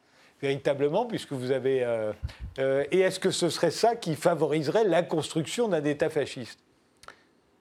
véritablement, 0.40 1.04
puisque 1.04 1.32
vous 1.32 1.50
avez... 1.50 1.84
Euh, 1.84 2.84
et 2.92 3.00
est-ce 3.00 3.20
que 3.20 3.30
ce 3.30 3.50
serait 3.50 3.70
ça 3.70 3.94
qui 3.94 4.14
favoriserait 4.14 4.84
la 4.84 5.02
construction 5.02 5.68
d'un 5.68 5.84
État 5.84 6.08
fasciste? 6.08 6.60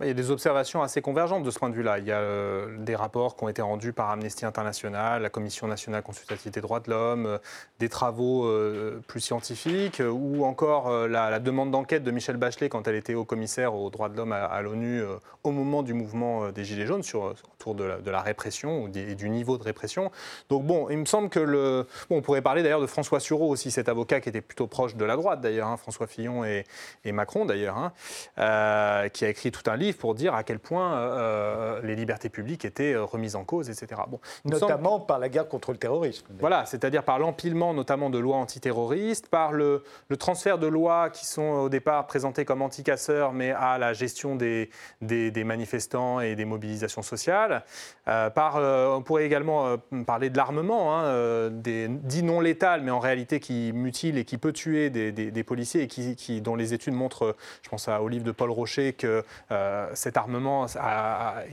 Il 0.03 0.07
y 0.07 0.11
a 0.11 0.13
des 0.13 0.31
observations 0.31 0.81
assez 0.81 1.01
convergentes 1.01 1.43
de 1.43 1.51
ce 1.51 1.59
point 1.59 1.69
de 1.69 1.75
vue-là. 1.75 1.99
Il 1.99 2.05
y 2.05 2.11
a 2.11 2.19
euh, 2.19 2.77
des 2.79 2.95
rapports 2.95 3.35
qui 3.35 3.43
ont 3.43 3.49
été 3.49 3.61
rendus 3.61 3.93
par 3.93 4.09
Amnesty 4.09 4.45
International, 4.45 5.21
la 5.21 5.29
Commission 5.29 5.67
nationale 5.67 6.03
consultative 6.03 6.51
des 6.51 6.61
droits 6.61 6.79
de 6.79 6.89
l'homme, 6.89 7.25
euh, 7.25 7.37
des 7.79 7.89
travaux 7.89 8.45
euh, 8.45 9.01
plus 9.07 9.21
scientifiques, 9.21 10.01
ou 10.05 10.45
encore 10.45 11.07
la, 11.07 11.39
demande 11.39 11.71
d'enquête 11.71 12.03
de 12.03 12.11
Michel 12.11 12.37
Bachelet 12.37 12.69
quand 12.69 12.87
elle 12.87 12.95
était 12.95 13.13
haut 13.13 13.25
commissaire 13.25 13.75
aux 13.75 13.89
droits 13.89 14.09
de 14.09 14.15
l'homme 14.15 14.31
à, 14.31 14.61
l'ONU 14.61 15.01
au 15.43 15.51
moment 15.51 15.83
du 15.83 15.93
mouvement 15.93 16.51
des 16.51 16.63
Gilets 16.63 16.85
jaunes 16.85 17.03
sur, 17.03 17.33
autour 17.55 17.75
de 17.75 18.09
la, 18.09 18.21
répression 18.21 18.87
et 18.93 19.15
du 19.15 19.29
niveau 19.29 19.57
de 19.57 19.63
répression. 19.63 20.11
Donc 20.49 20.63
bon, 20.63 20.89
il 20.89 20.97
me 20.97 21.05
semble 21.05 21.29
que 21.29 21.85
on 22.09 22.21
pourrait 22.21 22.41
parler 22.41 22.63
d'ailleurs 22.63 22.81
de 22.81 22.87
François 22.87 23.19
Sureau 23.19 23.49
aussi, 23.49 23.71
cet 23.71 23.89
avocat 23.89 24.21
qui 24.21 24.29
était 24.29 24.41
plutôt 24.41 24.67
proche 24.67 24.95
de 24.95 25.05
la 25.05 25.15
droite 25.15 25.41
d'ailleurs, 25.41 25.67
hein, 25.67 25.77
François 25.77 26.07
Fillon 26.07 26.45
et, 26.45 26.65
Macron 27.11 27.45
d'ailleurs, 27.45 27.77
hein, 27.77 29.09
qui 29.09 29.25
a 29.25 29.29
écrit 29.29 29.51
tout 29.51 29.69
un 29.69 29.75
livre 29.75 29.92
pour 29.97 30.15
dire 30.15 30.33
à 30.33 30.43
quel 30.43 30.59
point 30.59 30.93
euh, 30.93 31.13
euh, 31.13 31.81
les 31.83 31.95
libertés 31.95 32.29
publiques 32.29 32.65
étaient 32.65 32.93
euh, 32.93 33.03
remises 33.03 33.35
en 33.35 33.43
cause, 33.43 33.69
etc. 33.69 34.01
Bon, 34.07 34.19
notamment 34.45 34.99
par 34.99 35.19
la 35.19 35.29
guerre 35.29 35.47
contre 35.47 35.71
le 35.71 35.77
terrorisme. 35.77 36.25
Voilà, 36.39 36.65
c'est-à-dire 36.65 37.03
par 37.03 37.19
l'empilement 37.19 37.73
notamment 37.73 38.09
de 38.09 38.17
lois 38.19 38.37
antiterroristes, 38.37 39.27
par 39.27 39.51
le, 39.51 39.83
transfert 40.19 40.57
de 40.57 40.67
lois 40.67 41.09
qui 41.09 41.25
sont 41.25 41.41
au 41.41 41.69
départ 41.69 42.07
présentées 42.07 42.45
comme 42.45 42.61
anti-casseurs, 42.61 43.33
mais 43.33 43.51
à 43.51 43.77
la 43.77 43.93
gestion 43.93 44.35
des, 44.35 44.69
des, 45.01 45.43
manifestants 45.43 46.19
et 46.19 46.35
des 46.35 46.45
mobilisations 46.45 47.01
sociales. 47.01 47.63
par, 48.05 48.55
on 48.55 49.01
pourrait 49.01 49.25
également 49.25 49.77
parler 50.05 50.29
de 50.29 50.37
l'armement, 50.37 50.95
hein, 50.95 51.49
dit 51.49 52.23
non 52.23 52.39
létal, 52.39 52.81
mais 52.83 52.91
en 52.91 52.99
réalité 52.99 53.39
qui 53.39 53.73
mutile 53.73 54.17
et 54.17 54.25
qui 54.25 54.37
peut 54.37 54.53
tuer 54.53 54.89
des, 54.89 55.43
policiers 55.43 55.81
et 55.81 55.87
qui, 55.87 56.41
dont 56.41 56.55
les 56.55 56.73
études 56.73 56.93
montrent, 56.93 57.35
je 57.61 57.69
pense 57.69 57.87
à, 57.87 58.01
au 58.01 58.07
livre 58.07 58.23
de 58.23 58.31
Paul 58.31 58.51
Rocher, 58.51 58.93
que 58.93 59.23
euh, 59.51 59.72
cet 59.93 60.17
armement 60.17 60.65
a, 60.79 61.43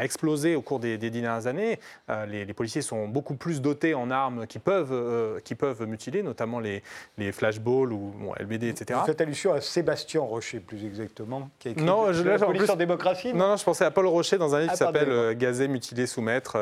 explosé 0.00 0.56
au 0.56 0.62
cours 0.62 0.80
des, 0.80 0.98
dernières 0.98 1.46
années. 1.46 1.78
Euh, 2.08 2.26
les, 2.26 2.54
policiers 2.54 2.82
sont 2.82 3.08
beaucoup 3.08 3.34
plus 3.34 3.60
dotés 3.60 3.94
en 3.94 4.10
armes 4.10 4.46
qui 4.46 4.58
peuvent, 4.58 4.92
euh, 4.92 5.40
qui 5.40 5.54
peuvent 5.54 5.86
mutiler, 5.86 6.22
notamment 6.22 6.60
les, 6.60 6.82
les 7.18 7.32
flashballs 7.32 7.92
ou 7.92 8.32
LBD, 8.38 8.68
etc. 8.68 8.98
Vous 9.00 9.06
faites 9.06 9.20
allusion 9.20 9.52
à 9.52 9.60
Sébastien 9.60 10.20
Rocher, 10.20 10.60
plus 10.60 10.84
exactement, 10.84 11.50
qui 11.58 11.68
a 11.68 11.70
écrit 11.72 11.84
non, 11.84 12.12
je, 12.12 12.22
la 12.22 12.38
police 12.38 12.68
en 12.68 12.76
démocratie 12.76 13.32
non, 13.32 13.48
non, 13.48 13.56
je 13.56 13.64
pensais 13.64 13.84
à 13.84 13.90
Paul 13.90 14.06
Rocher 14.06 14.38
dans 14.38 14.54
un 14.54 14.60
livre 14.60 14.72
ah, 14.72 14.76
qui 14.76 14.78
s'appelle 14.78 15.36
Gazé, 15.36 15.68
mutilé, 15.68 16.06
soumettre, 16.06 16.52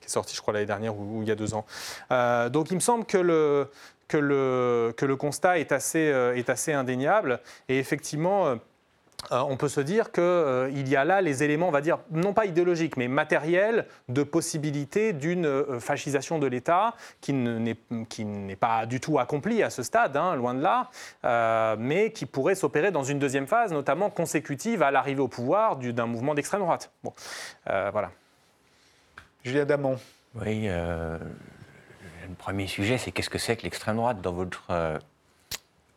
qui 0.00 0.06
est 0.06 0.10
sorti, 0.10 0.34
je 0.34 0.40
crois, 0.40 0.54
l'année 0.54 0.66
dernière 0.66 0.96
ou, 0.96 1.22
il 1.22 1.28
y 1.28 1.32
a 1.32 1.36
deux 1.36 1.54
ans. 1.54 1.64
donc 2.50 2.70
il 2.70 2.74
me 2.74 2.80
semble 2.80 3.04
que 3.04 3.18
le, 3.18 3.68
que 4.08 4.16
le, 4.16 4.92
que 4.96 5.06
le 5.06 5.16
constat 5.16 5.58
est 5.58 5.72
assez, 5.72 6.12
est 6.34 6.50
assez 6.50 6.72
indéniable. 6.72 7.40
Et 7.68 7.78
effectivement, 7.78 8.56
euh, 9.32 9.40
on 9.40 9.56
peut 9.56 9.68
se 9.68 9.80
dire 9.80 10.12
qu'il 10.12 10.22
euh, 10.22 10.70
y 10.70 10.96
a 10.96 11.04
là 11.04 11.20
les 11.20 11.42
éléments, 11.42 11.68
on 11.68 11.72
va 11.72 11.80
dire, 11.80 11.98
non 12.10 12.32
pas 12.32 12.46
idéologiques, 12.46 12.96
mais 12.96 13.08
matériels 13.08 13.86
de 14.08 14.22
possibilité 14.22 15.12
d'une 15.12 15.46
euh, 15.46 15.80
fascisation 15.80 16.38
de 16.38 16.46
l'État 16.46 16.94
qui 17.20 17.32
n'est 17.32 18.56
pas 18.56 18.86
du 18.86 19.00
tout 19.00 19.18
accomplie 19.18 19.62
à 19.62 19.70
ce 19.70 19.82
stade, 19.82 20.16
hein, 20.16 20.34
loin 20.34 20.54
de 20.54 20.62
là, 20.62 21.76
mais 21.76 22.12
qui 22.12 22.26
pourrait 22.26 22.54
s'opérer 22.54 22.90
dans 22.90 23.04
une 23.04 23.18
deuxième 23.18 23.46
phase, 23.46 23.72
notamment 23.72 24.10
consécutive 24.10 24.82
à 24.82 24.90
l'arrivée 24.90 25.20
au 25.20 25.28
pouvoir 25.28 25.76
d'un 25.76 26.06
mouvement 26.06 26.34
d'extrême 26.34 26.60
droite. 26.60 26.90
Bon, 27.02 27.12
voilà. 27.66 28.10
Julien 29.44 29.64
Damon. 29.64 29.98
Oui, 30.34 30.68
le 32.30 32.36
premier 32.36 32.68
sujet, 32.68 32.96
c'est 32.96 33.10
qu'est-ce 33.10 33.28
que 33.28 33.38
c'est 33.38 33.56
que 33.56 33.64
l'extrême 33.64 33.96
droite 33.96 34.20
dans 34.20 34.32
votre 34.32 34.62
euh, 34.70 34.98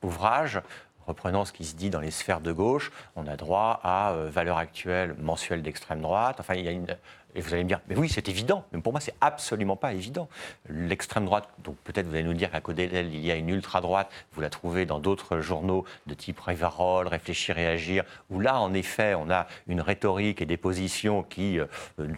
ouvrage? 0.02 0.62
Reprenant 1.08 1.46
ce 1.46 1.54
qui 1.54 1.66
se 1.66 1.76
dit 1.76 1.90
dans 1.90 2.00
les 2.00 2.12
sphères 2.12 2.42
de 2.42 2.52
gauche, 2.52 2.92
on 3.16 3.28
a 3.28 3.36
droit 3.36 3.80
à 3.84 4.12
euh, 4.12 4.30
valeur 4.30 4.58
actuelle 4.58 5.16
mensuelle 5.20 5.62
d'extrême 5.62 6.02
droite. 6.02 6.38
Enfin, 6.40 6.56
il 6.56 6.66
y 6.66 6.68
a 6.68 6.72
une, 6.72 6.88
et 7.36 7.42
vous 7.42 7.54
allez 7.54 7.64
me 7.64 7.68
dire, 7.68 7.82
mais 7.88 7.96
oui, 7.96 8.10
c'est 8.10 8.30
évident. 8.30 8.64
Mais 8.72 8.82
pour 8.82 8.94
moi, 8.94 9.02
c'est 9.02 9.16
absolument 9.22 9.76
pas 9.76 9.94
évident. 9.94 10.30
L'extrême 10.70 11.26
droite, 11.26 11.50
donc 11.64 11.78
peut-être 11.84 12.08
vous 12.08 12.14
allez 12.14 12.24
nous 12.24 12.34
dire 12.34 12.52
qu'à 12.52 12.62
côté 12.62 12.88
d'elle, 12.88 13.14
il 13.14 13.26
y 13.26 13.32
a 13.32 13.36
une 13.36 13.50
ultra-droite. 13.50 14.12
Vous 14.34 14.42
la 14.42 14.50
trouvez 14.50 14.86
dans 14.86 15.00
d'autres 15.00 15.40
journaux 15.40 15.86
de 16.06 16.14
type 16.14 16.40
Rivarol, 16.40 17.08
Réfléchir 17.08 17.58
et 17.58 17.68
Agir, 17.68 18.04
où 18.30 18.40
là, 18.40 18.60
en 18.60 18.74
effet, 18.74 19.16
on 19.16 19.30
a 19.32 19.48
une 19.68 19.82
rhétorique 19.82 20.42
et 20.42 20.46
des 20.46 20.58
positions 20.58 21.24
qui, 21.24 21.60
euh, 21.60 21.66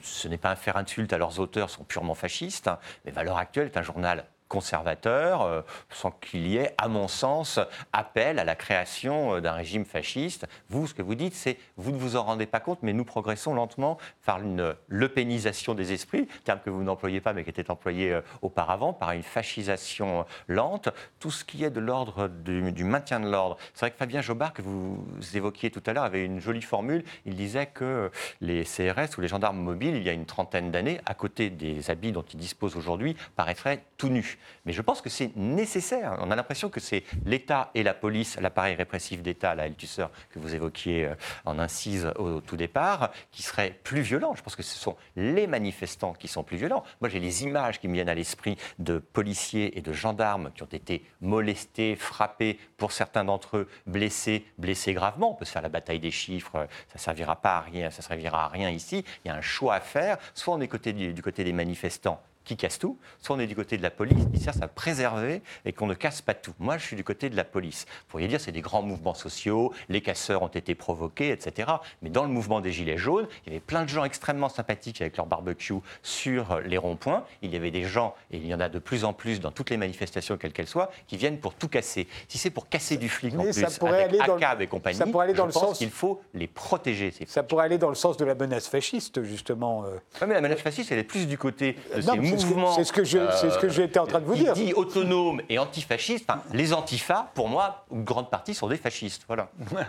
ce 0.01 0.27
n'est 0.27 0.37
pas 0.37 0.51
un 0.51 0.55
faire 0.55 0.77
insulte 0.77 1.13
à 1.13 1.17
leurs 1.17 1.39
auteurs, 1.39 1.69
sont 1.69 1.83
purement 1.83 2.15
fascistes. 2.15 2.67
Hein. 2.67 2.79
Mais 3.05 3.11
Valeur 3.11 3.37
Actuelle 3.37 3.67
est 3.67 3.77
un 3.77 3.83
journal 3.83 4.25
conservateur, 4.47 5.41
euh, 5.41 5.61
sans 5.89 6.11
qu'il 6.11 6.47
y 6.47 6.57
ait, 6.57 6.73
à 6.77 6.87
mon 6.87 7.07
sens, 7.07 7.59
appel 7.93 8.39
à 8.39 8.43
la 8.43 8.55
création 8.55 9.35
euh, 9.35 9.41
d'un 9.41 9.53
régime 9.53 9.85
fasciste. 9.85 10.47
Vous, 10.69 10.87
ce 10.87 10.93
que 10.93 11.01
vous 11.01 11.15
dites, 11.15 11.33
c'est 11.33 11.57
vous 11.77 11.91
ne 11.91 11.97
vous 11.97 12.15
en 12.15 12.23
rendez 12.23 12.45
pas 12.45 12.59
compte, 12.59 12.79
mais 12.81 12.93
nous 12.93 13.05
progressons 13.05 13.53
lentement 13.53 13.97
par 14.25 14.41
une 14.41 14.75
lepénisation 14.87 15.73
des 15.73 15.93
esprits, 15.93 16.27
terme 16.43 16.59
que 16.63 16.69
vous 16.69 16.83
n'employez 16.83 17.21
pas, 17.21 17.33
mais 17.33 17.43
qui 17.43 17.49
était 17.49 17.71
employé 17.71 18.11
euh, 18.11 18.21
auparavant, 18.41 18.93
par 18.93 19.11
une 19.11 19.23
fascisation 19.23 20.25
lente. 20.47 20.89
Tout 21.19 21.31
ce 21.31 21.43
qui 21.43 21.63
est 21.63 21.71
de 21.71 21.79
l'ordre 21.79 22.27
du, 22.27 22.83
maintien 22.83 23.19
de 23.19 23.29
l'ordre. 23.29 23.57
C'est 23.73 23.81
vrai 23.81 23.91
que 23.91 23.97
Fabien 23.97 24.21
Jobard, 24.21 24.53
que 24.53 24.61
vous 24.61 25.03
évoquiez 25.33 25.71
tout 25.71 25.81
à 25.85 25.93
l'heure, 25.93 26.03
avait 26.03 26.23
une 26.23 26.39
jolie 26.39 26.61
formule. 26.61 27.03
Il 27.25 27.35
disait 27.35 27.65
que 27.65 28.11
les 28.41 28.63
CRS 28.63 29.17
ou 29.17 29.21
les 29.21 29.27
gendarmes 29.27 29.57
mobiles, 29.57 29.95
il 29.95 30.03
y 30.03 30.09
a 30.09 30.13
une 30.13 30.25
trentaine 30.25 30.71
d'années, 30.71 30.99
à 31.05 31.13
côté 31.13 31.49
des 31.49 31.89
habits 31.89 32.11
dont 32.11 32.25
ils 32.33 32.39
disposent 32.39 32.75
aujourd'hui, 32.75 33.15
paraîtraient 33.35 33.83
tout 33.97 34.09
nus. 34.09 34.34
Mais 34.65 34.73
je 34.73 34.81
pense 34.81 35.01
que 35.01 35.09
c'est 35.09 35.35
nécessaire. 35.35 36.17
On 36.19 36.31
a 36.31 36.35
l'impression 36.35 36.69
que 36.69 36.79
c'est 36.79 37.03
l'État 37.25 37.71
et 37.73 37.83
la 37.83 37.93
police, 37.93 38.39
l'appareil 38.39 38.75
répressif 38.75 39.21
d'État, 39.21 39.55
la 39.55 39.67
L-Tusseur 39.67 40.11
que 40.31 40.39
vous 40.39 40.55
évoquiez 40.55 41.05
euh, 41.05 41.15
en 41.45 41.59
incise 41.59 42.11
au, 42.17 42.41
tout 42.41 42.57
départ, 42.57 43.11
qui 43.31 43.43
serait 43.43 43.79
plus 43.83 44.01
violent. 44.01 44.33
Je 44.35 44.41
pense 44.41 44.55
que 44.55 44.63
ce 44.63 44.77
sont 44.77 44.95
les 45.15 45.47
manifestants 45.47 46.13
qui 46.13 46.27
sont 46.27 46.43
plus 46.43 46.57
violents. 46.57 46.83
Moi, 47.01 47.09
j'ai 47.09 47.19
les 47.19 47.43
images 47.43 47.79
qui 47.79 47.87
me 47.87 47.93
viennent 47.93 48.09
à 48.09 48.15
l'esprit 48.15 48.57
de 48.79 48.97
policiers 48.97 49.77
et 49.77 49.81
de 49.81 49.93
gendarmes 49.93 50.51
qui 50.55 50.63
ont 50.63 50.67
été 50.71 51.03
molestés, 51.21 51.95
frappés, 51.95 52.59
pour 52.77 52.91
certains 52.91 53.23
d'entre 53.23 53.57
eux 53.57 53.69
blessés, 53.85 54.45
blessés 54.57 54.93
gravement. 54.93 55.31
On 55.31 55.35
peut 55.35 55.45
se 55.45 55.51
faire 55.51 55.61
la 55.61 55.69
bataille 55.69 55.99
des 55.99 56.11
chiffres, 56.11 56.67
ça 56.91 56.97
servira 56.97 57.35
pas 57.35 57.57
à 57.57 57.61
rien, 57.61 57.89
ça 57.89 58.01
servira 58.01 58.45
à 58.45 58.47
rien 58.47 58.69
ici. 58.69 59.03
Il 59.23 59.27
y 59.29 59.31
a 59.31 59.35
un 59.35 59.41
choix 59.41 59.75
à 59.75 59.79
faire. 59.79 60.17
Soit 60.33 60.53
on 60.55 60.61
est 60.61 60.67
du 60.87 61.21
côté 61.21 61.43
des 61.43 61.53
manifestants 61.53 62.21
qui 62.45 62.55
casse 62.55 62.79
tout, 62.79 62.97
soit 63.19 63.35
on 63.35 63.39
est 63.39 63.47
du 63.47 63.55
côté 63.55 63.77
de 63.77 63.83
la 63.83 63.89
police 63.89 64.25
qui 64.33 64.39
sert 64.39 64.53
à 64.61 64.67
préserver 64.67 65.41
et 65.65 65.73
qu'on 65.73 65.87
ne 65.87 65.93
casse 65.93 66.21
pas 66.21 66.33
tout. 66.33 66.53
Moi, 66.59 66.77
je 66.77 66.85
suis 66.85 66.95
du 66.95 67.03
côté 67.03 67.29
de 67.29 67.35
la 67.35 67.43
police. 67.43 67.85
Vous 67.87 68.05
pourriez 68.09 68.27
dire 68.27 68.39
c'est 68.39 68.51
des 68.51 68.61
grands 68.61 68.81
mouvements 68.81 69.13
sociaux, 69.13 69.73
les 69.89 70.01
casseurs 70.01 70.43
ont 70.43 70.47
été 70.47 70.75
provoqués, 70.75 71.31
etc. 71.31 71.71
Mais 72.01 72.09
dans 72.09 72.23
le 72.23 72.29
mouvement 72.29 72.61
des 72.61 72.71
Gilets 72.71 72.97
jaunes, 72.97 73.27
il 73.45 73.49
y 73.49 73.55
avait 73.55 73.59
plein 73.65 73.83
de 73.83 73.89
gens 73.89 74.03
extrêmement 74.03 74.49
sympathiques 74.49 75.01
avec 75.01 75.17
leur 75.17 75.25
barbecue 75.25 75.73
sur 76.03 76.59
les 76.61 76.77
ronds-points. 76.77 77.25
Il 77.41 77.51
y 77.51 77.55
avait 77.55 77.71
des 77.71 77.83
gens, 77.83 78.15
et 78.31 78.37
il 78.37 78.45
y 78.45 78.53
en 78.53 78.59
a 78.59 78.69
de 78.69 78.79
plus 78.79 79.03
en 79.03 79.13
plus 79.13 79.39
dans 79.39 79.51
toutes 79.51 79.69
les 79.69 79.77
manifestations, 79.77 80.37
quelles 80.37 80.53
qu'elles 80.53 80.67
soient, 80.67 80.91
qui 81.07 81.17
viient 81.17 81.31
pour 81.31 81.55
tout 81.55 81.67
casser. 81.67 82.07
Si 82.27 82.37
c'est 82.37 82.49
pour 82.51 82.69
casser 82.69 82.97
du 82.97 83.09
flic 83.09 83.33
en 83.37 83.43
plus, 83.43 83.53
ça 83.53 83.67
pourrait 83.79 84.03
avec 84.03 84.21
aller 84.21 84.31
ACAB 84.31 84.61
et 84.61 84.67
compagnie, 84.67 84.97
ça 84.97 85.07
pourrait 85.07 85.25
aller 85.25 85.33
dans 85.33 85.43
je 85.43 85.47
le 85.49 85.53
pense 85.53 85.63
sens... 85.69 85.77
qu'il 85.77 85.89
faut 85.89 86.21
les 86.33 86.47
protéger. 86.47 87.11
ça 87.25 87.43
pourrait 87.43 87.65
aller 87.65 87.77
dans 87.77 87.89
le 87.89 87.95
sens 87.95 88.17
de 88.17 88.25
la 88.25 88.35
menace 88.35 88.67
fasciste, 88.67 89.23
justement. 89.23 89.85
Euh. 89.85 89.97
Oui, 90.21 90.27
mais 90.27 90.35
la 90.35 90.41
menace 90.41 90.59
fasciste, 90.59 90.91
elle 90.91 90.99
est 90.99 91.03
plus 91.03 91.27
du 91.27 91.37
côté 91.37 91.75
de 91.95 92.01
ces 92.01 92.17
c'est 92.37 92.83
ce 92.83 92.93
que 92.93 93.03
je, 93.03 93.19
c'est 93.31 93.49
ce 93.49 93.57
que 93.57 93.69
j'étais 93.69 93.99
en 93.99 94.07
train 94.07 94.19
de 94.19 94.25
vous 94.25 94.35
dire. 94.35 94.53
Dit 94.53 94.73
autonome 94.73 95.41
et 95.49 95.59
antifasciste. 95.59 96.29
les 96.53 96.73
antifas, 96.73 97.31
pour 97.33 97.49
moi, 97.49 97.85
une 97.91 98.03
grande 98.03 98.29
partie 98.29 98.53
sont 98.53 98.67
des 98.67 98.77
fascistes. 98.77 99.23
Voilà. 99.27 99.49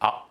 ah. 0.00 0.24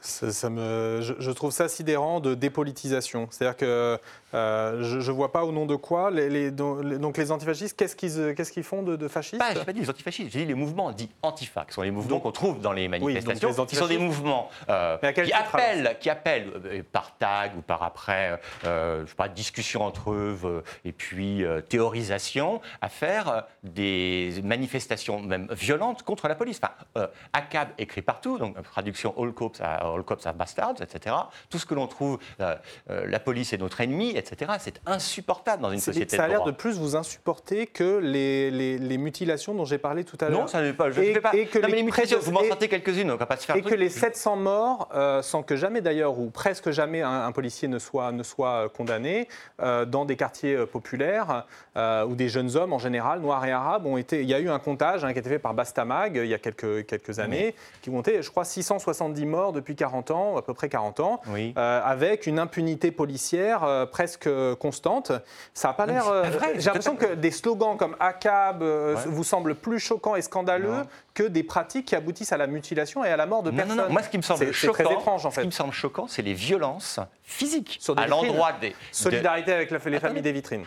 Ça, 0.00 0.48
me, 0.48 1.00
je, 1.02 1.30
trouve 1.32 1.50
ça 1.50 1.68
sidérant 1.68 2.20
de 2.20 2.34
dépolitisation. 2.34 3.28
C'est-à-dire 3.30 3.56
que 3.56 3.98
euh, 4.34 4.82
je 4.82 5.10
ne 5.10 5.16
vois 5.16 5.32
pas 5.32 5.44
au 5.44 5.52
nom 5.52 5.64
de 5.64 5.74
quoi. 5.74 6.10
Les, 6.10 6.50
donc 6.50 7.16
les 7.16 7.32
antifascistes, 7.32 7.76
qu'est-ce 7.76 7.96
qu'ils 7.96 8.34
qu'est-ce 8.34 8.52
qu'ils 8.52 8.62
font 8.62 8.82
de, 8.82 8.96
de 8.96 9.08
fascistes 9.08 9.42
Je 9.52 9.58
n'ai 9.58 9.64
pas 9.64 9.72
dit 9.72 9.80
les 9.80 9.90
antifascistes, 9.90 10.30
j'ai 10.32 10.40
dit 10.40 10.46
les 10.46 10.54
mouvements 10.54 10.92
dits 10.92 11.08
antifa, 11.22 11.64
qui 11.64 11.72
sont 11.72 11.82
les 11.82 11.90
mouvements 11.90 12.20
qu'on 12.20 12.32
trouve 12.32 12.60
dans 12.60 12.72
les 12.72 12.88
manifestations, 12.88 13.66
qui 13.66 13.76
sont 13.76 13.86
des 13.86 13.98
mouvements 13.98 14.50
euh, 14.68 14.98
qui, 15.12 15.32
appellent, 15.32 15.96
qui, 16.00 16.10
appellent, 16.10 16.50
euh, 16.66 16.82
par 16.92 17.16
tag 17.16 17.52
ou 17.56 17.62
par 17.62 17.82
après, 17.82 18.38
je 18.64 19.06
sais 19.06 19.14
pas, 19.14 19.28
discussion 19.28 19.82
entre 19.82 20.10
eux 20.12 20.62
et 20.84 20.92
puis 20.92 21.44
théorisation, 21.68 22.60
à 22.80 22.88
faire 22.88 23.44
des 23.62 24.34
manifestations 24.44 25.20
même 25.20 25.48
violentes 25.52 26.02
contre 26.02 26.28
la 26.28 26.34
police. 26.34 26.60
Enfin, 26.62 27.08
ACAB 27.32 27.68
écrit 27.78 28.02
partout, 28.02 28.38
donc 28.38 28.60
traduction 28.62 29.14
All 29.18 29.32
Cops, 29.32 29.60
all 29.60 30.02
cops 30.02 30.26
are 30.26 30.34
bastards, 30.34 30.82
etc. 30.82 31.14
Tout 31.48 31.58
ce 31.58 31.66
que 31.66 31.74
l'on 31.74 31.86
trouve, 31.86 32.18
la 32.38 33.20
police 33.20 33.52
est 33.52 33.58
notre 33.58 33.80
ennemi, 33.80 34.17
etc. 34.18 34.52
C'est 34.58 34.80
insupportable 34.86 35.62
dans 35.62 35.70
une 35.70 35.80
société 35.80 36.16
Ça 36.16 36.24
a 36.24 36.28
l'air 36.28 36.44
de 36.44 36.50
plus 36.50 36.78
vous 36.78 36.96
insupporter 36.96 37.66
que 37.66 37.98
les, 37.98 38.50
les, 38.50 38.98
mutilations 38.98 39.54
dont 39.54 39.64
j'ai 39.64 39.78
parlé 39.78 40.04
tout 40.04 40.18
à 40.20 40.28
l'heure. 40.28 40.40
Non, 40.40 40.46
ça 40.46 40.60
n'est 40.60 40.72
pas. 40.72 40.90
Je 40.90 41.00
et, 41.00 41.20
pas. 41.20 41.34
Et 41.34 41.46
que 41.46 41.58
non, 41.58 41.68
les, 41.68 41.76
les 41.76 41.82
mutilations, 41.82 42.18
vous 42.20 42.32
m'en 42.32 42.44
sentez 42.44 42.68
quelques-unes, 42.68 43.10
on 43.10 43.16
va 43.16 43.26
pas 43.26 43.36
se 43.36 43.46
faire. 43.46 43.56
Et 43.56 43.62
que 43.62 43.74
les 43.74 43.88
700 43.88 44.36
morts, 44.36 44.88
euh, 44.94 45.22
sans 45.22 45.42
que 45.42 45.56
jamais 45.56 45.80
d'ailleurs, 45.80 46.18
ou 46.18 46.30
presque 46.30 46.70
jamais, 46.70 47.02
un, 47.02 47.32
policier 47.32 47.68
ne 47.68 47.78
soit, 47.78 48.12
ne 48.12 48.22
soit 48.22 48.64
euh, 48.64 48.68
condamné, 48.68 49.28
euh, 49.60 49.84
dans 49.84 50.04
des 50.04 50.16
quartiers 50.16 50.66
populaires, 50.66 51.46
où 51.76 52.14
des 52.14 52.28
jeunes 52.28 52.56
hommes 52.56 52.72
en 52.72 52.78
général, 52.78 53.20
noirs 53.20 53.44
et 53.44 53.52
arabes, 53.52 53.86
ont 53.86 53.96
été. 53.96 54.22
Il 54.22 54.28
y 54.28 54.34
a 54.34 54.40
eu 54.40 54.48
un 54.48 54.58
comptage 54.58 55.04
hein, 55.04 55.12
qui 55.12 55.18
a 55.18 55.20
été 55.20 55.28
fait 55.28 55.38
par 55.38 55.54
Bastamag 55.54 56.16
il 56.16 56.28
y 56.28 56.34
a 56.34 56.38
quelques, 56.38 56.86
quelques 56.86 57.18
années, 57.20 57.54
qui 57.82 57.90
comptait, 57.90 58.22
je 58.22 58.30
crois, 58.30 58.44
670 58.44 59.26
morts 59.26 59.52
depuis 59.52 59.76
40 59.76 60.10
ans, 60.10 60.36
à 60.36 60.42
peu 60.42 60.54
près 60.54 60.68
40 60.68 61.00
ans, 61.00 61.20
avec 61.56 62.26
une 62.26 62.38
impunité 62.38 62.90
policière 62.90 63.86
presque 63.92 64.07
constante. 64.16 65.12
Ça 65.54 65.68
n'a 65.68 65.74
pas 65.74 65.86
l'air. 65.86 66.08
Euh, 66.08 66.24
j'ai 66.56 66.66
l'impression 66.66 66.96
que 66.96 67.14
des 67.14 67.30
slogans 67.30 67.76
comme 67.76 67.96
ACAB 68.00 68.62
euh, 68.62 68.96
vous 69.06 69.24
semblent 69.24 69.54
plus 69.54 69.78
choquants 69.78 70.16
et 70.16 70.22
scandaleux 70.22 70.82
que 71.14 71.22
des 71.22 71.42
pratiques 71.42 71.86
qui 71.86 71.96
aboutissent 71.96 72.32
à 72.32 72.36
la 72.36 72.46
mutilation 72.46 73.04
et 73.04 73.08
à 73.08 73.16
la 73.16 73.26
mort 73.26 73.42
de 73.42 73.50
personnes. 73.50 73.76
Non, 73.76 73.84
non, 73.84 73.90
moi 73.90 74.02
ce 74.02 74.08
qui 74.08 74.16
me 74.16 74.22
semble 74.22 74.52
choquant, 74.52 74.84
très 74.84 74.92
étrange, 74.92 75.26
en 75.26 75.30
fait. 75.30 75.36
ce 75.36 75.40
qui 75.42 75.46
me 75.46 75.52
semble 75.52 75.72
choquant, 75.72 76.06
c'est 76.08 76.22
les 76.22 76.34
violences 76.34 77.00
physiques 77.22 77.80
à 77.96 78.06
l'endroit 78.06 78.52
des. 78.52 78.74
Solidarité 78.92 79.52
avec 79.52 79.70
les 79.70 80.00
familles 80.00 80.22
des 80.22 80.32
vitrines. 80.32 80.64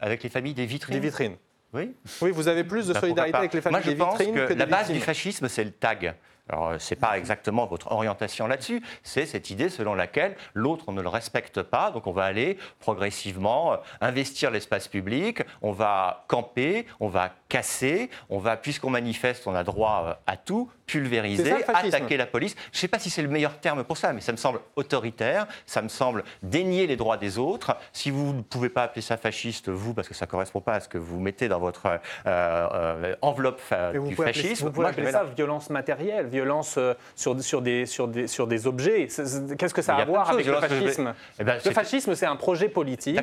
Avec 0.00 0.22
les 0.22 0.30
familles 0.30 0.54
des 0.54 0.66
vitrines. 0.66 0.94
Des 0.94 1.00
vitrines. 1.00 1.36
Oui. 1.72 1.94
Oui, 2.20 2.30
vous 2.30 2.48
avez 2.48 2.64
plus 2.64 2.88
de 2.88 2.92
bah, 2.92 3.00
solidarité 3.00 3.36
avec 3.36 3.54
les 3.54 3.60
familles 3.60 3.82
des 3.82 3.94
vitrines 3.94 4.34
que, 4.34 4.48
que 4.48 4.52
la 4.52 4.66
base 4.66 4.90
du 4.90 5.00
fascisme, 5.00 5.48
c'est 5.48 5.64
le 5.64 5.70
tag. 5.70 6.14
Alors, 6.48 6.70
euh, 6.70 6.78
ce 6.78 6.92
n'est 6.92 7.00
pas 7.00 7.16
exactement 7.18 7.66
votre 7.66 7.92
orientation 7.92 8.46
là-dessus, 8.46 8.82
c'est 9.02 9.26
cette 9.26 9.50
idée 9.50 9.68
selon 9.68 9.94
laquelle 9.94 10.36
l'autre 10.54 10.90
ne 10.90 11.00
le 11.00 11.08
respecte 11.08 11.62
pas, 11.62 11.90
donc 11.92 12.06
on 12.06 12.12
va 12.12 12.24
aller 12.24 12.58
progressivement 12.80 13.74
euh, 13.74 13.76
investir 14.00 14.50
l'espace 14.50 14.88
public, 14.88 15.42
on 15.62 15.70
va 15.70 16.24
camper, 16.26 16.86
on 16.98 17.08
va 17.08 17.30
casser, 17.52 18.08
on 18.30 18.38
va, 18.38 18.56
puisqu'on 18.56 18.88
manifeste, 18.88 19.46
on 19.46 19.54
a 19.54 19.62
droit 19.62 20.04
euh, 20.06 20.14
à 20.26 20.38
tout, 20.38 20.70
pulvériser, 20.86 21.52
attaquer 21.68 22.16
la 22.16 22.26
police. 22.26 22.54
Je 22.72 22.78
ne 22.78 22.80
sais 22.80 22.88
pas 22.88 22.98
si 22.98 23.10
c'est 23.10 23.22
le 23.22 23.28
meilleur 23.28 23.58
terme 23.58 23.84
pour 23.84 23.98
ça, 23.98 24.14
mais 24.14 24.22
ça 24.22 24.32
me 24.32 24.38
semble 24.38 24.60
autoritaire, 24.74 25.46
ça 25.66 25.82
me 25.82 25.88
semble 25.88 26.24
dénier 26.42 26.86
les 26.86 26.96
droits 26.96 27.18
des 27.18 27.38
autres. 27.38 27.76
Si 27.92 28.10
vous 28.10 28.32
ne 28.32 28.40
pouvez 28.40 28.70
pas 28.70 28.84
appeler 28.84 29.02
ça 29.02 29.18
fasciste, 29.18 29.68
vous, 29.68 29.92
parce 29.92 30.08
que 30.08 30.14
ça 30.14 30.24
ne 30.24 30.30
correspond 30.30 30.60
pas 30.60 30.74
à 30.74 30.80
ce 30.80 30.88
que 30.88 30.98
vous 30.98 31.20
mettez 31.20 31.48
dans 31.48 31.58
votre 31.58 32.00
enveloppe 33.20 33.60
du 33.92 34.16
fascisme. 34.16 34.66
vous 34.66 34.72
pouvez 34.72 34.88
appeler 34.88 35.12
ça 35.12 35.24
violence 35.24 35.70
matérielle 35.70 36.26
violence 36.26 36.76
euh, 36.78 36.94
sur, 37.14 37.40
sur, 37.42 37.62
des, 37.62 37.86
sur, 37.86 38.08
des, 38.08 38.26
sur 38.26 38.46
des 38.46 38.66
objets. 38.66 39.06
Qu'est-ce 39.06 39.74
que 39.74 39.82
ça 39.82 39.96
a 39.96 40.02
à 40.02 40.04
voir 40.04 40.30
avec 40.30 40.46
le 40.46 40.54
fascisme 40.54 41.14
eh 41.38 41.44
ben, 41.44 41.58
Le 41.64 41.70
fascisme, 41.70 42.14
c'est 42.14 42.26
un 42.26 42.36
projet 42.36 42.68
politique 42.68 43.20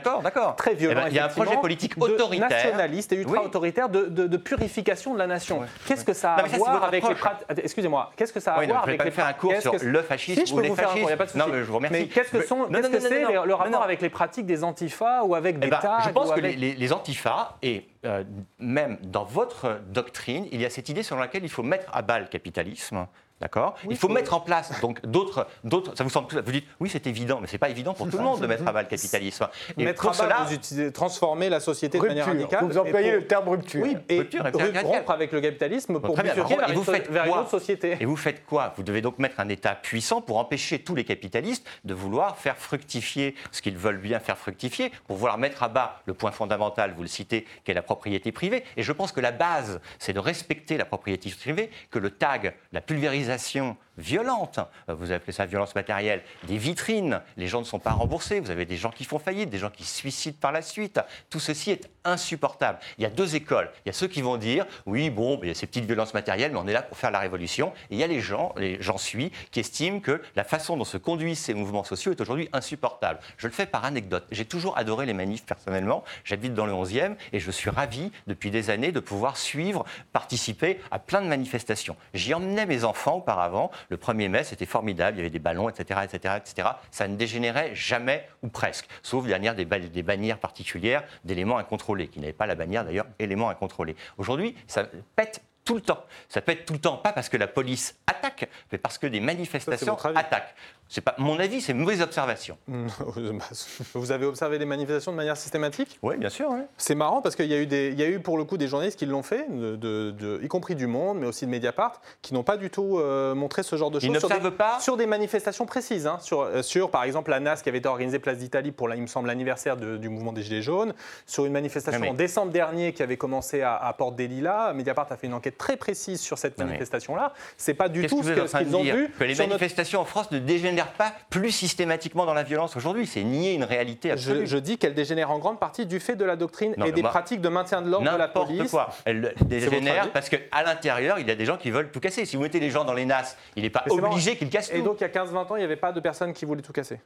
très 0.58 0.76
violent. 0.76 1.02
Eh 1.02 1.04
ben, 1.04 1.10
il 1.10 1.15
y 1.15 1.20
a 1.20 1.26
un 1.26 1.30
projet 1.30 1.58
politique 1.58 1.94
autoritaire. 1.98 2.50
nationaliste 2.50 3.12
et 3.13 3.18
ultra-autoritaire 3.18 3.89
de, 3.89 4.06
de, 4.06 4.18
purification 4.38 5.13
de 5.13 5.19
la 5.19 5.27
nation. 5.27 5.62
Qu'est-ce 5.88 6.05
que 6.05 6.13
ça 6.13 6.34
a 6.34 6.43
à 6.43 6.47
voir 6.47 6.84
avec 6.84 7.08
les 7.08 7.15
pratiques. 7.15 7.47
Excusez-moi, 7.63 8.12
qu'est-ce 8.15 8.34
que 8.34 8.39
ça 8.39 8.53
a 8.53 8.62
à 8.62 8.65
voir 8.65 8.84
avec 8.84 9.03
les 9.03 9.12
faire 9.12 9.27
un 9.27 9.34
cours 9.34 9.55
sur 9.62 9.75
le 9.82 10.01
fascisme 10.01 10.45
si, 10.45 10.53
ou 10.53 10.60
les 10.60 10.69
fascistes. 10.75 11.34
De 11.34 11.38
non, 11.38 11.45
mais 11.51 11.60
je 11.60 11.63
vous 11.63 11.75
remercie. 11.75 12.01
Mais 12.01 12.08
qu'est-ce 12.08 12.32
que 12.32 12.99
c'est 12.99 13.23
le 13.23 13.53
rapport 13.53 13.84
avec 13.84 14.01
les 14.01 14.10
pratiques 14.10 14.45
des 14.45 14.63
antifas 14.63 15.23
ou 15.23 15.36
avec 15.36 15.55
eh 15.58 15.60
des 15.60 15.67
ben, 15.69 15.79
tags 15.79 15.99
Je 16.05 16.10
pense 16.10 16.32
que 16.32 16.39
les 16.39 16.93
antifas 16.93 17.58
et 17.62 17.86
euh, 18.05 18.23
même 18.60 18.97
dans 19.03 19.25
votre 19.25 19.82
doctrine, 19.89 20.47
il 20.53 20.62
y 20.62 20.65
a 20.65 20.69
cette 20.69 20.88
idée 20.88 21.03
selon 21.03 21.19
laquelle 21.19 21.43
il 21.43 21.49
faut 21.49 21.63
mettre 21.63 21.86
à 21.93 22.01
bas 22.01 22.19
le 22.19 22.27
capitalisme 22.27 23.08
D'accord 23.41 23.75
Il 23.89 23.95
faut 23.95 24.10
mettre 24.10 24.34
en 24.34 24.41
place 24.41 24.82
donc 24.82 25.06
d'autres, 25.06 25.47
d'autres. 25.63 25.95
Ça 25.95 26.04
vous 26.04 26.10
semble 26.10 26.28
tout 26.28 26.38
Vous 26.43 26.52
dites 26.52 26.65
oui, 26.80 26.89
c'est 26.91 27.08
évident, 27.08 27.39
mais 27.39 27.47
c'est 27.47 27.58
pas 27.58 27.69
évident 27.69 27.93
pour 27.93 28.10
tout 28.10 28.17
le 28.17 28.23
monde 28.23 28.41
de 28.41 28.47
mettre 28.47 28.67
à 28.67 28.73
bas 28.73 28.82
le 28.82 28.88
capitalisme. 28.89 29.47
Et 29.78 29.86
mettre 29.86 30.08
à 30.08 30.13
cela, 30.13 30.43
vous 30.45 30.54
utilisez, 30.54 30.91
transformer 30.91 31.49
la 31.49 31.62
société 31.62 31.99
de 31.99 32.06
manière 32.06 32.25
radicale. 32.25 32.65
Vous 32.65 32.78
employez 32.78 33.12
le 33.12 33.28
terme 33.28 33.47
rupture. 33.47 33.82
Oui, 33.82 33.95
et 34.10 34.19
rupture, 34.19 34.43
rompre 34.84 35.12
avec 35.12 35.32
le 35.32 35.39
capitalisme 35.39 35.99
pour 35.99 36.15
bifurquer 36.15 36.58
vers, 36.58 36.73
vous 36.73 36.84
faites 36.84 37.10
vers 37.10 37.25
une 37.25 37.32
autre 37.32 37.49
société. 37.49 37.97
Et 37.99 38.06
vous 38.06 38.17
faites 38.17 38.45
quoi 38.45 38.73
Vous 38.75 38.84
devez 38.84 39.02
donc 39.02 39.19
mettre 39.19 39.39
un 39.39 39.47
État 39.47 39.75
puissant 39.75 40.21
pour 40.21 40.38
empêcher 40.38 40.80
tous 40.80 40.95
les 40.95 41.06
capitalistes 41.06 41.65
de 41.86 41.93
vouloir 41.93 42.38
faire 42.38 42.58
fructifier 42.58 43.36
ce 43.52 43.62
qu'ils 43.62 43.78
veulent 43.78 43.99
bien 43.99 44.19
faire 44.19 44.38
fructifier, 44.38 44.91
pour 45.08 45.15
vouloir 45.15 45.38
mettre 45.38 45.63
à 45.63 45.69
bas 45.69 46.02
le 46.06 46.13
point 46.13 46.32
fondamental, 46.32 46.93
vous 46.95 47.04
le 47.04 47.08
citez, 47.08 47.45
qui 47.63 47.71
est 47.71 47.73
la 47.73 47.82
propriété 47.82 48.32
privée. 48.32 48.63
Et 48.75 48.84
je 48.84 48.91
pense 48.91 49.12
que 49.12 49.21
la 49.21 49.32
base, 49.32 49.80
c'est 49.97 50.13
de 50.13 50.19
respecter 50.19 50.78
la 50.78 50.86
propriété 50.86 51.30
privée, 51.30 51.69
que 51.89 51.99
le 51.99 52.10
tag, 52.10 52.54
la 52.73 52.82
pulvérisation 52.82 53.29
l'utilisation 53.30 53.78
violente, 53.99 54.59
vous 54.88 55.12
appelez 55.12 55.33
ça 55.33 55.45
violence 55.45 55.75
matérielle, 55.75 56.23
des 56.43 56.57
vitrines, 56.57 57.21
les 57.38 57.47
gens 57.47 57.59
ne 57.59 57.65
sont 57.65 57.79
pas 57.79 57.91
remboursés, 57.91 58.39
vous 58.39 58.51
avez 58.51 58.65
des 58.65 58.77
gens 58.77 58.91
qui 58.91 59.03
font 59.03 59.19
faillite, 59.19 59.50
des 59.50 59.58
gens 59.58 59.69
qui 59.69 59.83
se 59.83 59.95
suicident 59.95 60.37
par 60.39 60.52
la 60.52 60.62
suite. 60.62 61.00
Tout 61.29 61.39
ceci 61.39 61.71
est 61.71 61.89
insupportable. 62.04 62.79
Il 62.97 63.04
y 63.04 63.06
a 63.06 63.10
deux 63.10 63.35
écoles. 63.35 63.69
Il 63.85 63.89
y 63.89 63.91
a 63.91 63.93
ceux 63.93 64.08
qui 64.08 64.21
vont 64.21 64.37
dire, 64.37 64.65
oui, 64.85 65.10
bon, 65.10 65.39
il 65.43 65.50
y 65.50 65.52
a 65.52 65.56
ces 65.56 65.67
petites 65.67 65.85
violences 65.85 66.13
matérielles, 66.13 66.52
mais 66.52 66.60
on 66.60 66.67
est 66.67 66.73
là 66.73 66.81
pour 66.81 66.97
faire 66.97 67.12
la 67.12 67.19
révolution. 67.19 67.73
Et 67.89 67.95
il 67.95 67.97
y 67.97 68.04
a 68.04 68.08
les 68.08 68.21
gens, 68.21 68.54
les 68.58 68.81
gens 68.81 68.97
suis, 68.97 69.31
qui 69.52 69.60
estiment 69.60 70.00
que 70.00 70.21
la 70.35 70.43
façon 70.43 70.77
dont 70.77 70.85
se 70.85 70.97
conduisent 70.97 71.39
ces 71.39 71.54
mouvements 71.54 71.83
sociaux 71.83 72.12
est 72.12 72.21
aujourd'hui 72.21 72.50
insupportable. 72.54 73.19
Je 73.37 73.47
le 73.47 73.54
fais 73.54 73.65
par 73.65 73.85
anecdote. 73.85 74.25
J'ai 74.31 74.45
toujours 74.45 74.77
adoré 74.77 75.06
les 75.06 75.13
manifs 75.13 75.45
personnellement. 75.45 76.04
J'habite 76.23 76.54
dans 76.54 76.65
le 76.65 76.73
11e 76.73 77.15
et 77.33 77.39
je 77.39 77.52
suis 77.52 77.69
ravi 77.69 78.12
depuis 78.27 78.52
des 78.52 78.69
années 78.69 78.91
de 78.91 79.00
pouvoir 79.00 79.37
suivre, 79.37 79.85
participer 80.13 80.79
à 80.91 81.00
plein 81.00 81.21
de 81.21 81.27
manifestations. 81.27 81.95
J'y 82.13 82.33
emmenais 82.33 82.65
mes 82.65 82.83
enfants 82.83 83.17
auparavant. 83.17 83.71
Le 83.90 83.98
1er 83.98 84.29
mai, 84.29 84.44
c'était 84.44 84.65
formidable, 84.65 85.17
il 85.17 85.19
y 85.19 85.21
avait 85.21 85.29
des 85.29 85.40
ballons, 85.40 85.69
etc., 85.69 86.02
etc., 86.04 86.35
etc. 86.37 86.67
Ça 86.92 87.08
ne 87.08 87.15
dégénérait 87.15 87.75
jamais 87.75 88.27
ou 88.44 88.48
presque, 88.48 88.87
sauf 89.02 89.25
derrière 89.25 89.56
des, 89.56 89.65
des 89.65 90.04
bannières 90.04 90.40
particulières 90.40 91.04
d'éléments 91.23 91.58
incontrôlés, 91.58 92.08
qui 92.08 92.19
n'avaient 92.19 92.33
pas 92.33 92.46
la 92.46 92.56
bannière 92.56 92.85
d'ailleurs 92.85 93.08
éléments 93.17 93.50
incontrôlés. 93.50 93.96
Aujourd'hui, 94.17 94.56
ça 94.67 94.87
pète 95.15 95.42
tout 95.70 95.76
le 95.76 95.82
temps. 95.82 96.04
Ça 96.30 96.42
pète 96.42 96.65
tout 96.65 96.74
le 96.74 96.80
temps, 96.80 96.98
pas 96.98 97.13
parce 97.13 97.30
que 97.30 97.38
la 97.38 97.46
police 97.46 97.96
attaque, 98.08 98.50
mais 98.72 98.80
parce 98.80 98.98
que 98.98 99.06
des 99.06 99.20
manifestations 99.20 99.96
attaquent. 100.15 100.56
C'est 100.92 101.02
pas 101.02 101.13
mon 101.20 101.40
avis, 101.40 101.62
c'est 101.62 101.74
une 101.74 101.78
mauvaise 101.78 102.02
observation. 102.02 102.58
Vous 103.94 104.12
avez 104.12 104.26
observé 104.26 104.58
des 104.58 104.65
manifestations 104.65 105.12
de 105.12 105.17
manière 105.17 105.38
systématique? 105.38 106.00
Oui, 106.02 106.17
bien 106.17 106.30
sûr. 106.30 106.50
C'est 106.78 106.96
marrant 106.96 107.22
parce 107.22 107.36
qu'il 107.36 107.46
y, 107.46 107.54
a 107.54 107.60
eu 107.60 107.67
des, 107.67 107.90
il 107.90 108.00
y 108.00 108.02
a 108.02 108.08
eu 108.08 108.20
pour 108.20 108.40
le 108.40 108.44
coup 108.44 108.58
des 108.58 108.67
journalistes 108.67 108.98
qui 108.98 109.06
l'ont 109.06 109.22
fait, 109.22 109.46
de, 109.48 110.40
y 110.42 110.48
compris 110.48 110.74
du 110.74 110.88
Monde, 110.88 111.20
mais 111.20 111.28
aussi 111.28 111.46
de 111.46 111.52
Mediapart, 111.52 112.02
qui 112.24 112.34
n'ont 112.34 112.42
pas 112.42 112.58
du 112.58 112.72
tout 112.72 112.98
euh, 112.98 113.36
montré 113.36 113.62
ce 113.62 113.76
genre 113.76 113.92
de 113.92 114.00
choses. 114.00 114.10
Ils 114.12 114.20
sur 114.20 114.30
des, 114.30 114.50
pas 114.50 114.80
sur 114.80 114.98
des 114.98 115.06
manifestations 115.06 115.67
précises, 115.67 116.08
hein, 116.08 116.17
sur, 116.22 116.42
euh, 116.42 116.63
sur, 116.63 116.90
par 116.90 117.04
exemple 117.04 117.30
la 117.30 117.40
NAS 117.40 117.58
qui 117.58 117.70
avait 117.70 117.78
été 117.78 117.88
organisée 117.88 118.17
place 118.17 118.40
d'Italie 118.40 118.72
pour, 118.72 118.92
il 118.92 119.02
me 119.04 119.08
semble, 119.08 119.28
l'anniversaire 119.28 119.78
du 119.78 120.10
mouvement 120.10 120.34
des 120.34 120.42
Gilets 120.42 120.63
jaunes, 120.63 120.96
sur 121.28 121.46
une 121.46 121.54
manifestation 121.54 122.10
en 122.10 122.15
décembre 122.15 122.52
dernier 122.52 122.94
qui 122.94 123.04
avait 123.04 123.17
commencé 123.17 123.62
à, 123.62 123.94
Porte 123.96 124.15
des 124.15 124.28
Lilas. 124.28 124.74
Mediapart 124.74 125.06
a 125.12 125.17
fait 125.17 125.28
une 125.28 125.36
enquête 125.36 125.58
très 125.60 125.77
précise 125.77 126.19
sur 126.19 126.39
cette 126.39 126.57
manifestation-là. 126.57 127.33
C'est 127.57 127.75
pas 127.75 127.89
du 127.89 128.07
tout 128.07 128.23
ce 128.23 128.57
qu'ils 128.57 128.75
ont 128.75 128.83
vu. 128.83 129.12
Que 129.19 129.25
les 129.25 129.35
manifestations 129.35 130.01
en 130.01 130.05
France 130.05 130.31
ne 130.31 130.39
dégénèrent 130.39 130.93
pas 130.93 131.13
plus 131.29 131.51
systématiquement 131.51 132.25
dans 132.25 132.33
la 132.33 132.43
violence 132.43 132.75
aujourd'hui. 132.75 133.05
C'est 133.05 133.23
nier 133.23 133.53
une 133.53 133.65
réalité 133.65 134.10
absolue. 134.10 134.47
Je, 134.47 134.57
dis 134.57 134.77
qu'elle 134.77 134.95
dégénère 134.95 135.29
en 135.29 135.37
grande 135.37 135.60
partie 135.60 135.85
du 135.85 135.99
fait 135.99 136.15
de 136.15 136.25
la 136.25 136.35
doctrine 136.35 136.73
et 136.83 136.91
des 136.91 137.03
pratiques 137.03 137.41
de 137.41 137.49
maintien 137.49 137.83
de 137.83 137.89
l'ordre 137.89 138.12
de 138.12 138.17
la 138.17 138.27
police. 138.27 138.71
quoi. 138.71 138.89
Elle 139.05 139.35
dégénère 139.45 140.12
parce 140.12 140.29
qu'à 140.29 140.63
l'intérieur, 140.65 141.19
il 141.19 141.27
y 141.27 141.31
a 141.31 141.35
des 141.35 141.45
gens 141.45 141.57
qui 141.57 141.69
veulent 141.69 141.91
tout 141.91 141.99
casser. 141.99 142.25
Si 142.25 142.35
vous 142.35 142.41
mettez 142.41 142.60
les 142.60 142.71
gens 142.71 142.85
dans 142.85 142.93
les 142.93 143.05
NAS, 143.05 143.35
il 143.55 143.63
n'est 143.63 143.69
pas 143.69 143.83
obligé 143.89 144.35
qu'ils 144.37 144.49
cassent 144.49 144.69
tout. 144.69 144.77
Et 144.77 144.81
donc, 144.81 144.97
il 144.99 145.01
y 145.01 145.05
a 145.05 145.10
15-20 145.10 145.35
ans, 145.35 145.55
il 145.55 145.60
n'y 145.60 145.65
avait 145.65 145.75
pas 145.75 145.91
de 145.91 145.99
personnes 145.99 146.33
qui 146.33 146.45
voulaient 146.45 146.62
tout 146.62 146.73
casser 146.73 146.99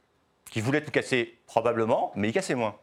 Qui 0.52 0.62
voulaient 0.62 0.82
tout 0.82 0.92
casser, 0.92 1.38
probablement, 1.48 2.12
mais 2.16 2.30
ils 2.30 2.34
cassaient 2.34 2.56
moins. 2.56 2.76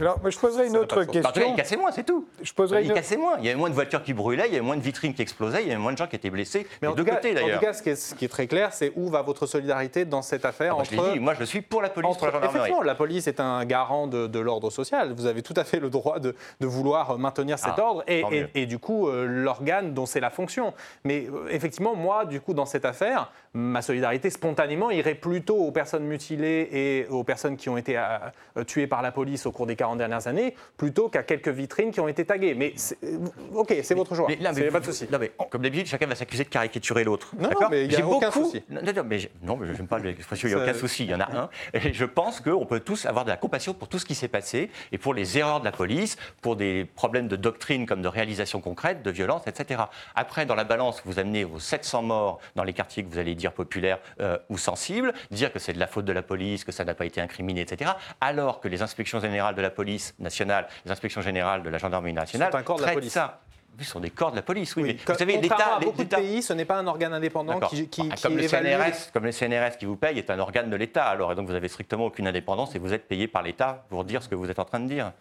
Alors, 0.00 0.18
je 0.28 0.38
poserais 0.38 0.68
une 0.68 0.76
autre 0.76 1.04
question. 1.04 1.44
il 1.48 1.54
cassait 1.54 1.76
moins, 1.76 1.90
c'est 1.92 2.04
tout. 2.04 2.26
Je 2.42 2.52
il 2.80 2.92
cassait 2.92 3.16
moins. 3.16 3.36
Il 3.38 3.44
y 3.44 3.48
avait 3.48 3.58
moins 3.58 3.70
de 3.70 3.74
voitures 3.74 4.02
qui 4.02 4.12
brûlaient, 4.12 4.46
il 4.46 4.52
y 4.52 4.56
avait 4.56 4.64
moins 4.64 4.76
de 4.76 4.82
vitrines 4.82 5.14
qui 5.14 5.22
explosaient, 5.22 5.62
il 5.62 5.68
y 5.68 5.72
avait 5.72 5.80
moins 5.80 5.92
de 5.92 5.98
gens 5.98 6.06
qui 6.06 6.16
étaient 6.16 6.30
blessés. 6.30 6.66
Mais 6.80 6.88
en 6.88 6.94
deux 6.94 7.04
côtés, 7.04 7.34
d'ailleurs. 7.34 7.56
En 7.56 7.60
tout 7.60 7.66
cas, 7.66 7.72
ce 7.72 8.14
qui, 8.14 8.24
est, 8.24 8.28
très 8.28 8.46
clair, 8.46 8.72
c'est 8.72 8.92
où 8.96 9.08
va 9.08 9.22
votre 9.22 9.46
solidarité 9.46 10.04
dans 10.04 10.22
cette 10.22 10.44
affaire 10.44 10.76
ah, 10.78 10.82
bah, 10.96 11.14
Moi, 11.18 11.34
je 11.38 11.44
suis 11.44 11.62
pour 11.62 11.82
la 11.82 11.90
police, 11.90 12.16
pour 12.16 12.26
la 12.26 12.32
gendarmerie. 12.32 12.58
Effectivement, 12.58 12.82
la 12.82 12.94
police 12.94 13.26
est 13.26 13.40
un 13.40 13.64
garant 13.64 14.06
de, 14.06 14.38
l'ordre 14.38 14.70
social. 14.70 15.12
Vous 15.12 15.26
avez 15.26 15.42
tout 15.42 15.54
à 15.56 15.64
fait 15.64 15.80
le 15.80 15.90
droit 15.90 16.18
de, 16.18 16.34
vouloir 16.60 17.18
maintenir 17.18 17.58
cet 17.58 17.74
ah, 17.76 17.82
ordre 17.82 18.04
et, 18.08 18.24
et, 18.54 18.66
du 18.66 18.78
coup, 18.78 19.08
euh, 19.08 19.26
l'organe 19.26 19.92
dont 19.94 20.06
c'est 20.06 20.20
la 20.20 20.30
fonction. 20.30 20.72
Mais 21.04 21.26
euh, 21.26 21.48
effectivement, 21.50 21.94
moi, 21.94 22.24
du 22.24 22.40
coup, 22.40 22.54
dans 22.54 22.66
cette 22.66 22.84
affaire, 22.84 23.30
ma 23.54 23.82
solidarité 23.82 24.30
spontanément 24.30 24.90
irait 24.90 25.14
plutôt 25.14 25.56
aux 25.56 25.72
personnes 25.72 26.04
mutilées 26.04 26.68
et 26.72 27.06
aux 27.10 27.22
personnes 27.22 27.56
qui 27.56 27.68
ont 27.68 27.76
été 27.76 27.98
euh, 27.98 28.64
tuées 28.64 28.86
par 28.86 29.02
la 29.02 29.12
police 29.12 29.44
au 29.44 29.52
cours 29.52 29.66
des 29.66 29.76
40 29.76 29.98
dernières 29.98 30.26
années, 30.26 30.54
plutôt 30.76 31.08
qu'à 31.10 31.22
quelques 31.22 31.48
vitrines 31.48 31.90
qui 31.90 32.00
ont 32.00 32.08
été 32.08 32.24
taguées. 32.24 32.54
Mais 32.54 32.74
euh, 33.04 33.18
ok, 33.52 33.74
c'est 33.82 33.94
votre 33.94 34.14
choix. 34.14 34.26
Mais, 34.28 34.70
pas 34.70 34.80
de 34.80 34.86
souci. 34.86 35.06
comme 35.50 35.62
d'habitude, 35.62 35.86
chacun 35.86 36.06
va 36.06 36.14
s'accuser 36.14 36.44
de 36.44 36.48
caricaturer 36.48 37.04
l'autre. 37.04 37.32
Non, 37.38 37.50
non, 37.50 37.68
mais 37.70 37.84
il 37.84 37.90
n'y 37.90 37.96
a 37.96 38.06
aucun 38.06 38.30
souci. 38.30 38.62
Non, 38.70 38.80
mais, 38.84 39.30
non, 39.42 39.56
mais 39.56 39.66
je 39.66 39.72
n'aime 39.72 39.86
pas 39.86 39.98
l'expression, 39.98 40.48
il 40.48 40.54
n'y 40.54 40.60
a 40.60 40.62
aucun 40.64 40.74
souci, 40.74 41.04
il 41.04 41.10
y 41.10 41.14
en 41.14 41.20
a 41.20 41.30
un. 41.36 41.50
Et 41.74 41.92
je 41.92 42.04
pense 42.04 42.40
qu'on 42.40 42.64
peut 42.64 42.80
tous 42.80 43.04
avoir 43.04 43.24
de 43.24 43.30
la 43.30 43.36
compassion 43.36 43.74
pour 43.74 43.88
tout 43.88 43.98
ce 43.98 44.06
qui 44.06 44.14
s'est 44.14 44.28
passé 44.28 44.70
et 44.92 44.98
pour 44.98 45.12
les 45.12 45.36
erreurs 45.36 45.60
de 45.60 45.64
la 45.66 45.72
police, 45.72 46.16
pour 46.40 46.56
des 46.56 46.86
problèmes 46.94 47.28
de 47.28 47.36
doctrine 47.36 47.84
comme 47.84 48.00
de 48.00 48.08
réalisation 48.08 48.60
concrète, 48.60 49.02
de 49.02 49.10
violence, 49.10 49.42
etc. 49.46 49.82
Après, 50.14 50.46
dans 50.46 50.54
la 50.54 50.64
balance, 50.64 51.02
vous 51.04 51.18
amenez 51.18 51.44
vos 51.44 51.58
700 51.58 52.02
morts 52.02 52.40
dans 52.56 52.64
les 52.64 52.72
quartiers 52.72 53.04
que 53.04 53.10
vous 53.10 53.18
allez 53.18 53.34
dire 53.42 53.52
populaire 53.52 53.98
euh, 54.20 54.38
ou 54.48 54.56
sensible, 54.56 55.12
dire 55.30 55.52
que 55.52 55.58
c'est 55.58 55.72
de 55.72 55.78
la 55.78 55.86
faute 55.86 56.04
de 56.04 56.12
la 56.12 56.22
police, 56.22 56.64
que 56.64 56.72
ça 56.72 56.84
n'a 56.84 56.94
pas 56.94 57.04
été 57.04 57.20
incriminé, 57.20 57.60
etc. 57.60 57.92
Alors 58.20 58.60
que 58.60 58.68
les 58.68 58.82
inspections 58.82 59.20
générales 59.20 59.54
de 59.54 59.62
la 59.62 59.70
police 59.70 60.14
nationale, 60.18 60.66
les 60.84 60.92
inspections 60.92 61.22
générales 61.22 61.62
de 61.62 61.68
la 61.68 61.78
gendarmerie 61.78 62.12
nationale 62.12 62.50
un 62.54 62.62
corps 62.62 62.78
de 62.78 62.86
la 62.86 62.92
police. 62.92 63.12
ça. 63.12 63.40
Ce 63.78 63.84
sont 63.86 64.00
des 64.00 64.10
corps 64.10 64.30
de 64.30 64.36
la 64.36 64.42
police, 64.42 64.76
oui. 64.76 64.82
mais 64.82 64.96
vous 65.06 65.18
savez, 65.18 65.38
l'État. 65.38 65.78
beaucoup 65.80 66.04
de 66.04 66.14
pays, 66.14 66.42
ce 66.42 66.52
n'est 66.52 66.66
pas 66.66 66.76
un 66.76 66.86
organe 66.86 67.14
indépendant 67.14 67.58
qui, 67.60 67.88
qui, 67.88 68.06
comme, 68.22 68.36
le 68.36 68.46
CNRS, 68.46 69.10
comme 69.14 69.24
le 69.24 69.32
CNRS 69.32 69.78
qui 69.78 69.86
vous 69.86 69.96
paye 69.96 70.18
est 70.18 70.30
un 70.30 70.38
organe 70.38 70.68
de 70.68 70.76
l'État, 70.76 71.06
alors, 71.06 71.32
et 71.32 71.34
donc 71.34 71.48
vous 71.48 71.54
avez 71.54 71.68
strictement 71.68 72.04
aucune 72.06 72.26
indépendance 72.26 72.74
et 72.74 72.78
vous 72.78 72.92
êtes 72.92 73.08
payé 73.08 73.28
par 73.28 73.42
l'État 73.42 73.84
pour 73.88 74.04
dire 74.04 74.22
ce 74.22 74.28
que 74.28 74.34
vous 74.34 74.50
êtes 74.50 74.58
en 74.58 74.66
train 74.66 74.80
de 74.80 74.88
dire. 74.88 75.12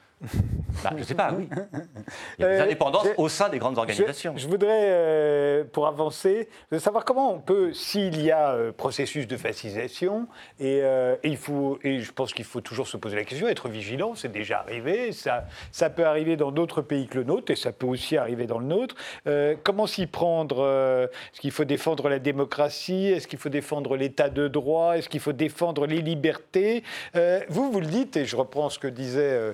Bah, 0.84 0.91
je 0.93 0.99
ne 0.99 1.03
sais 1.03 1.15
pas, 1.15 1.34
oui. 1.34 1.47
Il 2.39 2.43
y 2.43 2.45
a 2.45 2.49
des 2.49 2.59
euh, 2.59 2.63
indépendances 2.63 3.07
au 3.17 3.30
sein 3.30 3.49
des 3.49 3.59
grandes 3.59 3.78
organisations. 3.78 4.34
Je, 4.36 4.47
voudrais, 4.47 4.89
euh, 4.89 5.63
pour 5.63 5.88
avancer, 5.88 6.47
savoir 6.78 7.05
comment 7.05 7.34
on 7.34 7.39
peut, 7.39 7.74
s'il 7.74 8.22
y 8.22 8.32
a 8.32 8.51
euh, 8.51 8.72
processus 8.72 9.28
de 9.28 9.38
fascisation, 9.38 10.28
et, 10.59 10.82
il 11.24 11.38
faut, 11.38 11.80
et 11.84 12.01
je 12.01 12.11
pense 12.11 12.34
qu'il 12.34 12.45
faut 12.45 12.61
toujours 12.61 12.88
se 12.88 12.97
poser 12.97 13.15
la 13.15 13.24
question, 13.24 13.47
être 13.47 13.69
vigilant, 13.69 14.15
c'est 14.15 14.32
déjà 14.32 14.59
arrivé, 14.59 15.11
ça, 15.11 15.45
ça 15.72 15.89
peut 15.89 16.05
arriver 16.05 16.38
dans 16.38 16.51
d'autres 16.51 16.82
pays 16.82 17.07
que 17.07 17.17
le 17.17 17.24
nôtre, 17.24 17.51
et 17.51 17.55
ça 17.55 17.72
peut 17.72 17.88
aussi 17.88 18.17
arriver 18.17 18.45
dans 18.45 18.59
le 18.59 18.65
nôtre. 18.65 18.95
comment 19.63 19.88
s'y 19.88 20.07
prendre 20.07 21.09
Est-ce 21.34 21.41
qu'il 21.41 21.51
faut 21.51 21.65
défendre 21.65 22.09
la 22.09 22.19
démocratie 22.19 23.07
Est-ce 23.07 23.28
qu'il 23.28 23.39
faut 23.39 23.49
défendre 23.49 23.97
l'état 23.97 24.30
de 24.30 24.47
droit 24.47 24.97
Est-ce 24.97 25.09
qu'il 25.09 25.19
faut 25.19 25.34
défendre 25.34 25.88
les 25.88 26.01
libertés? 26.01 26.84
Vous, 27.49 27.72
vous 27.72 27.80
le 27.80 27.88
dites, 27.88 28.17
et 28.17 28.26
je 28.26 28.36
reprends 28.36 28.69
ce 28.69 28.80
que 28.80 28.88
disait 28.88 29.53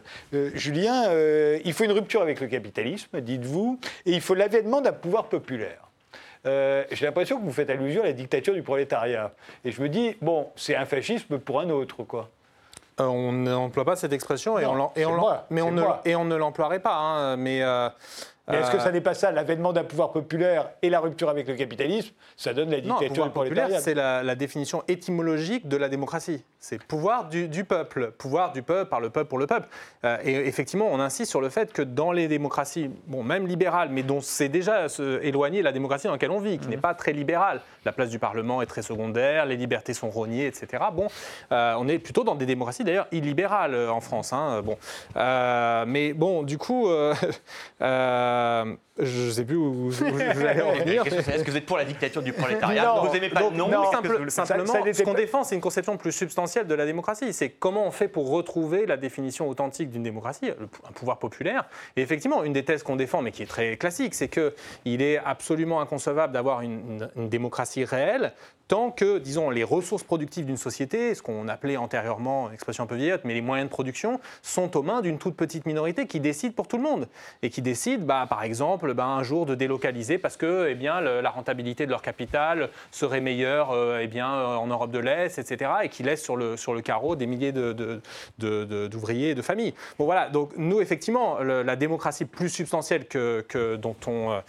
Julien, 0.58 1.08
euh, 1.08 1.60
il 1.64 1.74
faut 1.74 1.84
une 1.84 1.91
rupture 1.91 2.22
avec 2.22 2.41
le 2.41 2.47
capitalisme, 2.47 3.22
dites-vous, 3.22 3.80
et 4.05 4.12
il 4.12 4.22
faut 4.22 4.34
l'avènement 4.34 4.82
d'un 4.82 4.91
pouvoir 4.91 5.30
populaire. 5.30 5.80
Euh, 6.45 6.84
j'ai 6.91 7.05
l'impression 7.05 7.39
que 7.39 7.43
vous 7.43 7.51
faites 7.51 7.70
allusion 7.70 8.03
à 8.03 8.05
la 8.05 8.14
dictature 8.14 8.53
du 8.53 8.64
prolétariat. 8.64 9.32
Et 9.66 9.72
je 9.72 9.82
me 9.82 9.89
dis, 9.89 10.16
bon, 10.22 10.49
c'est 10.55 10.76
un 10.76 10.86
fascisme 10.86 11.39
pour 11.39 11.60
un 11.60 11.70
autre, 11.70 12.03
quoi. 12.03 12.30
Euh, 12.99 13.05
on 13.05 13.32
n'emploie 13.32 13.86
pas 13.86 13.95
cette 13.95 14.14
expression 14.14 14.58
et 14.58 14.66
on, 14.66 14.91
et 14.95 15.05
on, 15.05 15.20
mais 15.51 15.62
on 15.62 15.72
ne, 15.72 15.84
et 16.03 16.16
on 16.16 16.26
ne 16.26 16.36
l'emploierait 16.36 16.80
pas. 16.80 16.95
Hein, 16.95 17.38
mais 17.38 17.60
mais 17.60 17.64
est-ce 18.53 18.71
que 18.71 18.79
ça 18.79 18.91
n'est 18.91 19.01
pas 19.01 19.13
ça, 19.13 19.31
l'avènement 19.31 19.73
d'un 19.73 19.83
pouvoir 19.83 20.11
populaire 20.11 20.69
et 20.81 20.89
la 20.89 21.01
rupture 21.01 21.29
avec 21.29 21.47
le 21.47 21.55
capitalisme 21.55 22.13
Ça 22.37 22.53
donne 22.53 22.69
la 22.69 22.79
dictature 22.79 23.25
non, 23.25 23.31
populaire, 23.31 23.69
c'est 23.79 23.93
la, 23.93 24.35
définition 24.35 24.83
étymologique 24.87 25.67
de 25.67 25.75
la 25.75 25.89
démocratie. 25.89 26.43
C'est 26.59 26.81
pouvoir 26.81 27.27
du, 27.27 27.65
peuple, 27.65 28.11
pouvoir 28.11 28.51
du 28.51 28.61
peuple 28.61 28.89
par 28.89 28.99
le 28.99 29.09
peuple 29.09 29.29
pour 29.29 29.37
le 29.37 29.47
peuple. 29.47 29.67
Euh, 30.05 30.17
et 30.23 30.47
effectivement, 30.47 30.87
on 30.89 30.99
insiste 30.99 31.29
sur 31.29 31.41
le 31.41 31.49
fait 31.49 31.73
que 31.73 31.81
dans 31.81 32.11
les 32.11 32.27
démocraties, 32.27 32.89
bon, 33.07 33.23
même 33.23 33.47
libérales, 33.47 33.89
mais 33.91 34.03
dont 34.03 34.21
c'est 34.21 34.49
déjà 34.49 34.85
éloigné 35.21 35.61
la 35.61 35.71
démocratie 35.71 36.07
dans 36.07 36.13
laquelle 36.13 36.31
on 36.31 36.39
vit, 36.39 36.57
qui 36.59 36.67
n'est 36.67 36.75
mhm. 36.75 36.81
pas 36.81 36.93
très 36.93 37.13
libérale, 37.13 37.61
la 37.83 37.91
place 37.91 38.09
du 38.09 38.19
Parlement 38.19 38.61
est 38.61 38.65
très 38.65 38.81
secondaire, 38.81 39.45
les 39.45 39.57
libertés 39.57 39.93
sont 39.93 40.09
rognées, 40.09 40.47
etc. 40.47 40.83
Bon, 40.93 41.07
euh, 41.51 41.75
on 41.77 41.87
est 41.87 41.99
plutôt 41.99 42.23
dans 42.23 42.35
des 42.35 42.45
démocraties 42.45 42.83
d'ailleurs 42.83 43.07
illibérales 43.11 43.73
euh, 43.73 43.91
en 43.91 44.01
France. 44.01 44.33
Hein, 44.33 44.61
bon, 44.61 44.77
mais 45.85 46.13
bon, 46.13 46.43
du 46.43 46.57
coup. 46.57 46.87
Euh, 48.38 48.77
Je 48.99 49.27
ne 49.27 49.31
sais 49.31 49.45
plus 49.45 49.55
où, 49.55 49.71
vous 49.71 50.03
allez 50.03 50.61
en 50.61 50.73
venir. 50.83 51.05
Est-ce 51.05 51.43
que 51.43 51.51
vous 51.51 51.57
êtes 51.57 51.65
pour 51.65 51.77
la 51.77 51.85
dictature 51.85 52.21
du 52.21 52.33
prolétariat 52.33 52.95
Vous 53.01 53.13
n'aimez 53.13 53.29
pas 53.29 53.49
non, 53.51 53.69
non 53.69 53.91
Simplement, 54.29 54.73
ce 54.93 55.03
qu'on 55.03 55.13
défend, 55.13 55.43
c'est 55.43 55.55
une 55.55 55.61
conception 55.61 55.97
plus 55.97 56.11
substantielle 56.11 56.67
de 56.67 56.75
la 56.75 56.85
démocratie. 56.85 57.33
C'est 57.33 57.49
comment 57.49 57.85
on 57.85 57.91
fait 57.91 58.07
pour 58.07 58.29
retrouver 58.29 58.85
la 58.85 58.97
définition 58.97 59.47
authentique 59.49 59.89
d'une 59.89 60.03
démocratie, 60.03 60.49
un 60.49 60.91
pouvoir 60.93 61.19
populaire. 61.19 61.65
Et 61.95 62.01
effectivement, 62.01 62.43
une 62.43 62.53
des 62.53 62.65
thèses 62.65 62.83
qu'on 62.83 62.95
défend, 62.95 63.21
mais 63.21 63.31
qui 63.31 63.43
est 63.43 63.47
très 63.47 63.77
classique, 63.77 64.15
c'est 64.15 64.29
qu'il 64.29 65.01
est 65.01 65.17
absolument 65.17 65.81
inconcevable 65.81 66.33
d'avoir 66.33 66.61
une, 66.61 67.09
une 67.15 67.29
démocratie 67.29 67.85
réelle 67.85 68.33
tant 68.67 68.91
que, 68.91 69.17
disons, 69.17 69.49
les 69.49 69.63
ressources 69.63 70.03
productives 70.03 70.45
d'une 70.45 70.57
société, 70.57 71.15
ce 71.15 71.21
qu'on 71.21 71.47
appelait 71.47 71.77
antérieurement, 71.77 72.51
expression 72.51 72.83
un 72.83 72.87
peu 72.87 72.95
vieillotte, 72.95 73.21
mais 73.23 73.33
les 73.33 73.41
moyens 73.41 73.69
de 73.69 73.71
production, 73.71 74.19
sont 74.41 74.75
aux 74.77 74.83
mains 74.83 75.01
d'une 75.01 75.17
toute 75.17 75.35
petite 75.35 75.65
minorité 75.65 76.05
qui 76.05 76.19
décide 76.19 76.53
pour 76.53 76.67
tout 76.67 76.77
le 76.77 76.83
monde. 76.83 77.07
Et 77.41 77.49
qui 77.49 77.61
décide, 77.61 78.05
bah, 78.05 78.25
par 78.29 78.43
exemple, 78.43 78.86
bah, 78.93 79.05
un 79.05 79.23
jour 79.23 79.45
de 79.45 79.55
délocaliser 79.55 80.17
parce 80.17 80.38
que 80.38 80.67
eh 80.69 80.75
bien, 80.75 81.01
la 81.01 81.29
rentabilité 81.29 81.85
de 81.85 81.91
leur 81.91 82.01
capital 82.01 82.69
serait 82.91 83.21
meilleure 83.21 83.71
euh, 83.71 83.99
eh 84.01 84.07
bien, 84.07 84.33
euh, 84.33 84.55
en 84.55 84.67
Europe 84.67 84.91
de 84.91 84.99
l'Est, 84.99 85.39
etc. 85.39 85.71
Et 85.83 85.89
qui 85.89 86.03
laisse 86.03 86.23
sur 86.23 86.38
le, 86.38 86.57
sur 86.57 86.73
le 86.73 86.81
carreau 86.81 87.15
des 87.15 87.27
milliers 87.27 87.51
d'ouvriers 87.51 88.01
de, 88.39 88.65
de, 88.65 89.31
et 89.31 89.35
de 89.35 89.41
familles. 89.41 89.73
Bon, 89.97 90.05
voilà. 90.05 90.29
Donc, 90.29 90.51
nous, 90.57 90.81
effectivement, 90.81 91.39
la 91.39 91.75
démocratie 91.75 92.25
plus 92.25 92.49
substantielle 92.49 93.07
que, 93.07 93.45
que 93.47 93.75
dont 93.75 93.95
on, 94.07 94.41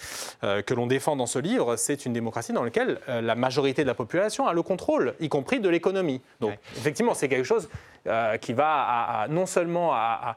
euh, 0.45 0.62
que 0.62 0.74
l'on 0.74 0.86
défend 0.86 1.16
dans 1.16 1.26
ce 1.26 1.39
livre, 1.39 1.76
c'est 1.76 2.07
une 2.07 2.12
démocratie 2.12 2.53
dans 2.53 2.62
laquelle 2.62 2.99
la 3.09 3.34
majorité 3.34 3.82
de 3.82 3.89
la 3.89 3.95
population 3.95 4.47
a 4.47 4.53
le 4.53 4.62
contrôle, 4.62 5.14
y 5.20 5.28
compris 5.28 5.61
de 5.61 5.68
l'économie. 5.68 6.20
Donc, 6.41 6.55
effectivement, 6.76 7.14
c'est 7.14 7.28
quelque 7.28 7.45
chose 7.45 7.68
euh, 8.07 8.39
qui 8.39 8.53
va 8.53 9.26
non 9.28 9.45
seulement 9.45 9.93
à, 9.93 10.36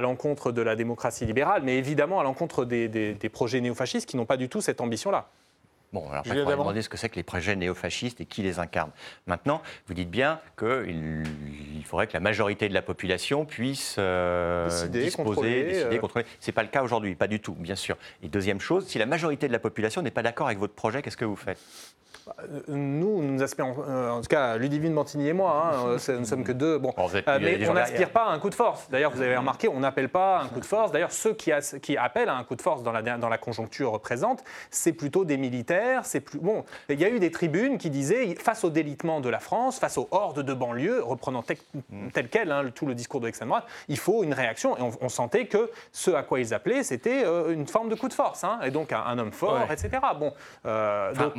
l'encontre 0.00 0.52
de 0.52 0.60
la 0.60 0.76
démocratie 0.76 1.24
libérale, 1.24 1.62
mais 1.64 1.78
évidemment 1.78 2.20
à 2.20 2.24
l'encontre 2.24 2.64
des, 2.64 3.16
projets 3.36 3.60
néofascistes 3.60 4.08
qui 4.08 4.16
n'ont 4.16 4.24
pas 4.24 4.38
du 4.38 4.48
tout 4.48 4.62
cette 4.62 4.80
ambition-là. 4.80 5.28
Bon, 5.92 6.08
alors 6.08 6.20
après, 6.20 6.34
il 6.34 6.38
faudrait 6.38 6.56
demander 6.56 6.82
ce 6.82 6.88
que 6.88 6.96
c'est 6.96 7.10
que 7.10 7.16
les 7.16 7.22
projets 7.22 7.54
néofascistes 7.54 8.20
et 8.20 8.24
qui 8.24 8.42
les 8.42 8.58
incarne. 8.58 8.90
Maintenant, 9.26 9.60
vous 9.86 9.94
dites 9.94 10.10
bien 10.10 10.40
qu'il 10.58 11.22
il 11.76 11.84
faudrait 11.84 12.06
que 12.06 12.14
la 12.14 12.20
majorité 12.20 12.68
de 12.68 12.74
la 12.74 12.82
population 12.82 13.44
puisse 13.44 13.96
euh, 13.98 14.68
décider, 14.68 15.04
disposer, 15.04 15.24
contrôler, 15.24 15.64
décider, 15.64 15.96
euh. 15.96 16.00
contrôler. 16.00 16.24
Ce 16.40 16.48
n'est 16.48 16.54
pas 16.54 16.62
le 16.62 16.70
cas 16.70 16.82
aujourd'hui, 16.82 17.14
pas 17.14 17.28
du 17.28 17.38
tout, 17.40 17.52
bien 17.52 17.76
sûr. 17.76 17.96
Et 18.22 18.28
deuxième 18.28 18.60
chose, 18.60 18.86
si 18.86 18.98
la 18.98 19.06
majorité 19.06 19.46
de 19.48 19.52
la 19.52 19.58
population 19.58 20.00
n'est 20.02 20.10
pas 20.10 20.22
d'accord 20.22 20.46
avec 20.46 20.58
votre 20.58 20.74
projet, 20.74 21.02
qu'est-ce 21.02 21.16
que 21.16 21.26
vous 21.26 21.36
faites? 21.36 21.60
Nous, 22.68 23.22
nous 23.22 23.42
aspirons, 23.42 23.76
euh, 23.88 24.10
en 24.10 24.20
tout 24.20 24.26
cas 24.26 24.56
Ludivine 24.56 24.92
Mantigny 24.92 25.28
et 25.28 25.32
moi, 25.32 25.70
hein, 25.72 25.86
euh, 25.86 25.98
nous 26.14 26.20
ne 26.20 26.24
sommes 26.24 26.42
que 26.42 26.52
deux. 26.52 26.76
Bon, 26.78 26.92
euh, 26.98 27.38
mais 27.40 27.68
on 27.68 27.74
n'aspire 27.74 28.10
pas 28.10 28.24
à 28.24 28.30
un 28.30 28.38
coup 28.40 28.50
de 28.50 28.54
force. 28.54 28.90
D'ailleurs, 28.90 29.12
vous 29.12 29.22
avez 29.22 29.36
remarqué, 29.36 29.68
on 29.68 29.78
n'appelle 29.78 30.08
pas 30.08 30.38
à 30.38 30.42
un 30.42 30.48
coup 30.48 30.58
de 30.58 30.64
force. 30.64 30.90
D'ailleurs, 30.90 31.12
ceux 31.12 31.34
qui, 31.34 31.52
qui, 31.80 31.96
appellent 31.96 32.28
à 32.28 32.36
un 32.36 32.42
coup 32.42 32.56
de 32.56 32.62
force 32.62 32.82
dans 32.82 32.90
la, 32.90 33.02
dans 33.02 33.28
la 33.28 33.38
conjoncture 33.38 34.00
présente, 34.00 34.42
c'est 34.70 34.92
plutôt 34.92 35.24
des 35.24 35.36
militaires. 35.36 36.04
C'est 36.04 36.20
plus 36.20 36.40
bon. 36.40 36.64
Il 36.88 37.00
y 37.00 37.04
a 37.04 37.08
eu 37.08 37.20
des 37.20 37.30
tribunes 37.30 37.78
qui 37.78 37.90
disaient, 37.90 38.34
face 38.34 38.64
au 38.64 38.70
délitement 38.70 39.20
de 39.20 39.28
la 39.28 39.38
France, 39.38 39.78
face 39.78 39.96
aux 39.96 40.08
hordes 40.10 40.42
de 40.42 40.54
banlieue, 40.54 41.02
reprenant 41.02 41.44
tel 41.44 42.28
quel 42.28 42.50
hein, 42.50 42.64
tout 42.74 42.86
le 42.86 42.94
discours 42.94 43.20
de 43.20 43.26
l'extrême 43.26 43.48
droite, 43.50 43.66
il 43.88 43.98
faut 43.98 44.24
une 44.24 44.34
réaction. 44.34 44.76
Et 44.76 44.82
on, 45.00 45.08
sentait 45.08 45.46
que 45.46 45.70
ce 45.92 46.10
à 46.10 46.24
quoi 46.24 46.40
ils 46.40 46.52
appelaient, 46.52 46.82
c'était 46.82 47.24
une 47.48 47.66
forme 47.66 47.88
de 47.88 47.94
coup 47.94 48.08
de 48.08 48.12
force, 48.12 48.42
hein, 48.42 48.58
et 48.64 48.70
donc 48.70 48.92
un, 48.92 49.18
homme 49.18 49.32
fort, 49.32 49.70
etc. 49.70 49.90
Bon, 50.18 50.32
donc, 50.64 51.34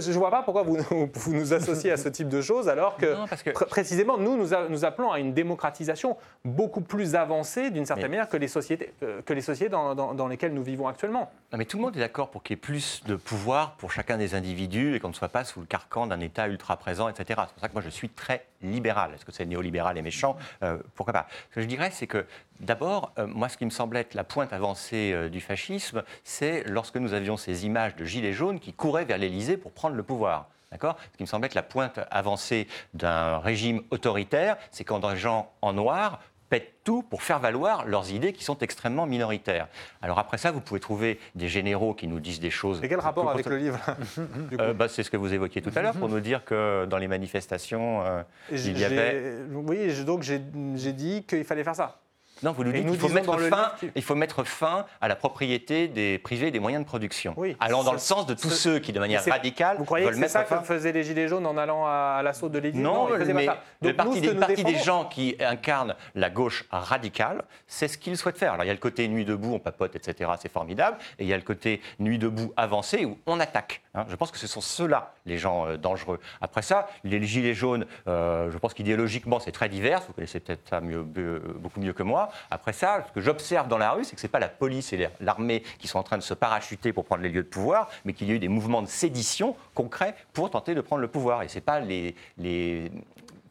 je 0.00 0.10
ne 0.10 0.18
vois 0.18 0.30
pas 0.30 0.42
pourquoi 0.42 0.62
vous, 0.62 0.76
vous, 1.12 1.34
nous 1.34 1.52
associez 1.52 1.90
à 1.92 1.96
ce 1.96 2.08
type 2.08 2.28
de 2.28 2.40
choses 2.40 2.68
alors 2.68 2.96
que, 2.96 3.64
précisément, 3.64 4.18
nous, 4.18 4.36
nous, 4.36 4.84
appelons 4.84 5.12
à 5.12 5.18
une 5.18 5.32
démocratisation 5.32 6.16
beaucoup 6.44 6.80
plus 6.80 7.14
avancée, 7.14 7.70
d'une 7.70 7.86
certaine 7.86 8.10
manière, 8.10 8.28
que 8.28 8.36
les 8.36 8.48
sociétés, 8.48 8.92
euh, 9.02 9.22
que 9.22 9.32
les 9.32 9.40
sociétés 9.40 9.70
dans, 9.70 10.28
lesquelles 10.28 10.54
nous 10.54 10.62
vivons 10.62 10.88
actuellement. 10.88 11.30
Non, 11.52 11.58
mais 11.58 11.64
tout 11.64 11.76
le 11.76 11.82
monde 11.82 11.96
est 11.96 12.00
d'accord 12.00 12.30
pour 12.30 12.42
qu'il 12.42 12.54
y 12.54 12.58
ait 12.58 12.60
plus 12.60 13.02
de 13.06 13.16
pouvoir 13.16 13.76
pour 13.76 13.92
chacun 13.92 14.16
des 14.16 14.34
individus 14.34 14.94
et 14.94 15.00
qu'on 15.00 15.08
ne 15.08 15.14
soit 15.14 15.28
pas 15.28 15.44
sous 15.44 15.60
le 15.60 15.66
carcan 15.66 16.06
d'un 16.06 16.20
État 16.20 16.48
ultra 16.48 16.76
présent, 16.76 17.08
etc. 17.08 17.40
C'est 17.46 17.54
pour 17.54 17.60
ça 17.60 17.68
que 17.68 17.74
moi, 17.74 17.82
je 17.82 17.90
suis 17.90 18.08
très 18.08 18.46
libéral. 18.70 19.12
Est-ce 19.14 19.24
que 19.24 19.32
c'est 19.32 19.46
néolibéral 19.46 19.96
et 19.98 20.02
méchant 20.02 20.36
euh, 20.62 20.78
Pourquoi 20.94 21.12
pas 21.12 21.26
Ce 21.50 21.56
que 21.56 21.60
je 21.60 21.66
dirais, 21.66 21.90
c'est 21.92 22.06
que 22.06 22.26
d'abord, 22.60 23.12
euh, 23.18 23.26
moi, 23.26 23.48
ce 23.48 23.56
qui 23.56 23.64
me 23.64 23.70
semble 23.70 23.96
être 23.96 24.14
la 24.14 24.24
pointe 24.24 24.52
avancée 24.52 25.28
du 25.30 25.40
fascisme, 25.40 26.02
c'est 26.22 26.64
lorsque 26.68 26.96
nous 26.96 27.12
avions 27.14 27.36
ces 27.36 27.66
images 27.66 27.96
de 27.96 28.04
gilets 28.04 28.32
jaunes 28.32 28.60
qui 28.60 28.72
couraient 28.72 29.04
vers 29.04 29.18
l'Élysée 29.18 29.56
pour 29.56 29.72
prendre 29.72 29.96
le 29.96 30.02
pouvoir. 30.02 30.48
Ce 30.80 31.16
qui 31.16 31.22
me 31.22 31.26
semble 31.26 31.46
être 31.46 31.54
la 31.54 31.62
pointe 31.62 32.00
avancée 32.10 32.66
d'un 32.94 33.38
régime 33.38 33.82
autoritaire, 33.90 34.56
c'est 34.70 34.84
quand 34.84 35.00
des 35.00 35.16
gens 35.16 35.52
en 35.62 35.72
noir 35.72 36.20
pètent 36.54 36.74
tout 36.84 37.02
pour 37.02 37.22
faire 37.22 37.40
valoir 37.40 37.84
leurs 37.84 38.12
idées 38.12 38.32
qui 38.32 38.44
sont 38.44 38.58
extrêmement 38.58 39.06
minoritaires. 39.06 39.66
Alors 40.02 40.20
après 40.20 40.38
ça, 40.38 40.52
vous 40.52 40.60
pouvez 40.60 40.78
trouver 40.78 41.18
des 41.34 41.48
généraux 41.48 41.94
qui 41.94 42.06
nous 42.06 42.20
disent 42.20 42.38
des 42.38 42.50
choses. 42.50 42.78
Et 42.84 42.88
quel 42.88 43.00
rapport 43.00 43.28
avec 43.28 43.46
le 43.46 43.56
livre 43.56 43.80
euh, 44.60 44.72
bah, 44.72 44.86
C'est 44.88 45.02
ce 45.02 45.10
que 45.10 45.16
vous 45.16 45.34
évoquiez 45.34 45.62
tout 45.62 45.72
à 45.74 45.82
l'heure 45.82 45.94
pour 45.94 46.08
nous 46.08 46.20
dire 46.20 46.44
que 46.44 46.86
dans 46.86 46.98
les 46.98 47.08
manifestations, 47.08 48.02
euh, 48.04 48.22
il 48.52 48.78
y 48.78 48.84
avait. 48.84 49.34
Oui, 49.50 50.04
donc 50.04 50.22
j'ai 50.22 50.38
dit 50.92 51.24
qu'il 51.24 51.44
fallait 51.44 51.64
faire 51.64 51.74
ça. 51.74 52.03
Non, 52.44 52.52
vous 52.52 52.62
nous 52.62 52.72
dites 52.72 52.86
qu'il 52.86 52.98
faut, 52.98 53.08
mettre 53.08 53.38
fin, 53.40 53.72
il 53.94 54.02
faut 54.02 54.14
mettre 54.14 54.44
fin 54.44 54.84
à 55.00 55.08
la 55.08 55.16
propriété 55.16 55.88
des 55.88 56.18
privés 56.18 56.50
des 56.50 56.60
moyens 56.60 56.84
de 56.84 56.86
production. 56.86 57.34
allant 57.58 57.82
dans 57.84 57.94
le 57.94 57.98
sens 57.98 58.26
de 58.26 58.34
tous 58.34 58.50
ceux 58.50 58.80
qui, 58.80 58.92
de 58.92 59.00
manière 59.00 59.24
radicale, 59.24 59.78
vous 59.78 59.86
croyez 59.86 60.06
que 60.06 60.14
c'est 60.14 60.28
ça 60.28 60.44
que 60.44 60.60
faisaient 60.60 60.92
les 60.92 61.04
Gilets 61.04 61.26
jaunes 61.26 61.46
en 61.46 61.56
allant 61.56 61.86
à, 61.86 62.20
l'assaut 62.22 62.50
de 62.50 62.58
l'Élysée 62.58 62.82
Non, 62.82 63.08
mais 63.08 63.48
le 63.80 63.96
parti, 63.96 64.20
des, 64.20 64.34
parti 64.34 64.62
des 64.62 64.76
gens 64.76 65.06
qui 65.06 65.36
incarnent 65.40 65.94
la 66.14 66.28
gauche 66.28 66.64
radicale, 66.70 67.44
c'est 67.66 67.88
ce 67.88 67.96
qu'ils 67.96 68.18
souhaitent 68.18 68.38
faire. 68.38 68.52
Alors 68.52 68.64
il 68.64 68.68
y 68.68 68.70
a 68.70 68.74
le 68.74 68.78
côté 68.78 69.08
nuit 69.08 69.24
debout, 69.24 69.54
on 69.54 69.58
papote, 69.58 69.96
etc., 69.96 70.30
c'est 70.38 70.52
formidable, 70.52 70.98
et 71.18 71.24
il 71.24 71.28
y 71.28 71.32
a 71.32 71.36
le 71.36 71.42
côté 71.42 71.80
nuit 71.98 72.18
debout 72.18 72.52
avancé 72.58 73.06
où 73.06 73.18
on 73.26 73.40
attaque. 73.40 73.80
Hein. 73.94 74.04
Je 74.08 74.16
pense 74.16 74.30
que 74.30 74.38
ce 74.38 74.46
sont 74.46 74.60
ceux-là, 74.60 75.14
les 75.24 75.38
gens 75.38 75.66
euh, 75.66 75.76
dangereux. 75.78 76.20
Après 76.42 76.62
ça, 76.62 76.88
les 77.04 77.22
Gilets 77.22 77.54
jaunes, 77.54 77.86
euh, 78.06 78.50
je 78.50 78.58
pense 78.58 78.74
qu'idéologiquement, 78.74 79.40
c'est 79.40 79.52
très 79.52 79.70
divers, 79.70 80.02
vous 80.06 80.12
connaissez 80.12 80.40
peut-être 80.40 80.68
ça 80.68 80.80
mieux, 80.82 81.02
beaucoup 81.02 81.80
mieux 81.80 81.94
que 81.94 82.02
moi. 82.02 82.30
Après 82.50 82.72
ça, 82.72 83.04
ce 83.08 83.12
que 83.12 83.20
j'observe 83.20 83.68
dans 83.68 83.78
la 83.78 83.92
rue, 83.92 84.04
c'est 84.04 84.14
que 84.14 84.20
ce 84.20 84.26
n'est 84.26 84.30
pas 84.30 84.38
la 84.38 84.48
police 84.48 84.92
et 84.92 85.08
l'armée 85.20 85.62
qui 85.78 85.88
sont 85.88 85.98
en 85.98 86.02
train 86.02 86.18
de 86.18 86.22
se 86.22 86.34
parachuter 86.34 86.92
pour 86.92 87.04
prendre 87.04 87.22
les 87.22 87.28
lieux 87.28 87.42
de 87.42 87.48
pouvoir, 87.48 87.88
mais 88.04 88.12
qu'il 88.12 88.28
y 88.28 88.32
a 88.32 88.34
eu 88.34 88.38
des 88.38 88.48
mouvements 88.48 88.82
de 88.82 88.88
sédition 88.88 89.56
concrets 89.74 90.14
pour 90.32 90.50
tenter 90.50 90.74
de 90.74 90.80
prendre 90.80 91.02
le 91.02 91.08
pouvoir. 91.08 91.42
Et 91.42 91.48
ce 91.48 91.56
n'est 91.56 91.60
pas 91.60 91.80
les, 91.80 92.14
les 92.38 92.90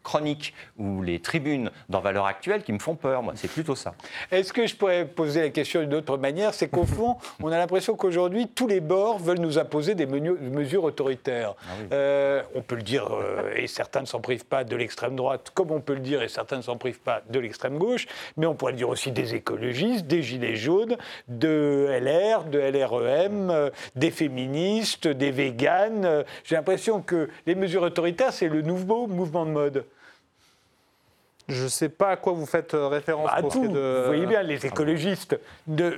chroniques 0.04 0.54
ou 0.78 1.01
les 1.01 1.20
tribunes 1.20 1.72
dans 1.89 2.01
Valeurs 2.01 2.26
Actuelles 2.26 2.64
qui 2.64 2.74
me 2.74 2.80
font 2.80 2.95
peur. 2.95 3.24
Moi, 3.24 3.34
c'est 3.36 3.49
plutôt 3.49 3.76
ça. 3.76 3.93
Est-ce 4.32 4.54
que 4.54 4.68
je 4.68 4.76
pourrais 4.76 5.06
poser 5.06 5.41
la 5.41 5.49
question 5.49 5.82
d'une 5.82 5.93
autre 5.95 6.18
manière? 6.18 6.54
C'est 6.54 6.68
qu'au 6.68 6.86
fond, 6.86 7.18
on 7.41 7.51
a 7.51 7.58
l'impression 7.58 7.95
qu'aujourd'hui, 7.95 8.47
tous 8.47 8.68
les 8.68 8.82
bords 8.82 9.20
veulent 9.20 9.39
nous 9.39 9.58
imposer 9.58 9.95
des 9.95 10.06
mesures 10.06 10.84
autoritaires. 10.84 11.56
Ah 11.62 11.93
euh, 11.93 12.43
on 12.56 12.62
peut 12.62 12.76
le 12.76 12.84
dire, 12.84 13.08
euh, 13.12 13.54
et 13.56 13.68
certains 13.68 14.01
ne 14.01 14.06
s'en 14.06 14.20
privent 14.20 14.45
pas 14.45 14.64
de 14.64 14.76
l'extrême 14.76 15.16
droite, 15.16 15.51
comme 15.54 15.72
on 15.72 15.82
peut 15.82 15.93
le 15.93 15.99
dire, 15.99 16.22
et 16.22 16.28
certains 16.28 16.58
ne 16.58 16.62
s'en 16.62 16.78
privent 16.78 16.99
pas 16.99 17.22
de 17.30 17.39
l'extrême 17.39 17.78
gauche, 17.78 18.06
mais 18.38 18.45
on 18.45 18.56
pourrait 18.56 18.74
le 18.74 18.78
dire 18.78 18.89
aussi 18.89 19.12
des 19.12 19.36
écologistes, 19.36 20.06
des 20.08 20.22
gilets 20.22 20.56
jaunes, 20.56 20.97
de 21.28 21.88
LR, 21.89 22.43
de 22.45 22.60
LREM, 22.60 23.49
euh, 23.49 23.70
des 23.95 24.12
féministes, 24.12 25.08
des 25.08 25.32
véganes. 25.32 26.24
J'ai 26.43 26.56
l'impression 26.56 27.01
que 27.01 27.30
les 27.45 27.56
mesures 27.56 27.84
autoritaires, 27.84 28.34
c'est 28.34 28.49
le 28.49 28.62
nouveau 28.62 29.08
mouvement 29.08 29.45
de 29.45 29.51
mode. 29.51 29.86
Je 31.50 31.64
ne 31.64 31.68
sais 31.68 31.89
pas 31.89 32.10
à 32.10 32.16
quoi 32.16 32.34
vous 32.34 32.46
faites 32.46 32.74
euh, 32.74 32.88
référence. 32.88 33.26
Bah, 33.28 33.36
à 33.36 33.41
tout. 33.44 33.64
Vous 33.64 34.06
voyez 34.06 34.26
bien, 34.26 34.44
les 34.44 34.66
écologistes, 34.66 35.38
de, 35.68 35.98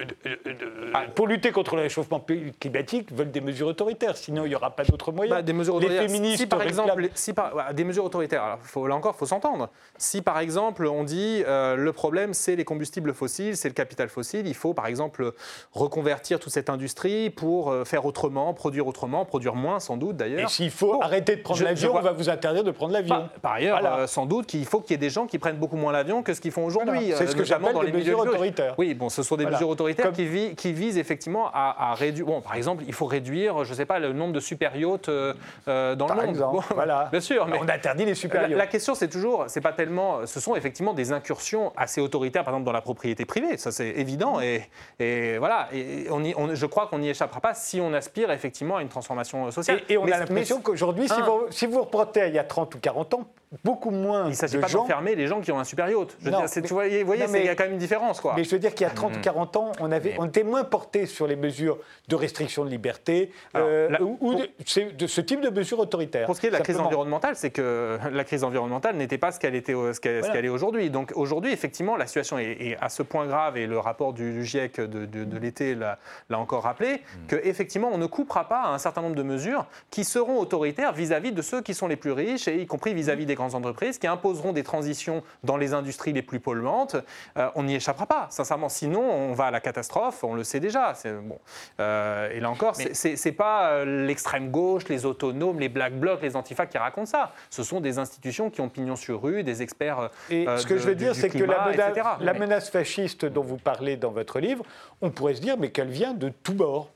ah. 0.94 1.04
pour 1.14 1.28
lutter 1.28 1.52
contre 1.52 1.76
le 1.76 1.84
réchauffement 1.84 2.24
climatique, 2.60 3.12
veulent 3.12 3.32
des 3.32 3.42
mesures 3.42 3.68
autoritaires. 3.68 4.18
Sinon, 4.18 4.46
il 4.46 4.50
n'y 4.50 4.56
aura 4.56 4.72
pas 4.72 4.84
d'autres 4.84 5.12
moyens. 5.12 5.38
Bah, 5.38 5.44
des 5.44 5.54
mesures 5.54 5.76
autoritaires. 5.76 6.02
Les 6.02 6.08
féministes, 6.08 6.38
si 6.38 6.48
par 6.48 6.64
exemple, 6.64 7.10
si 7.14 7.34
par, 7.34 7.74
des 7.74 7.84
mesures 7.84 8.06
autoritaires. 8.06 8.44
Alors, 8.44 8.60
faut, 8.62 8.88
là 8.88 8.96
encore, 8.96 9.14
il 9.16 9.20
faut 9.20 9.26
s'entendre. 9.28 9.70
Si 9.98 10.22
par 10.22 10.40
exemple, 10.40 10.88
on 10.88 11.04
dit 11.04 11.44
euh, 11.46 11.76
le 11.76 11.94
problème, 11.94 12.34
c'est 12.34 12.56
les 12.56 12.66
combustibles 12.66 13.14
fossiles, 13.14 13.56
c'est 13.56 13.70
le 13.70 13.76
capital 13.76 14.10
fossile, 14.10 14.48
il 14.48 14.56
faut 14.56 14.74
par 14.74 14.88
exemple 14.88 15.32
reconvertir 15.74 16.40
toute 16.40 16.52
cette 16.52 16.70
industrie 16.70 17.30
pour 17.30 17.72
euh, 17.72 17.86
faire 17.86 18.06
autrement, 18.06 18.54
produire 18.54 18.88
autrement, 18.88 19.26
produire 19.26 19.56
moins, 19.56 19.80
sans 19.80 19.98
doute 19.98 20.18
d'ailleurs. 20.18 20.50
Et 20.50 20.52
s'il 20.52 20.72
faut 20.72 21.02
arrêter 21.04 21.36
de 21.36 21.42
prendre 21.42 21.64
l'avion, 21.64 21.96
on 21.96 22.02
va 22.02 22.14
vous 22.14 22.30
interdire 22.30 22.64
de 22.64 22.72
prendre 22.72 22.94
l'avion. 22.94 23.30
Par, 23.42 23.54
ailleurs, 23.54 24.10
sans 24.10 24.26
doute 24.26 24.48
qu'il 24.48 24.66
faut 24.66 24.82
qu'il 24.82 24.92
y 24.92 24.96
ait 24.96 24.98
des 24.98 25.10
gens 25.10 25.28
qui 25.28 25.35
qui 25.36 25.40
prennent 25.40 25.58
beaucoup 25.58 25.76
moins 25.76 25.92
l'avion 25.92 26.24
que 26.24 26.34
ce 26.34 26.40
qu'ils 26.40 26.54
font 26.54 26.64
aujourd'hui. 26.64 27.12
C'est 27.14 27.28
ce 27.28 27.36
euh, 27.36 27.40
que 27.40 27.44
j'appelle 27.44 27.74
dans 27.74 27.82
les 27.82 27.92
mesures 27.92 28.20
autoritaires. 28.20 28.74
Oui, 28.78 28.94
bon, 28.94 29.10
ce 29.10 29.22
sont 29.22 29.36
des 29.36 29.46
mesures 29.46 29.68
autoritaires 29.68 30.14
qui, 30.14 30.56
qui, 30.56 30.72
visent 30.72 30.98
effectivement 30.98 31.52
à, 31.54 31.94
réduire. 31.94 32.26
Bon, 32.26 32.40
par 32.40 32.56
exemple, 32.56 32.86
il 32.88 32.94
faut 32.94 33.06
réduire, 33.06 33.66
je 33.66 33.72
ne 33.72 33.76
sais 33.76 33.86
pas, 33.86 34.00
le 34.00 34.14
nombre 34.14 34.32
de 34.32 34.40
super 34.40 34.78
yachts 34.78 35.10
euh, 35.10 35.34
euh, 35.68 35.96
dans 35.96 36.08
le 36.08 36.16
monde. 36.16 36.30
Exemple, 36.30 36.66
voilà. 36.74 37.10
Bien 37.12 37.20
sûr, 37.20 37.48
mais 37.48 37.58
on 37.62 37.68
interdit 37.68 38.06
les 38.06 38.16
super 38.16 38.44
yachts. 38.44 38.58
La, 38.58 38.68
question, 38.68 38.96
c'est 38.96 39.10
toujours, 39.10 39.46
c'est 39.48 39.60
pas 39.60 39.74
tellement, 39.74 40.26
ce 40.26 40.40
sont 40.40 40.56
effectivement 40.56 40.94
des 40.94 41.12
incursions 41.12 41.74
assez 41.76 42.00
autoritaires, 42.00 42.46
par 42.46 42.54
exemple 42.54 42.66
dans 42.66 42.72
la 42.72 42.82
propriété 42.82 43.26
privée. 43.26 43.58
Ça, 43.58 43.72
c'est 43.72 43.90
évident. 43.90 44.40
Et, 44.40 44.70
et, 45.00 45.38
voilà, 45.38 45.68
et 45.74 46.08
on, 46.12 46.24
y, 46.24 46.34
je 46.54 46.66
crois 46.66 46.88
qu'on 46.88 47.00
n'y 47.00 47.10
échappera 47.10 47.42
pas 47.42 47.54
si 47.54 47.82
on 47.82 47.94
aspire 47.94 48.32
effectivement 48.32 48.78
à 48.78 48.82
une 48.82 48.90
transformation 48.90 49.52
sociale. 49.52 49.82
Et, 49.90 49.98
on 49.98 50.06
a 50.06 50.18
l'impression 50.18 50.62
qu'aujourd'hui, 50.62 51.10
si, 51.10 51.22
vous, 51.22 51.46
si 51.50 51.66
vous 51.66 51.82
reportez 51.82 52.28
il 52.28 52.36
y 52.36 52.40
a 52.40 52.46
30 52.46 52.76
ou 52.76 52.80
40 52.80 53.14
ans, 53.16 53.28
beaucoup 53.64 53.92
moins 53.92 54.26
Il 54.26 54.30
ne 54.32 54.34
s'agit 54.36 54.56
de 54.58 54.62
pas 54.62 54.68
gens. 54.68 54.80
d'enfermer 54.84 55.16
les 55.16 55.28
gens 55.28 55.42
qui 55.42 55.52
ont 55.52 55.60
un 55.60 55.64
super 55.64 55.90
yacht. 55.90 56.16
Je 56.20 56.26
veux 56.26 56.32
Non, 56.32 56.40
dire, 56.42 56.50
mais- 56.56 56.62
tu 56.62 56.74
vois, 56.74 56.88
vous 56.88 57.06
voyez, 57.06 57.26
il 57.28 57.46
y 57.46 57.50
a 57.50 57.56
quand 57.56 57.64
même 57.64 57.74
une 57.74 57.78
différence. 57.80 58.20
Quoi. 58.22 58.34
Mais 58.36 58.44
je 58.44 58.50
veux 58.50 58.60
dire 58.60 58.74
qu'il 58.74 58.86
y 58.86 58.90
a 58.90 58.94
30 58.94 59.16
ou 59.18 59.20
40 59.22 59.56
ans, 59.58 59.72
on, 59.80 59.92
avait, 59.92 60.16
on 60.20 60.26
était 60.26 60.44
moins 60.44 60.64
porté 60.64 61.06
sur 61.06 61.28
les 61.28 61.36
mesures 61.36 61.78
de 62.08 62.16
restriction 62.16 62.66
de 62.66 62.70
liberté 62.70 63.32
Alors, 63.54 63.68
euh, 63.70 63.90
ou, 64.22 64.36
de, 64.36 65.08
ce 65.08 65.22
type 65.22 65.42
de 65.42 65.50
mesures 65.50 65.80
autoritaires. 65.80 66.26
Pour 66.26 66.36
ce 66.36 66.42
qui 66.42 66.48
est 66.48 66.52
de 66.52 66.56
la 66.56 66.62
crise 66.62 66.80
environnementale, 66.80 67.36
c'est 67.36 67.50
que 67.52 67.98
la 68.12 68.24
crise 68.24 68.44
environnementale 68.44 68.96
n'était 68.96 69.18
pas 69.18 69.32
ce 69.32 69.40
qu'elle 69.40 69.56
était, 69.56 69.74
ce 69.74 70.00
qu'elle, 70.00 70.20
Voilà. 70.22 70.42
est 70.42 70.50
aujourd'hui. 70.50 70.90
Donc 70.90 71.12
aujourd'hui, 71.16 71.52
effectivement, 71.52 71.96
la 71.98 72.08
situation 72.08 72.38
est, 72.40 72.52
est 72.60 72.78
à 72.82 72.90
ce 72.90 73.04
point 73.04 73.26
grave 73.28 73.58
et 73.58 73.68
le 73.68 73.80
rapport 73.80 74.14
du, 74.14 74.44
GIEC 74.46 74.80
de, 74.82 75.06
de- 75.06 75.24
de 75.24 75.38
l'été 75.38 75.76
l'a, 75.76 75.98
encore 76.34 76.64
rappelé 76.64 77.02
que 77.28 77.36
effectivement, 77.44 77.90
on 77.92 77.98
ne 77.98 78.06
coupera 78.08 78.48
pas 78.48 78.66
un 78.68 78.78
certain 78.78 79.02
nombre 79.02 79.16
de 79.16 79.24
mesures 79.24 79.66
qui 79.90 80.04
seront 80.04 80.40
autoritaires 80.40 80.94
vis-à-vis 80.94 81.32
de 81.32 81.42
ceux 81.42 81.62
qui 81.62 81.74
sont 81.74 81.88
les 81.88 81.96
plus 81.96 82.12
riches 82.12 82.48
et 82.48 82.58
y 82.62 82.66
compris 82.66 82.94
vis-à-vis 82.94 83.26
des 83.26 83.36
grandes 83.48 83.56
entreprises 83.56 83.98
qui 83.98 84.08
imposeront 84.08 84.54
des 84.54 84.64
transitions 84.64 85.24
dans 85.44 85.58
les 85.58 85.74
industries 85.74 86.14
les 86.14 86.22
plus 86.22 86.40
polluantes. 86.40 86.96
Euh, 87.38 87.50
on 87.56 87.64
n'y 87.64 87.76
échappera 87.76 88.06
pas, 88.06 88.28
sincèrement. 88.30 88.70
Sinon, 88.70 89.02
on 89.02 89.34
va 89.34 89.46
à 89.46 89.52
la 89.52 89.60
catastrophe. 89.60 90.24
On 90.24 90.34
le 90.34 90.44
sait 90.44 90.60
déjà. 90.60 90.94
Bon. 91.24 91.40
Euh, 91.80 92.30
et 92.32 92.40
là 92.40 92.50
encore, 92.50 92.76
c'est, 92.76 93.16
c'est, 93.16 93.32
pas 93.32 93.70
euh, 93.70 94.06
l'extrême 94.06 94.50
gauche, 94.50 94.88
les 94.90 95.06
autonomes, 95.06 95.60
les 95.60 95.70
black 95.70 95.94
blocs, 96.00 96.22
les 96.22 96.36
antifas 96.36 96.66
qui 96.66 96.78
racontent 96.78 97.06
ça. 97.06 97.32
Ce 97.50 97.64
sont 97.64 97.82
des 97.82 98.00
institutions 98.00 98.50
qui 98.50 98.62
ont 98.62 98.70
pignon 98.70 98.96
sur 98.96 99.22
rue, 99.22 99.44
des 99.44 99.62
experts. 99.62 100.10
Et 100.30 100.46
ce 100.58 100.66
que 100.66 100.78
je 100.78 100.88
veux 100.88 100.96
dire, 100.96 101.16
c'est 101.16 101.30
que 101.30 101.44
la, 101.44 101.66
menace, 101.68 101.90
etc. 101.90 102.08
la 102.20 102.34
Mais- 102.34 102.40
menace 102.40 102.70
fasciste 102.70 103.26
dont 103.26 103.44
vous 103.44 103.58
parlez 103.58 103.98
dans 103.98 104.12
votre 104.12 104.40
livre, 104.40 104.66
on 105.02 105.10
pourrait 105.10 105.36
se 105.36 105.42
dire 105.42 105.58
mais 105.58 105.72
qu'elle 105.72 105.90
vient 105.90 106.14
de 106.14 106.30
tous 106.30 106.54
bords. 106.54 106.90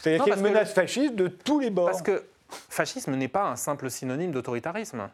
C'est-à-dire 0.00 0.24
qu'il 0.24 0.32
y 0.32 0.36
a 0.36 0.38
une 0.38 0.42
menace 0.42 0.72
fasciste 0.72 1.14
de 1.14 1.28
tous 1.28 1.60
les 1.60 1.70
bords. 1.70 1.86
Parce 1.86 2.02
que 2.02 2.24
fascisme 2.48 3.14
n'est 3.14 3.28
pas 3.28 3.44
un 3.44 3.56
simple 3.56 3.90
synonyme 3.90 4.32
d'autoritarisme. 4.32 5.08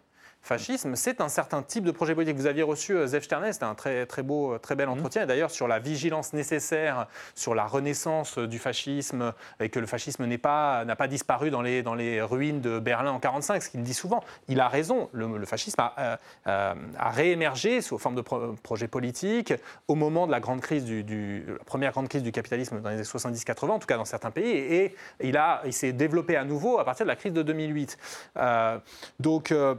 Fascisme, 0.44 0.96
c'est 0.96 1.20
un 1.20 1.28
certain 1.28 1.62
type 1.62 1.84
de 1.84 1.92
projet 1.92 2.16
politique. 2.16 2.36
Vous 2.36 2.46
aviez 2.46 2.64
reçu 2.64 2.94
euh, 2.96 3.06
Zef 3.06 3.22
Sternet, 3.22 3.52
c'était 3.52 3.64
un 3.64 3.76
très, 3.76 4.06
très 4.06 4.24
beau, 4.24 4.58
très 4.58 4.74
bel 4.74 4.88
entretien, 4.88 5.22
et 5.22 5.26
d'ailleurs 5.26 5.52
sur 5.52 5.68
la 5.68 5.78
vigilance 5.78 6.32
nécessaire, 6.32 7.06
sur 7.36 7.54
la 7.54 7.64
renaissance 7.64 8.38
euh, 8.38 8.48
du 8.48 8.58
fascisme, 8.58 9.32
et 9.60 9.68
que 9.68 9.78
le 9.78 9.86
fascisme 9.86 10.24
n'est 10.26 10.38
pas- 10.38 10.84
n'a 10.84 10.96
pas, 10.96 11.06
disparu 11.06 11.50
dans 11.50 11.62
les, 11.62 11.82
dans 11.82 11.94
les 11.94 12.20
ruines 12.20 12.60
de 12.60 12.80
Berlin 12.80 13.10
en 13.10 13.18
1945, 13.22 13.62
ce 13.62 13.68
qu'il 13.70 13.82
dit 13.84 13.94
souvent. 13.94 14.20
Il 14.48 14.58
a 14.58 14.66
raison, 14.66 15.08
le, 15.12 15.38
le 15.38 15.46
fascisme 15.46 15.80
a, 15.80 15.94
euh, 15.98 16.16
euh, 16.48 16.74
a 16.98 17.10
réémergé 17.10 17.80
sous 17.80 17.96
forme 17.98 18.16
de 18.16 18.20
pro- 18.22 18.54
projet 18.64 18.88
politique 18.88 19.54
au 19.86 19.94
moment 19.94 20.26
de 20.26 20.32
la 20.32 20.40
grande 20.40 20.60
crise 20.60 20.84
du, 20.84 21.04
du- 21.04 21.44
la 21.46 21.64
première 21.64 21.92
grande 21.92 22.08
crise 22.08 22.24
du 22.24 22.32
capitalisme 22.32 22.80
dans 22.80 22.88
les 22.88 22.96
années 22.96 23.04
70-80, 23.04 23.70
en 23.70 23.78
tout 23.78 23.86
cas 23.86 23.96
dans 23.96 24.04
certains 24.04 24.32
pays, 24.32 24.50
et, 24.50 24.84
et 24.86 24.96
il, 25.20 25.36
a- 25.36 25.62
il 25.66 25.72
s'est 25.72 25.92
développé 25.92 26.36
à 26.36 26.44
nouveau 26.44 26.80
à 26.80 26.84
partir 26.84 27.06
de 27.06 27.08
la 27.10 27.16
crise 27.16 27.32
de 27.32 27.42
2008. 27.42 27.96
Euh, 28.38 28.78
donc, 29.20 29.52
euh, 29.52 29.76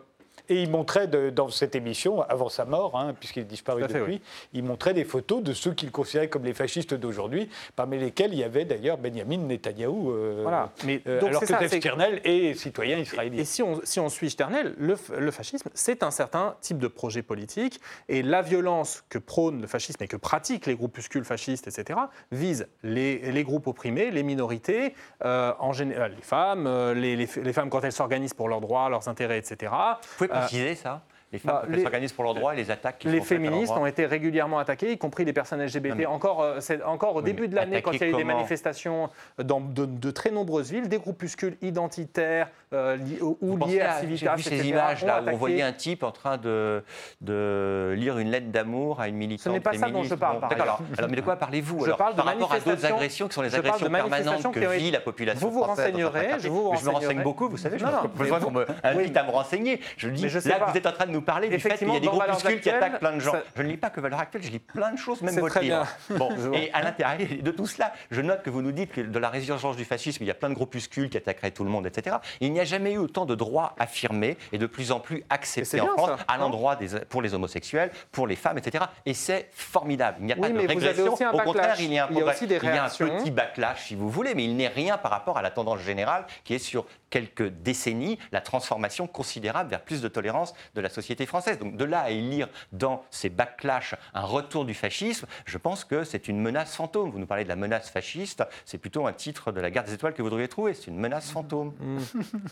Et 0.50 0.62
il 0.64 0.70
montrait 0.70 1.08
de- 1.08 1.30
dans 1.30 1.48
cette 1.50 1.76
émission, 1.76 2.22
avant 2.24 2.50
sa 2.50 2.66
mort, 2.66 2.98
hein, 3.00 3.14
puisqu'il 3.18 3.42
est 3.42 3.44
disparu 3.46 3.82
fait, 3.84 4.00
depuis, 4.00 4.14
oui. 4.16 4.22
il 4.54 4.64
montrait 4.64 4.94
des 4.94 5.06
photos 5.06 5.42
de 5.42 5.54
ceux 5.54 5.74
qu'il 5.74 5.90
considérait 5.92 6.28
comme 6.28 6.44
les 6.44 6.54
fascistes 6.54 6.94
d'aujourd'hui, 6.94 7.50
parmi 7.76 7.98
lesquels 7.98 8.34
il 8.34 8.40
y 8.40 8.44
avait 8.44 8.66
d'ailleurs 8.66 8.98
Benjamin 8.98 9.38
Netanyahou, 9.38 10.12
euh, 10.12 10.40
Voilà. 10.44 10.70
Mais 10.86 11.02
euh, 11.08 11.20
donc 11.22 11.30
alors 11.30 11.42
que 11.42 11.48
ça, 11.48 11.68
Stirnel 11.68 12.20
est 12.26 12.54
citoyen 12.56 12.98
Et 12.98 13.02
israélien. 13.02 13.44
si 13.46 13.64
on, 13.64 13.80
si 13.84 14.00
on 14.00 14.10
suit 14.10 14.30
Sternel, 14.30 14.74
le, 14.78 14.96
fascisme, 15.32 15.70
c'est 15.74 16.04
un 16.04 16.12
certain 16.12 16.56
type 16.62 16.78
de 16.78 16.88
projet 16.88 17.22
politique. 17.24 17.80
Et 18.10 18.22
la 18.22 18.42
violence 18.42 19.04
que 19.10 19.18
prône 19.18 19.62
le 19.62 19.68
fascisme 19.68 20.04
et 20.04 20.08
que 20.08 20.18
pratiquent 20.18 20.66
les 20.66 20.76
groupuscules 20.76 21.24
fascistes, 21.26 21.68
etc., 21.68 22.00
vise 22.32 22.68
les, 22.84 23.32
les 23.32 23.44
groupes 23.44 23.68
opprimés, 23.68 24.12
les 24.12 24.24
minorités, 24.24 24.94
euh, 25.24 25.54
en 25.60 25.72
général 25.74 26.14
les 26.16 26.22
femmes, 26.22 26.68
euh, 26.68 26.94
les, 26.94 27.16
les- 27.16 27.30
les 27.42 27.54
femmes 27.54 27.70
quand 27.70 27.82
elles 27.84 27.92
s'organisent 27.92 28.34
pour 28.34 28.50
leurs 28.50 28.62
droits, 28.62 28.90
leurs 28.90 29.08
intérêts, 29.08 29.38
etc. 29.38 29.72
Vous 29.72 30.18
pouvez 30.18 30.30
Préciser 30.40 30.76
ça 30.76 31.02
Les 31.34 31.40
femmes, 31.40 31.62
bah, 31.68 31.78
s'organisent 31.82 32.14
pour 32.14 32.24
leurs 32.24 32.36
droits 32.36 32.54
et 32.54 32.58
les 32.58 32.70
attaques 32.72 33.00
qui 33.00 33.08
Les 33.10 33.18
sont 33.18 33.26
féministes 33.26 33.74
ont 33.74 33.86
été 33.88 34.06
régulièrement 34.06 34.60
attaquées, 34.60 34.92
y 34.92 34.98
compris 34.98 35.26
les 35.26 35.34
personnes 35.34 35.62
LGBT. 35.62 35.90
Non, 35.90 35.96
mais- 35.98 36.06
Encore, 36.06 36.42
euh, 36.44 36.60
encore 36.86 37.16
au 37.16 37.20
Oui, 37.20 37.24
début 37.26 37.48
de 37.48 37.56
l'année, 37.56 37.82
quand 37.82 37.92
il 37.92 38.00
y 38.00 38.04
a 38.04 38.08
eu 38.08 38.14
des 38.14 38.24
manifestations 38.24 39.10
dans 39.40 39.60
de, 39.60 39.86
de 39.86 40.12
très 40.12 40.30
nombreuses 40.32 40.72
villes, 40.72 40.88
des 40.88 41.00
groupuscules 41.00 41.58
identitaires 41.64 42.50
euh, 42.74 42.96
li- 42.98 43.20
ou 43.22 43.58
liés 43.68 43.82
à 43.82 43.96
à- 43.96 44.00
Civitas, 44.00 44.36
J'ai 44.38 44.50
vu 44.52 44.58
ces 44.62 44.68
images 44.70 45.04
là 45.06 45.22
où 45.24 45.30
on 45.30 45.36
voyait 45.38 45.62
un 45.64 45.74
type 45.74 46.04
en 46.04 46.12
train 46.12 46.38
de, 46.38 46.84
de 47.22 47.94
lire 47.98 48.18
une 48.18 48.30
lettre 48.30 48.52
d'amour 48.52 49.00
à 49.02 49.08
une 49.08 49.16
militante 49.16 49.54
n'est 49.54 49.60
pas 49.60 49.74
ça 49.74 49.90
dont 49.90 50.04
je 50.04 50.16
parle, 50.16 50.38
ailleurs. 50.38 50.62
alors, 50.62 50.80
alors, 50.98 51.10
mais 51.10 51.16
de 51.16 51.22
quoi 51.22 51.36
parlez-vous 51.36 51.80
Je 51.82 51.86
alors 51.86 51.98
parle 51.98 52.12
de 52.14 52.18
Par 52.18 52.26
rapport 52.26 52.52
à 52.54 52.60
d'autres 52.60 52.86
agressions 52.86 53.28
qui 53.28 53.34
sont 53.34 53.42
les 53.42 53.56
agressions 53.56 53.86
de 53.88 53.92
permanentes 53.92 54.52
que 54.54 54.76
vit 54.78 54.92
la 54.92 55.00
population 55.00 55.48
Vous 55.48 55.54
vous 55.54 55.64
renseignerez, 55.64 56.30
je 56.40 56.48
vous 56.50 56.72
me 56.72 56.90
renseigne 56.90 57.24
beaucoup, 57.24 57.50
vous 57.50 57.58
savez, 57.58 57.78
je 57.80 57.86
vous- 57.86 58.60
invite 58.84 59.18
à 59.18 59.24
me 59.24 59.32
renseigner. 59.32 59.80
Je 59.98 60.10
dis, 60.10 60.28
là, 60.28 60.66
vous 60.68 60.78
êtes 60.78 60.86
en 60.88 60.92
train 60.92 61.06
de 61.06 61.12
nous 61.12 61.22
parler 61.24 61.50
du 61.50 61.60
fait 61.60 61.78
qu'il 61.78 61.88
y 61.92 61.96
a 61.96 62.00
des 62.00 62.08
groupuscules 62.08 62.62
qui 62.62 62.70
attaquent 62.70 63.00
plein 63.00 63.14
de 63.14 63.20
gens. 63.20 63.32
ça- 63.32 63.44
Je 63.56 63.62
ne 63.64 63.68
lis 63.68 63.78
pas 63.78 63.90
que 63.90 64.00
Valeurs 64.02 64.20
Actuelles, 64.20 64.44
je 64.44 64.52
lis 64.52 64.60
plein 64.60 64.92
de 64.92 64.98
choses, 64.98 65.22
même 65.22 65.36
votre 65.40 65.60
livre. 65.60 65.86
Bon, 66.12 66.30
et 66.54 66.72
à 66.74 66.82
l'intérieur 66.82 67.28
de 67.42 67.52
tout 67.52 67.66
cela, 67.68 67.94
je 68.12 68.22
note 68.22 68.44
que 68.44 68.50
vous 68.50 68.62
nous 68.62 68.72
dites 68.72 68.92
que 68.92 69.02
de 69.02 69.20
la 69.20 69.30
résurgence 69.30 69.76
du 69.76 69.86
fascisme, 69.86 70.24
il 70.24 70.28
y 70.28 70.32
a 70.32 70.36
plein 70.36 70.50
de 70.50 70.54
groupuscules 70.56 71.10
qui 71.10 71.18
attaqueraient 71.18 71.52
tout 71.52 71.64
le 71.64 71.70
monde, 71.70 71.86
etc. 71.88 72.18
Il 72.40 72.52
n'y 72.54 72.60
a 72.60 72.66
jamais 72.66 72.94
eu 72.94 72.98
autant 72.98 73.26
de 73.26 73.36
droits 73.36 73.76
affirmés 73.80 74.38
et 74.52 74.58
de 74.58 74.66
plus 74.66 74.92
en 74.92 75.00
plus 75.00 75.24
acceptés 75.30 75.82
en 75.82 75.86
bien, 75.86 75.94
France 75.94 76.20
ça, 76.20 76.26
à 76.28 76.38
l'endroit 76.38 76.76
des, 76.76 77.00
pour 77.10 77.22
les 77.22 77.34
homosexuels, 77.34 77.92
pour 78.12 78.28
les 78.28 78.36
femmes, 78.36 78.58
etc. 78.58 78.86
Et 79.06 79.14
c'est 79.14 79.50
formidable. 79.52 80.18
Il 80.20 80.26
n'y 80.26 80.34
a 80.34 80.36
Oui, 80.36 80.42
pas 80.42 80.50
de 80.50 80.68
régression. 80.68 81.14
Au 81.14 81.38
contraire, 81.40 81.76
il 81.80 81.94
y 81.94 81.98
a 82.00 82.06
un, 82.06 82.08
Il 82.10 82.16
y 82.16 82.18
a 82.18 82.22
progrès. 82.22 82.36
aussi 82.36 82.48
des 82.48 82.58
Il 82.58 82.64
y 82.66 82.78
a 82.78 82.86
un 82.86 82.90
petit 82.90 83.32
backlash, 83.32 83.88
si 83.88 83.96
vous 83.96 84.10
voulez, 84.10 84.34
mais 84.36 84.44
il 84.46 84.56
n'est 84.56 84.68
rien 84.68 84.98
par 84.98 85.12
rapport 85.12 85.38
à 85.38 85.42
la 85.42 85.52
tendance 85.52 85.80
générale 85.82 86.26
qui 86.44 86.54
est 86.56 86.60
sur 86.60 86.86
quelques 87.10 87.48
décennies 87.50 88.18
la 88.32 88.42
transformation 88.42 89.06
considérable 89.06 89.70
vers 89.70 89.82
plus 89.82 90.02
de 90.02 90.08
tolérance 90.08 90.54
de 90.74 90.82
la 90.82 90.90
société 90.90 91.13
française. 91.26 91.60
Donc 91.60 91.78
de 91.78 91.86
là 91.86 92.02
à 92.02 92.12
y 92.12 92.22
lire 92.22 92.50
dans 92.72 93.04
ces 93.12 93.30
backlash 93.30 93.96
un 94.14 94.22
retour 94.22 94.66
du 94.66 94.74
fascisme, 94.74 95.28
je 95.46 95.58
pense 95.58 95.84
que 95.84 96.04
c'est 96.04 96.28
une 96.28 96.40
menace 96.40 96.76
fantôme. 96.76 97.12
Vous 97.12 97.20
nous 97.20 97.26
parlez 97.26 97.44
de 97.44 97.50
la 97.50 97.56
menace 97.56 97.90
fasciste, 97.90 98.44
c'est 98.66 98.78
plutôt 98.78 99.08
un 99.08 99.14
titre 99.14 99.52
de 99.52 99.62
la 99.62 99.72
guerre 99.72 99.84
des 99.84 99.94
étoiles 99.94 100.14
que 100.14 100.22
vous 100.22 100.30
devriez 100.30 100.48
trouver. 100.48 100.74
C'est 100.74 100.88
une 100.88 101.00
menace 101.00 101.30
fantôme. 101.30 101.74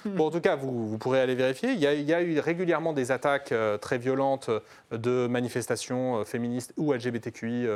Bon, 0.05 0.27
en 0.27 0.31
tout 0.31 0.41
cas, 0.41 0.55
vous, 0.55 0.87
vous 0.89 0.97
pourrez 0.97 1.21
aller 1.21 1.35
vérifier. 1.35 1.71
Il 1.71 1.79
y, 1.79 1.87
a, 1.87 1.93
il 1.93 2.07
y 2.07 2.13
a 2.13 2.21
eu 2.21 2.39
régulièrement 2.39 2.93
des 2.93 3.11
attaques 3.11 3.51
euh, 3.51 3.77
très 3.77 3.97
violentes 3.97 4.49
euh, 4.49 4.97
de 4.97 5.27
manifestations 5.27 6.19
euh, 6.19 6.23
féministes 6.23 6.73
ou 6.77 6.93
LGBTQI, 6.93 7.67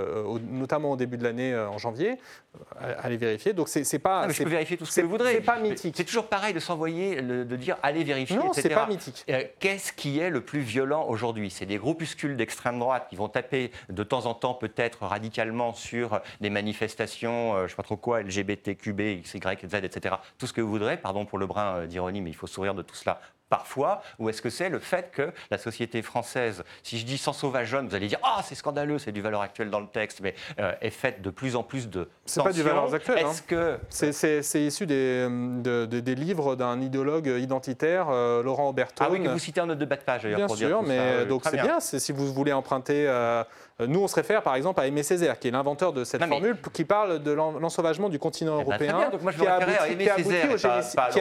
notamment 0.52 0.92
au 0.92 0.96
début 0.96 1.18
de 1.18 1.24
l'année, 1.24 1.56
en 1.56 1.78
janvier. 1.78 2.18
Allez 3.00 3.18
vérifier. 3.18 3.54
Donc, 3.54 3.70
c'est 3.70 4.00
pas. 4.00 4.22
Ah, 4.22 4.28
mais 4.28 4.34
je 4.34 4.44
peux 4.44 4.50
vérifier 4.50 4.78
tout 4.78 4.86
ce 4.86 5.00
que 5.00 5.06
vous 5.06 5.12
voudrez. 5.12 5.34
c'est 5.34 5.42
pas 5.42 5.60
mythique. 5.60 5.96
C'est 5.98 6.04
toujours 6.04 6.28
pareil 6.28 6.54
de 6.54 6.60
s'envoyer, 6.60 7.22
de 7.22 7.56
dire 7.56 7.78
allez 7.84 8.04
vérifier, 8.04 8.38
Non, 8.38 8.54
c'est 8.54 8.70
pas 8.70 8.88
mythique. 8.88 9.26
Qu'est-ce 9.60 9.94
qui 9.94 10.20
est 10.20 10.30
le 10.30 10.42
plus 10.42 10.60
violent 10.60 10.75
aujourd'hui 10.82 11.50
C'est 11.50 11.66
des 11.66 11.78
groupuscules 11.78 12.36
d'extrême 12.36 12.80
droite 12.80 13.08
qui 13.10 13.16
vont 13.16 13.30
taper 13.30 13.72
de 13.90 14.04
temps 14.04 14.26
en 14.26 14.34
temps, 14.34 14.54
peut-être 14.54 15.04
radicalement, 15.04 15.74
sur 15.74 16.22
des 16.42 16.50
manifestations, 16.50 17.56
euh, 17.56 17.58
je 17.60 17.64
ne 17.64 17.68
sais 17.70 17.76
pas 17.76 17.84
trop 17.84 17.98
quoi, 17.98 18.22
LGBTQB, 18.22 19.22
XY, 19.24 19.40
Z, 19.68 19.76
etc. 19.84 20.16
Tout 20.38 20.48
ce 20.48 20.54
que 20.54 20.62
vous 20.62 20.70
voudrez, 20.70 20.98
pardon 20.98 21.26
pour 21.26 21.38
le 21.38 21.48
brin 21.48 21.78
euh, 21.78 21.88
d'ironie, 21.88 22.22
mais 22.22 22.30
il 22.30 22.36
faut 22.36 22.48
sourire 22.48 22.76
de 22.76 22.82
tout 22.82 22.96
cela 22.96 23.22
parfois, 23.50 24.02
ou 24.20 24.30
est-ce 24.30 24.42
que 24.42 24.50
c'est 24.50 24.70
le 24.70 24.80
fait 24.80 25.12
que 25.12 25.32
la 25.52 25.58
société 25.58 26.02
française, 26.02 26.64
si 26.84 26.98
je 26.98 27.06
dis 27.06 27.18
sans 27.18 27.34
sauvageonne, 27.34 27.88
vous 27.88 27.96
allez 27.96 28.08
dire 28.08 28.20
ah 28.24 28.42
c'est 28.44 28.56
scandaleux, 28.56 28.98
c'est 29.00 29.12
du 29.12 29.22
valeur 29.22 29.42
actuelle 29.42 29.70
dans 29.70 29.80
le 29.80 29.88
texte, 29.88 30.20
mais 30.22 30.34
euh, 30.60 30.74
est 30.82 30.90
faite 30.90 31.22
de 31.22 31.30
plus 31.30 31.56
en 31.56 31.64
plus 31.64 31.90
de 31.90 32.10
C'est 32.26 32.42
pas 32.44 32.52
du 32.52 32.62
tensions. 32.62 32.76
valeurs 32.76 32.94
actuelles, 32.94 33.26
hein. 33.26 33.30
Est-ce 33.32 33.42
que 33.44 33.78
C'est- 33.90 34.66
issu 34.66 34.86
des, 34.86 35.28
de- 35.28 35.86
de- 35.86 36.00
des 36.00 36.16
livres 36.16 36.56
d'un 36.56 36.82
idéologue 36.82 37.28
identitaire, 37.28 38.08
euh, 38.10 38.42
Laurent 38.44 38.70
Oberton. 38.70 39.06
ah 39.06 39.10
oui 39.12 39.22
que 39.22 39.30
vous 39.30 39.40
citez 39.40 39.62
en 39.62 39.68
note 39.68 39.78
de 39.80 39.86
bas 39.86 39.96
de 39.98 40.02
page 40.02 40.24
d'ailleurs 40.24 40.38
Bien 40.38 40.48
pour 40.48 40.56
dire 40.56 40.68
sûr, 40.70 40.80
tout 40.80 40.86
mais 40.88 40.98
ça. 40.98 41.04
Euh, 41.04 41.26
donc 41.26 41.42
c'est 41.46 41.62
bien. 41.62 41.80
c'est- 41.80 42.00
si 42.00 42.12
vous 42.12 42.34
voulez 42.34 42.54
emprunter. 42.54 43.06
nous, 43.80 44.00
on 44.02 44.08
se 44.08 44.16
réfère 44.16 44.42
par 44.42 44.56
exemple 44.56 44.80
à 44.80 44.88
Aimé 44.88 45.04
Césaire, 45.04 45.38
qui 45.38 45.50
est 45.50 45.52
l'inventeur 45.52 45.92
de 45.94 46.04
cette 46.06 46.22
Non, 46.22 46.28
mais- 46.28 46.36
formule 46.38 46.58
qui 46.74 46.86
parle 46.86 47.22
de 47.22 47.32
l'en- 47.32 47.60
l'ensauvagement 47.60 48.08
du 48.10 48.20
continent 48.20 48.54
Eh 48.62 48.64
ben, 48.64 48.70
européen, 48.70 49.10
bien, 49.10 49.20
qui 49.36 49.48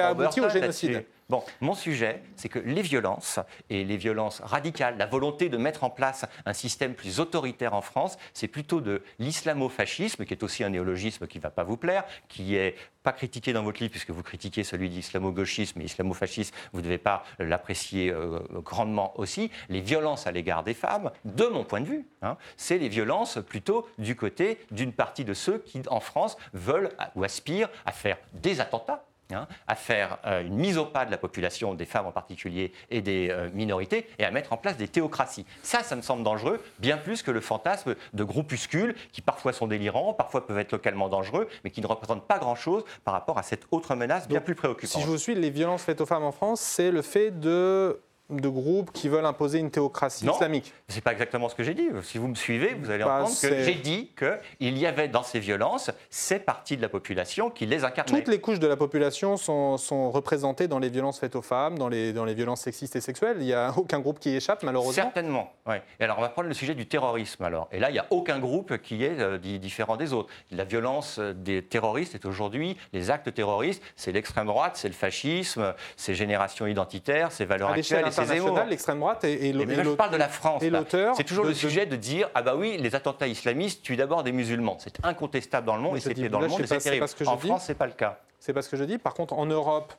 a 0.00 0.08
abouti, 0.08 0.40
au 0.40 0.48
génocide. 0.48 1.04
Bon, 1.30 1.42
mon 1.62 1.74
sujet, 1.74 2.22
c'est 2.36 2.50
que 2.50 2.58
les 2.58 2.82
violences 2.82 3.40
et 3.70 3.82
les 3.82 3.96
violences 3.96 4.40
radicales, 4.40 4.98
la 4.98 5.06
volonté 5.06 5.48
de 5.48 5.56
mettre 5.56 5.82
en 5.82 5.88
place 5.88 6.26
un 6.44 6.52
système 6.52 6.94
plus 6.94 7.18
autoritaire 7.18 7.72
en 7.72 7.80
France, 7.80 8.18
c'est 8.34 8.48
plutôt 8.48 8.82
de 8.82 9.02
l'islamo-fascisme, 9.18 10.26
qui 10.26 10.34
est 10.34 10.42
aussi 10.42 10.64
un 10.64 10.68
néologisme 10.68 11.26
qui 11.26 11.38
ne 11.38 11.42
va 11.42 11.50
pas 11.50 11.64
vous 11.64 11.78
plaire, 11.78 12.04
qui 12.28 12.56
est 12.56 12.76
pas 13.02 13.12
critiqué 13.12 13.54
dans 13.54 13.62
votre 13.62 13.80
livre 13.80 13.90
puisque 13.90 14.10
vous 14.10 14.22
critiquez 14.22 14.64
celui 14.64 14.90
d'islamo-gauchisme 14.90 15.80
et 15.80 15.84
islamo-fascisme, 15.84 16.54
vous 16.72 16.80
ne 16.80 16.84
devez 16.84 16.98
pas 16.98 17.24
l'apprécier 17.38 18.10
euh, 18.10 18.40
grandement 18.56 19.18
aussi. 19.18 19.50
Les 19.70 19.80
violences 19.80 20.26
à 20.26 20.32
l'égard 20.32 20.62
des 20.62 20.74
femmes, 20.74 21.10
de 21.24 21.46
mon 21.46 21.64
point 21.64 21.80
de 21.80 21.86
vue, 21.86 22.06
hein, 22.20 22.36
c'est 22.58 22.76
les 22.76 22.90
violences 22.90 23.38
plutôt 23.46 23.88
du 23.96 24.14
côté 24.14 24.58
d'une 24.70 24.92
partie 24.92 25.24
de 25.24 25.32
ceux 25.32 25.58
qui, 25.58 25.80
en 25.88 26.00
France, 26.00 26.36
veulent 26.52 26.90
ou 27.14 27.24
aspirent 27.24 27.70
à 27.86 27.92
faire 27.92 28.18
des 28.34 28.60
attentats 28.60 29.06
hein, 29.32 29.46
à 29.66 29.74
faire 29.74 30.18
euh, 30.26 30.42
une 30.42 30.56
mise 30.56 30.78
au 30.78 30.84
pas 30.84 31.04
de 31.04 31.10
la 31.10 31.18
population, 31.18 31.74
des 31.74 31.84
femmes 31.84 32.06
en 32.06 32.12
particulier, 32.12 32.72
et 32.90 33.00
des 33.00 33.30
euh, 33.30 33.50
minorités, 33.52 34.08
et 34.18 34.24
à 34.24 34.30
mettre 34.30 34.52
en 34.52 34.56
place 34.56 34.76
des 34.76 34.88
théocraties. 34.88 35.46
Ça, 35.62 35.82
ça 35.82 35.96
me 35.96 36.02
semble 36.02 36.22
dangereux, 36.22 36.62
bien 36.78 36.96
plus 36.96 37.22
que 37.22 37.30
le 37.30 37.40
fantasme 37.40 37.94
de 38.12 38.24
groupuscules 38.24 38.94
qui 39.12 39.20
parfois 39.20 39.52
sont 39.52 39.66
délirants, 39.66 40.14
parfois 40.14 40.46
peuvent 40.46 40.58
être 40.58 40.72
localement 40.72 41.08
dangereux, 41.08 41.48
mais 41.64 41.70
qui 41.70 41.80
ne 41.80 41.86
représentent 41.86 42.26
pas 42.26 42.38
grand-chose 42.38 42.84
par 43.04 43.14
rapport 43.14 43.38
à 43.38 43.42
cette 43.42 43.66
autre 43.70 43.94
menace 43.94 44.28
bien 44.28 44.38
Donc, 44.38 44.46
plus 44.46 44.54
préoccupante. 44.54 44.90
Si 44.90 45.00
je 45.00 45.06
vous 45.06 45.18
suis, 45.18 45.34
les 45.34 45.50
violences 45.50 45.82
faites 45.82 46.00
aux 46.00 46.06
femmes 46.06 46.24
en 46.24 46.32
France, 46.32 46.60
c'est 46.60 46.90
le 46.90 47.02
fait 47.02 47.30
de 47.30 48.00
de 48.30 48.48
groupes 48.48 48.90
qui 48.92 49.08
veulent 49.08 49.26
imposer 49.26 49.58
une 49.58 49.70
théocratie 49.70 50.24
Non. 50.24 50.32
islamique. 50.32 50.72
C'est 50.88 51.02
pas 51.02 51.12
exactement 51.12 51.48
ce 51.48 51.54
que 51.54 51.62
j'ai 51.62 51.74
dit. 51.74 51.88
Si 52.02 52.16
vous 52.18 52.26
me 52.28 52.34
suivez, 52.34 52.74
vous 52.74 52.90
allez 52.90 53.04
Bah, 53.04 53.20
entendre 53.22 53.36
que 53.40 53.62
j'ai 53.62 53.74
dit 53.74 54.10
qu'il 54.18 54.78
y 54.78 54.86
avait 54.86 55.08
dans 55.08 55.22
ces 55.22 55.38
violences 55.40 55.90
ces 56.08 56.38
parties 56.38 56.76
de 56.76 56.82
la 56.82 56.88
population 56.88 57.50
qui 57.50 57.66
les 57.66 57.84
incarnaient. 57.84 58.18
Toutes 58.20 58.28
les 58.28 58.40
couches 58.40 58.58
de 58.60 58.66
la 58.66 58.76
population 58.76 59.36
sont, 59.36 59.76
sont 59.76 60.10
représentées 60.10 60.68
dans 60.68 60.78
les 60.78 60.88
violences 60.88 61.18
faites 61.20 61.36
aux 61.36 61.42
femmes, 61.42 61.78
dans 61.78 61.88
les, 61.88 62.12
dans 62.14 62.24
les 62.24 62.34
violences 62.34 62.62
sexistes 62.62 62.96
et 62.96 63.00
sexuelles. 63.02 63.36
Il 63.40 63.44
n'y 63.46 63.52
a 63.52 63.72
aucun 63.76 64.00
groupe 64.00 64.18
qui 64.18 64.30
y 64.30 64.36
échappe, 64.36 64.62
malheureusement. 64.62 64.92
Certainement. 65.02 65.52
ouais. 65.66 65.82
Et 66.00 66.04
alors, 66.04 66.18
on 66.18 66.22
va 66.22 66.30
prendre 66.30 66.48
le 66.48 66.54
sujet 66.54 66.74
du 66.74 66.86
terrorisme. 66.86 67.44
Alors, 67.44 67.68
et 67.72 67.78
là, 67.78 67.90
il 67.90 67.92
n'y 67.92 67.98
a 67.98 68.06
aucun 68.10 68.38
groupe 68.38 68.78
qui 68.78 69.04
est 69.04 69.20
euh, 69.20 69.36
di- 69.38 69.58
différent 69.58 69.96
des 69.98 70.14
autres. 70.14 70.30
La 70.50 70.64
violence 70.64 71.18
euh, 71.18 71.34
des 71.34 71.62
terroristes 71.62 72.14
est 72.14 72.24
aujourd'hui 72.24 72.76
les 72.94 73.10
actes 73.10 73.32
terroristes. 73.34 73.82
C'est 73.96 74.12
l'extrême 74.12 74.46
droite, 74.46 74.76
c'est 74.76 74.88
le 74.88 74.94
fascisme, 74.94 75.74
c'est 75.96 76.14
génération 76.14 76.66
identitaire, 76.66 77.30
c'est 77.30 77.44
valeurs 77.44 77.70
actuelles. 77.70 78.13
Internationale, 78.22 78.68
l'extrême 78.68 78.98
droite 79.00 79.24
et, 79.24 79.48
et 79.48 79.52
là, 79.52 79.82
je 79.84 79.90
parle 79.90 80.10
de 80.10 80.16
la 80.16 80.28
France. 80.28 80.62
l'auteur 80.62 81.14
C'est 81.16 81.24
toujours 81.24 81.44
de- 81.44 81.50
le 81.50 81.54
sujet 81.54 81.86
de 81.86 81.96
dire 81.96 82.28
ah 82.34 82.42
bah 82.42 82.54
oui, 82.56 82.76
les 82.78 82.94
attentats 82.94 83.26
islamistes 83.26 83.82
tuent 83.82 83.96
d'abord 83.96 84.22
des 84.22 84.32
musulmans. 84.32 84.76
C'est 84.80 84.96
incontestable 85.04 85.66
dans 85.66 85.76
le 85.76 85.82
monde 85.82 85.96
et 85.96 86.00
c'était 86.00 86.28
dans 86.28 86.38
là, 86.40 86.46
le 86.46 86.50
monde 86.50 86.60
et 86.60 86.66
c'est 86.66 86.78
terrible. 86.78 87.08
ce 87.08 87.14
que 87.14 87.24
En. 87.24 87.36
France, 87.38 87.64
c'est 87.66 87.74
pas 87.74 87.86
le 87.86 87.92
cas. 87.92 88.18
C'est 88.38 88.52
pas 88.52 88.62
ce 88.62 88.68
que 88.68 88.76
je 88.76 88.84
dis. 88.84 88.98
Par 88.98 89.14
contre, 89.14 89.34
en 89.34 89.46
Europe, 89.46 89.94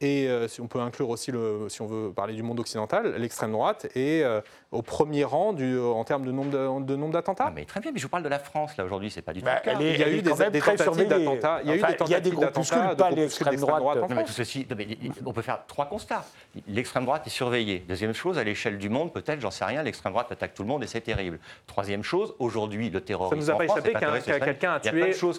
et 0.00 0.28
euh, 0.28 0.46
si 0.48 0.60
on 0.60 0.66
peut 0.66 0.80
inclure 0.80 1.08
aussi, 1.08 1.32
le, 1.32 1.66
si 1.68 1.80
on 1.82 1.86
veut 1.86 2.12
parler 2.12 2.34
du 2.34 2.42
monde 2.42 2.60
occidental, 2.60 3.14
l'extrême 3.16 3.52
droite 3.52 3.86
est 3.94 4.22
euh, 4.22 4.40
au 4.72 4.82
premier 4.82 5.24
rang 5.24 5.52
du, 5.52 5.78
en 5.78 6.04
termes 6.04 6.24
de 6.26 6.32
nombre 6.32 6.50
de, 6.50 6.84
de 6.84 6.96
nombre 6.96 7.12
d'attentats. 7.12 7.46
Ah, 7.48 7.52
mais 7.54 7.64
très 7.64 7.80
bien, 7.80 7.92
mais 7.92 7.98
je 7.98 8.04
vous 8.04 8.08
parle 8.10 8.22
de 8.22 8.28
la 8.28 8.38
France 8.38 8.76
là 8.76 8.84
aujourd'hui, 8.84 9.10
c'est 9.10 9.22
pas 9.22 9.32
du 9.32 9.40
tout 9.40 9.46
Bah, 9.46 9.60
le 9.64 9.80
Il 9.80 9.98
y 9.98 10.02
a 10.02 10.08
eu 10.08 10.22
des- 10.22 10.50
des 10.50 10.60
tentatives 10.60 11.08
d'attentats. 11.08 11.60
Il 11.62 11.68
y 11.68 11.72
a 11.72 11.76
eu 11.76 11.82
Enfin, 11.82 11.92
des 11.92 12.04
Il 12.06 12.10
y 12.10 12.14
a 12.14 12.20
des 12.20 12.30
tentatives 12.30 12.40
d'attentats, 12.40 13.10
de 13.10 13.16
l'extrême 13.16 13.56
droite. 13.56 13.78
droite 13.80 13.98
en 14.02 14.08
Non, 14.08 14.14
mais 14.16 14.24
tout 14.24 14.32
ceci, 14.32 14.66
non, 14.68 14.76
mais 14.76 14.86
on 15.24 15.32
peut 15.32 15.42
faire 15.42 15.60
trois 15.66 15.86
constats. 15.86 16.24
L'extrême 16.68 17.04
droite 17.04 17.26
est 17.26 17.30
surveillée. 17.30 17.84
Deuxième 17.88 18.12
chose, 18.12 18.38
à 18.38 18.44
l'échelle 18.44 18.78
du 18.78 18.88
monde, 18.88 19.12
peut-être, 19.12 19.40
j'en 19.40 19.50
sais 19.50 19.64
rien, 19.64 19.82
l'extrême 19.82 20.12
droite 20.12 20.30
attaque 20.30 20.54
tout 20.54 20.62
le 20.62 20.68
monde 20.68 20.82
et 20.84 20.86
c'est 20.86 21.00
terrible. 21.00 21.38
Troisième 21.66 22.02
chose, 22.02 22.34
aujourd'hui, 22.38 22.90
le 22.90 22.98
Ça 22.98 23.04
terrorisme. 23.04 23.36
ne 23.36 23.40
nous 23.40 23.50
a 23.50 23.54
en 23.54 23.58
pas 23.58 23.64
France, 23.64 23.78
échappé 23.78 23.92
qu'un- 23.98 24.38
quelqu'un 24.44 24.72
a 24.74 24.80
tué 24.80 24.88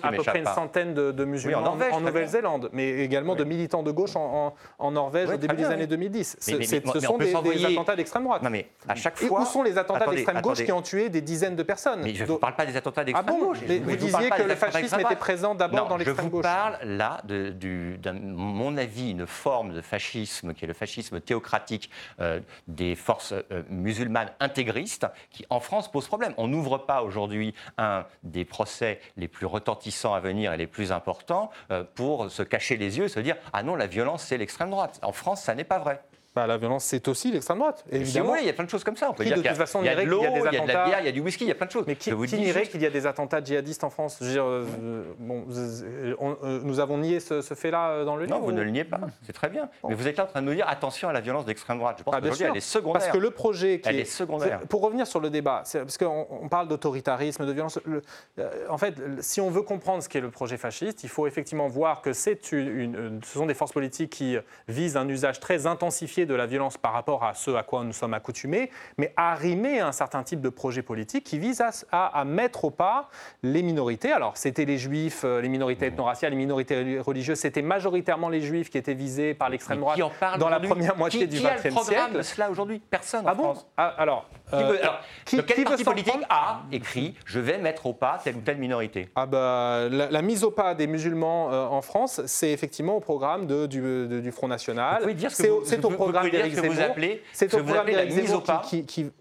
à 0.04 0.12
peu 0.12 0.24
près 0.24 0.40
une 0.40 0.46
centaine 0.46 0.94
de, 0.94 1.26
musulmans 1.26 1.62
Norvège, 1.62 1.94
en. 1.94 2.02
Nouvelle-Zélande, 2.02 2.70
mais 2.74 2.90
également 3.00 3.36
de 3.36 3.44
militants 3.44 3.84
de 3.84 3.92
gauche 3.92 4.16
en, 4.16 4.47
en- 4.48 4.54
en 4.80 4.92
Norvège 4.92 5.30
au 5.30 5.38
début 5.38 5.56
des 5.56 5.66
années 5.66 5.82
oui. 5.84 5.88
2010. 5.88 6.36
C'est- 6.40 6.52
Mais- 6.54 6.58
mais- 6.60 6.66
mais 6.86 6.92
ce 6.92 6.98
on 6.98 7.02
sont 7.02 7.18
des, 7.18 7.66
attentats 7.66 7.96
d'extrême 7.96 8.24
droite. 8.24 8.42
Non, 8.44 8.50
mais 8.50 8.68
à 8.88 8.96
chaque 8.96 9.22
Et 9.22 9.28
fois. 9.28 9.42
où 9.42 9.46
sont 9.46 9.64
les 9.64 9.78
attentats 9.78 10.08
d'extrême 10.08 10.42
gauche 10.42 10.64
qui 10.64 10.72
ont 10.72 10.82
tué 10.82 11.10
des 11.10 11.22
dizaines 11.22 11.56
de 11.56 11.64
personnes 11.64 12.02
Mais 12.04 12.14
je 12.14 12.24
ne 12.24 12.28
vous 12.30 12.38
parle 12.38 12.56
pas 12.56 12.66
des 12.66 12.76
attentats 12.76 13.02
Ah 13.02 13.06
d'extrême 13.06 13.26
bon 13.40 13.46
gauche. 13.48 13.60
Mais 13.68 13.80
vous 13.80 13.90
vous 13.92 13.96
disiez 13.96 14.30
que 14.30 14.44
le 14.44 14.56
fascisme 14.56 15.00
était 15.00 15.16
présent 15.16 15.56
d'abord 15.56 15.88
dans 15.88 15.98
l'extrême 15.98 16.18
Je 16.18 16.22
vous 16.24 16.30
gauche. 16.38 16.44
parle 16.44 16.78
là, 16.84 17.22
de, 17.26 17.50
du, 17.50 18.00
mon 18.14 18.78
avis, 18.78 19.12
une 19.12 19.28
forme 19.28 19.74
de 19.74 19.82
fascisme 19.82 20.54
qui 20.54 20.66
est 20.66 20.68
le 20.68 20.74
fascisme 20.74 21.20
théocratique 21.20 21.90
euh, 22.22 22.40
des 22.68 22.96
forces 22.96 23.34
euh, 23.34 23.64
musulmanes 23.70 24.32
intégristes 24.40 25.06
qui, 25.32 25.46
en 25.50 25.60
France, 25.60 25.92
pose 25.92 26.08
problème. 26.08 26.34
On 26.38 26.48
n'ouvre 26.48 26.78
pas 26.78 27.04
aujourd'hui 27.04 27.54
un 27.78 28.06
des 28.24 28.46
procès 28.46 29.00
les 29.18 29.28
plus 29.28 29.46
retentissants 29.46 30.14
à 30.14 30.20
venir 30.20 30.54
et 30.54 30.58
les 30.58 30.68
plus 30.68 30.92
importants 30.92 31.50
euh, 31.72 31.84
pour 31.96 32.30
se 32.32 32.44
cacher 32.44 32.78
les 32.78 32.98
yeux 32.98 33.06
et 33.06 33.10
se 33.10 33.20
dire 33.20 33.36
ah 33.54 33.64
non, 33.64 33.76
la 33.76 33.88
violence, 33.88 34.24
c'est 34.24 34.37
l'extrême 34.38 34.70
droite. 34.70 35.00
En 35.04 35.12
France, 35.12 35.42
ça 35.42 35.56
n'est 35.56 35.64
pas 35.64 35.80
vrai. 35.80 36.02
La 36.46 36.58
violence, 36.58 36.84
c'est 36.84 37.08
aussi 37.08 37.32
l'extrême 37.32 37.58
droite, 37.60 37.84
Si 38.04 38.20
vous 38.20 38.28
voulez, 38.28 38.42
il 38.42 38.48
y 38.48 38.50
a 38.50 38.54
plein 38.54 38.66
de 38.66 38.70
choses 38.70 38.84
comme 38.84 38.96
ça. 38.98 39.10
On 39.10 39.14
peut 39.14 39.24
Qui, 39.24 39.30
dire 39.30 39.42
de 39.42 39.48
toute 39.48 39.58
façon, 39.58 39.80
il 39.82 39.86
y 39.86 39.90
a 39.90 39.96
de 39.96 40.02
l'eau, 40.04 40.20
des 40.20 40.28
il 40.28 40.34
y 40.34 40.36
a 40.36 40.40
de 40.40 40.44
la 40.46 40.50
attentats 40.52 40.86
bière, 40.86 41.00
il 41.00 41.06
y 41.06 41.10
a 41.10 41.12
du 41.12 41.22
whisky, 41.22 41.46
il 41.46 41.48
y 41.48 41.52
a 41.52 41.56
plein 41.56 41.66
de 41.66 41.72
choses. 41.72 41.86
Mais 41.88 41.96
qui, 41.96 42.12
vous 42.12 42.26
qui 42.26 42.38
nierait 42.38 42.68
qu'il 42.68 42.82
y 42.82 42.86
a 42.86 42.90
des 42.90 43.08
attentats 43.08 43.42
djihadistes 43.44 43.84
en 43.84 43.90
France? 43.90 44.18
Je 44.22 44.26
veux 44.26 44.32
dire, 44.34 44.44
euh, 44.46 45.04
bon, 45.20 45.46
euh, 45.50 46.16
on- 46.20 46.38
euh, 46.44 46.60
Nous 46.64 46.80
avons 46.80 46.98
nié 46.98 47.20
ce, 47.20 47.42
ce 47.42 47.54
fait-là 47.54 48.04
dans 48.04 48.16
le 48.18 48.26
Non, 48.28 48.36
livre 48.36 48.46
vous 48.48 48.52
ou- 48.52 48.56
ne 48.56 48.62
le 48.62 48.70
niez 48.70 48.84
pas, 48.84 49.00
c'est 49.24 49.34
très 49.34 49.50
bien. 49.50 49.70
Mais 49.88 49.96
vous 49.96 50.08
êtes 50.08 50.18
là 50.18 50.26
en 50.26 50.28
train 50.28 50.42
de 50.42 50.48
nous 50.48 50.54
dire 50.54 50.68
attention 50.68 51.08
à 51.10 51.14
la 51.14 51.22
violence 51.22 51.46
d'extrême 51.46 51.78
droite. 51.80 51.96
Je 52.00 52.04
pense 52.04 52.14
Ah, 52.16 52.20
qu'aujourd'hui, 52.22 52.46
elle 52.52 52.58
est 52.58 52.60
secondaire. 52.60 53.02
Parce 53.02 53.12
que 53.12 53.18
le 53.18 53.32
projet 53.32 53.80
qui 53.80 53.90
Elle 53.90 54.00
est 54.00 54.06
secondaire. 54.06 54.60
Pour 54.70 54.82
revenir 54.82 55.08
sur 55.08 55.20
le 55.20 55.30
débat, 55.30 55.64
parce 55.72 55.98
qu'on 55.98 56.28
on 56.30 56.50
parle 56.50 56.68
d'autoritarisme, 56.68 57.46
de 57.46 57.52
violence. 57.52 57.80
le- 57.86 58.02
euh, 58.40 58.50
en 58.70 58.78
fait, 58.78 58.96
si 59.22 59.40
on 59.42 59.50
veut 59.50 59.62
comprendre 59.62 60.04
ce 60.04 60.10
qu'est 60.10 60.22
le 60.22 60.32
projet 60.32 60.58
fasciste, 60.58 61.04
il 61.04 61.10
faut 61.10 61.28
effectivement 61.28 61.68
voir 61.68 62.02
que 62.02 62.14
c'est 62.14 62.52
une, 62.52 62.68
une- 62.80 63.20
ce 63.24 63.34
sont 63.38 63.46
des 63.46 63.54
forces 63.54 63.72
politiques 63.72 64.12
qui 64.12 64.38
visent 64.68 64.98
un 64.98 65.08
usage 65.08 65.40
très 65.40 65.66
intensifié 65.68 66.26
de 66.28 66.36
la 66.36 66.46
violence 66.46 66.78
par 66.78 66.94
rapport 66.94 67.24
à 67.24 67.34
ce 67.34 67.52
à 67.52 67.64
quoi 67.64 67.84
nous 67.84 67.94
sommes 67.94 68.14
accoutumés, 68.14 68.70
mais 68.98 69.14
arrimer 69.18 69.80
un 69.80 69.92
certain 69.92 70.22
type 70.24 70.42
de 70.42 70.50
projet 70.50 70.82
politique 70.84 71.24
qui 71.24 71.40
vise 71.40 71.62
à, 71.62 71.72
à- 71.92 72.20
à 72.20 72.26
mettre 72.26 72.66
au 72.66 72.70
pas 72.70 73.10
les 73.44 73.64
minorités. 73.64 74.12
Alors, 74.12 74.38
c'était 74.38 74.66
les 74.66 74.78
juifs, 74.78 75.22
euh, 75.24 75.42
les 75.42 75.50
minorités 75.50 75.90
Mmh. 75.90 75.94
ethno-raciales, 75.94 76.32
les 76.32 76.38
minorités 76.38 77.00
religieuses, 77.00 77.40
c'était 77.40 77.62
majoritairement 77.62 78.30
les 78.30 78.42
juifs 78.42 78.70
qui 78.70 78.78
étaient 78.78 78.94
visés 78.94 79.34
par 79.34 79.50
l'extrême 79.50 79.80
droite 79.80 79.96
qui 79.96 80.04
en 80.04 80.12
parle 80.20 80.40
dans 80.40 80.50
la 80.50 80.60
première 80.60 80.98
moitié 80.98 81.22
Qui- 81.22 81.28
du 81.28 81.40
qui 81.40 81.48
a 81.48 81.54
le 81.56 81.60
XXe 81.62 81.74
programme 81.74 81.86
siècle. 82.06 82.18
de 82.18 82.22
cela 82.22 82.50
aujourd'hui? 82.52 82.82
Personne 82.90 83.26
en 83.26 83.30
Ah 83.30 83.34
bon? 83.36 83.44
France. 83.44 83.68
Ah, 83.78 83.94
Alors, 83.98 84.30
Qui 84.50 84.56
euh, 84.56 84.68
veut- 84.68 84.82
alors, 84.82 85.00
qui- 85.26 85.44
quel 85.44 85.58
qui 85.58 85.64
parti 85.64 85.84
politique 85.84 86.14
a 86.30 86.62
écrit 86.72 87.16
je 87.26 87.40
vais 87.40 87.58
mettre 87.58 87.86
au 87.86 87.94
pas 87.94 88.18
telle 88.24 88.38
ou 88.38 88.42
telle 88.42 88.58
minorité 88.58 89.10
Ah 89.16 89.26
bah, 89.26 89.88
la, 89.92 90.10
la 90.10 90.22
mise 90.22 90.44
au 90.46 90.52
pas 90.52 90.74
des 90.74 90.88
musulmans 90.88 91.52
euh, 91.52 91.66
en 91.66 91.82
France, 91.82 92.22
c'est 92.28 92.52
effectivement 92.52 92.96
au 92.96 93.00
programme 93.02 93.46
de- 93.46 93.66
du, 93.66 93.82
de- 93.82 94.20
du 94.22 94.32
Front 94.32 94.48
National. 94.48 94.96
Vous 94.98 95.02
pouvez 95.02 95.14
dire 95.16 95.32
ce 95.32 95.38
que 95.38 95.44
C'est 95.44 95.50
vous- 95.50 95.56
au- 95.58 95.64
vous- 95.90 95.90
vous 95.90 95.96
programme 95.96 96.22
pouvez 96.28 96.32
dire 96.32 96.40
d'Éric 96.44 96.56
ce 96.56 96.62
que 96.62 96.68
vous 96.68 96.82
appelez- 96.92 97.24
C'est 97.34 97.52
ce 97.52 97.56
au 97.58 97.60
vous 97.60 97.66
programme 97.66 97.88
la 97.90 98.06
mise 98.06 98.34
au 98.34 98.40
pas. 98.40 98.62
qui- 98.86 99.12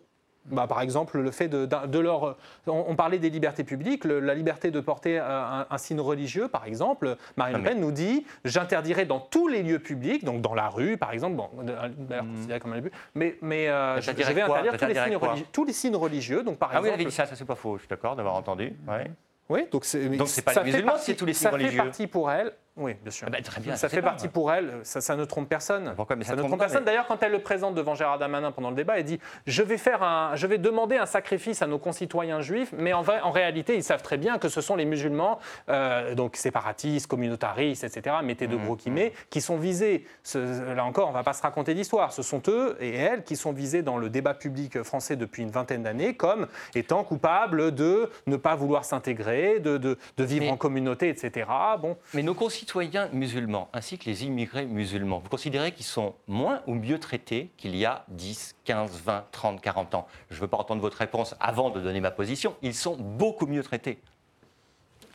bah, 0.51 0.66
par 0.66 0.80
exemple, 0.80 1.18
le 1.18 1.30
fait 1.30 1.49
de, 1.49 1.99
leur. 1.99 2.36
On, 2.66 2.84
on 2.88 2.97
parlait 2.97 3.18
des 3.18 3.30
libertés 3.30 3.64
publiques, 3.64 4.05
le- 4.05 4.20
la 4.20 4.34
liberté 4.34 4.70
de 4.70 4.80
porter 4.80 5.18
un, 5.18 5.66
un 5.68 5.78
signe 5.78 6.01
religieux, 6.01 6.49
par 6.49 6.66
exemple. 6.66 7.16
Marine 7.36 7.57
Non, 7.57 7.62
Le 7.62 7.68
Pen 7.68 7.80
nous 7.80 7.92
dit 7.92 8.26
j'interdirai 8.44 9.05
dans 9.05 9.20
tous 9.20 9.49
les 9.49 9.62
lieux 9.62 9.78
publics, 9.78 10.24
donc 10.24 10.40
dans 10.40 10.55
la 10.55 10.68
rue, 10.68 10.97
par 10.97 11.12
exemple, 11.12 11.36
bon, 11.36 11.49
d'ailleurs 11.62 12.24
considéré 12.24 12.61
comme 12.61 12.72
un 12.72 12.80
lieu 12.80 12.90
mais, 13.14 13.36
mais 13.42 13.68
euh, 13.68 14.01
je, 14.01 14.11
vais 14.11 14.42
quoi 14.42 14.59
interdire 14.59 14.76
tous 14.78 14.86
les, 14.86 14.94
signes 14.94 15.16
religieux, 15.16 15.47
tous 15.53 15.64
les 15.64 15.72
signes 15.72 15.97
religieux. 15.97 16.42
Donc, 16.42 16.59
par 16.59 16.70
Ah 16.72 16.80
oui, 16.80 16.88
elle 16.88 16.94
avait 16.94 17.05
dit 17.05 17.11
ça, 17.11 17.26
ça 17.26 17.36
c'est 17.36 17.44
pas 17.44 17.55
faux, 17.55 17.76
je 17.76 17.82
suis 17.82 17.88
d'accord 17.88 18.16
d'avoir 18.16 18.34
entendu. 18.34 18.74
Ouais. 18.86 19.11
Oui, 19.49 19.66
donc 19.70 19.84
c'est 19.84 20.09
Donc 20.09 20.28
c'est 20.28 20.42
pas 20.42 20.53
ça 20.53 20.62
les 20.62 20.72
musulmans, 20.72 20.94
c'est 20.99 21.14
tous 21.14 21.24
les 21.24 21.32
signes 21.32 21.44
Ça 21.44 21.51
religieux. 21.51 21.70
fait 21.70 21.76
partie 21.86 22.07
pour 22.07 22.30
elle. 22.30 22.53
Oui, 22.76 22.94
bien 23.02 23.10
sûr. 23.10 23.26
Ah 23.26 23.30
bah, 23.30 23.38
très 23.42 23.60
bien, 23.60 23.74
ça 23.76 23.88
fait 23.88 24.02
partie 24.02 24.28
pour 24.28 24.52
elle. 24.52 24.70
Ça, 24.82 25.00
ça 25.00 25.16
ne 25.16 25.24
trompe 25.24 25.48
personne. 25.48 25.94
Pourquoi 25.96 26.14
Mais 26.16 26.24
ça 26.24 26.32
ne 26.32 26.36
trompe 26.38 26.50
trompe 26.50 26.58
pas, 26.60 26.64
personne. 26.66 26.80
mais- 26.82 26.86
D'ailleurs, 26.86 27.06
quand 27.06 27.22
elle 27.22 27.32
le 27.32 27.38
présente 27.38 27.74
devant 27.74 27.94
Gérard 27.94 28.18
Damanin 28.18 28.52
pendant 28.52 28.68
le 28.70 28.76
débat, 28.76 28.98
elle 28.98 29.04
dit 29.04 29.18
je 29.46 29.62
vais 29.62 29.78
faire 29.78 30.02
un, 30.02 30.36
je 30.36 30.46
vais 30.46 30.58
demander 30.58 30.96
un 30.98 31.06
sacrifice 31.06 31.62
à 31.62 31.66
nos 31.66 31.78
concitoyens 31.78 32.42
juifs, 32.42 32.74
mais 32.76 32.92
en, 32.92 33.00
vrai, 33.00 33.20
en 33.22 33.30
réalité, 33.30 33.76
ils 33.76 33.82
savent 33.82 34.02
très 34.02 34.18
bien 34.18 34.38
que 34.38 34.50
ce 34.50 34.60
sont 34.60 34.76
les 34.76 34.84
musulmans, 34.84 35.38
euh, 35.70 36.14
donc 36.14 36.36
séparatistes, 36.36 37.06
communautaristes, 37.06 37.82
etc. 37.84 38.16
Mettez 38.22 38.46
Mmh, 38.46 38.50
de 38.50 38.56
gros 38.56 38.76
guillemets, 38.76 39.12
qui 39.30 39.40
sont 39.40 39.56
visés. 39.56 40.06
Ce- 40.22 40.74
là 40.74 40.84
encore, 40.84 41.06
on 41.06 41.12
ne 41.12 41.16
va 41.16 41.22
pas 41.24 41.32
se 41.32 41.42
raconter 41.42 41.72
d'histoire. 41.72 42.12
Ce 42.12 42.22
sont 42.22 42.42
eux 42.48 42.76
et 42.80 42.94
elles 42.94 43.24
qui 43.24 43.36
sont 43.36 43.52
visés 43.52 43.82
dans 43.82 43.96
le 43.96 44.10
débat 44.10 44.34
public 44.34 44.82
français 44.82 45.16
depuis 45.16 45.42
une 45.42 45.50
vingtaine 45.50 45.82
d'années 45.82 46.14
comme 46.14 46.46
étant 46.74 47.02
coupables 47.04 47.74
de 47.74 48.10
ne 48.26 48.36
pas 48.36 48.54
vouloir 48.54 48.84
s'intégrer, 48.84 49.60
de, 49.60 49.78
de- 49.78 49.96
de 50.18 50.24
vivre 50.24 50.44
Mais- 50.44 50.50
en 50.50 50.56
communauté, 50.58 51.08
etc. 51.08 51.48
Bon, 51.80 51.96
Mais 52.12 52.22
nos 52.22 52.34
concitoyens 52.34 52.65
musulmans, 53.12 53.68
ainsi 53.72 53.98
que 53.98 54.06
les 54.06 54.24
immigrés 54.24 54.66
musulmans, 54.66 55.18
vous 55.18 55.28
considérez 55.28 55.72
qu'ils 55.72 55.84
sont 55.84 56.14
moins 56.26 56.62
ou 56.66 56.74
mieux 56.74 56.98
traités 56.98 57.50
qu'il 57.56 57.76
y 57.76 57.84
a 57.84 58.04
10, 58.08 58.56
15, 58.64 59.02
20, 59.04 59.24
30, 59.32 59.60
40 59.60 59.94
ans? 59.94 60.06
Je 60.30 60.36
ne 60.36 60.40
veux 60.40 60.48
pas 60.48 60.58
entendre 60.58 60.80
votre 60.80 60.98
réponse 60.98 61.34
avant 61.40 61.70
de 61.70 61.80
donner 61.80 62.00
ma 62.00 62.10
position. 62.10 62.54
Ils 62.62 62.74
sont 62.74 62.96
beaucoup 62.96 63.46
mieux 63.46 63.62
traités. 63.62 63.98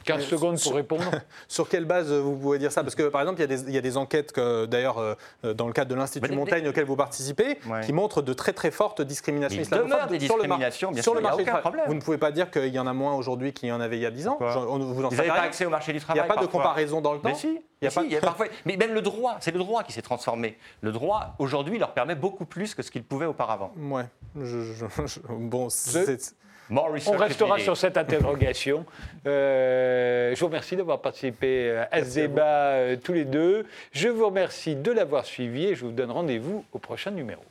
15 0.05 0.23
secondes 0.25 0.59
pour 0.61 0.73
répondre. 0.75 1.03
Sur 1.47 1.69
quelle 1.69 1.85
base 1.85 2.11
euh, 2.11 2.19
vous 2.19 2.35
pouvez 2.37 2.59
dire 2.59 2.71
ça? 2.71 2.83
Parce 2.83 2.95
que 2.95 3.03
par 3.09 3.21
exemple, 3.21 3.39
il 3.39 3.41
y 3.41 3.43
a 3.43 3.47
des, 3.57 3.61
il 3.69 3.73
y 3.73 3.77
a 3.77 3.81
des 3.81 3.97
enquêtes, 3.97 4.33
d'ailleurs, 4.37 4.97
euh, 4.97 5.13
euh, 5.45 5.53
dans 5.53 5.67
le 5.67 5.73
cadre 5.73 5.89
de 5.91 5.95
l'Institut 5.95 6.31
Montaigne 6.33 6.67
auquel 6.67 6.85
vous 6.85 6.95
participez, 6.95 7.59
Ouais. 7.69 7.81
qui 7.85 7.93
montrent 7.93 8.21
de 8.21 8.33
très 8.33 8.53
très 8.53 8.71
fortes 8.71 9.01
discriminations 9.01 9.57
Il 9.59 9.61
islamophobes 9.63 9.91
demeure 9.91 10.07
des 10.07 10.19
sur 10.19 10.35
le 10.37 10.43
mar- 10.43 10.57
discriminations, 10.57 10.91
bien 10.91 11.01
sur 11.01 11.11
sûr, 11.13 11.13
le 11.13 11.19
il 11.21 11.23
y 11.23 11.27
a 11.27 11.29
marché 11.29 11.43
du 11.43 11.49
aucun 11.49 11.59
travail. 11.59 11.61
problème. 11.61 11.85
Vous 11.87 11.93
ne 11.95 12.01
pouvez 12.01 12.17
pas 12.17 12.31
dire 12.31 12.49
qu'il 12.51 12.67
y 12.73 12.79
en 12.79 12.87
a 12.87 12.93
moins 12.93 13.13
aujourd'hui 13.15 13.53
qu'il 13.53 13.69
y 13.69 13.71
en 13.71 13.81
avait 13.81 13.97
il 13.97 14.01
y 14.01 14.05
a 14.05 14.11
10 14.11 14.27
ans. 14.27 14.37
Vous 14.39 15.01
n'avez 15.09 15.27
pas 15.29 15.41
accès 15.41 15.65
au 15.65 15.69
marché 15.69 15.91
du 15.93 15.97
Il 15.97 16.01
n'y 16.01 16.05
travail 16.05 16.21
a 16.21 16.33
pas 16.33 16.41
de 16.41 16.47
comparaison 16.47 17.01
dans 17.01 17.13
le 17.13 17.19
temps 17.19 17.29
Mais 17.29 17.35
si, 17.35 17.47
Il 17.81 17.85
y 17.85 17.87
a 17.87 17.89
mais, 17.89 17.89
pas- 17.89 18.01
si, 18.01 18.07
il 18.07 18.13
y 18.13 18.17
a 18.17 18.21
parfois- 18.21 18.47
mais 18.65 18.77
même 18.77 18.93
le 18.93 19.01
droit, 19.01 19.37
c'est 19.39 19.51
le 19.51 19.59
droit 19.59 19.83
qui 19.83 19.91
s'est 19.93 20.01
transformé. 20.01 20.57
Le 20.81 20.91
droit, 20.91 21.35
aujourd'hui, 21.39 21.77
leur 21.79 21.93
permet 21.93 22.15
beaucoup 22.15 22.45
plus 22.45 22.75
que 22.75 22.81
ce 22.83 22.91
qu'il 22.91 23.03
pouvait 23.03 23.25
auparavant. 23.25 23.71
Ouais. 23.77 24.05
Je- 24.39 24.61
je- 24.73 24.85
je- 25.05 25.19
bon, 25.29 25.69
c'est- 25.69 26.35
On 26.71 27.17
restera 27.17 27.59
sur 27.59 27.77
cette 27.77 27.97
interrogation. 27.97 28.85
Euh, 29.27 30.33
je 30.33 30.39
vous 30.39 30.47
remercie 30.47 30.75
d'avoir 30.75 30.99
participé 30.99 31.83
à 31.91 32.03
ce 32.03 32.15
débat 32.15 32.71
euh, 32.71 32.95
tous 32.95 33.13
les 33.13 33.23
deux. 33.25 33.67
Je 33.91 34.07
vous 34.07 34.25
remercie 34.25 34.75
de 34.75 34.91
l'avoir 34.91 35.25
suivi 35.25 35.65
et 35.67 35.75
je 35.75 35.85
vous 35.85 35.91
donne 35.91 36.09
rendez-vous 36.09 36.65
au 36.71 36.79
prochain 36.79 37.11
numéro. 37.11 37.43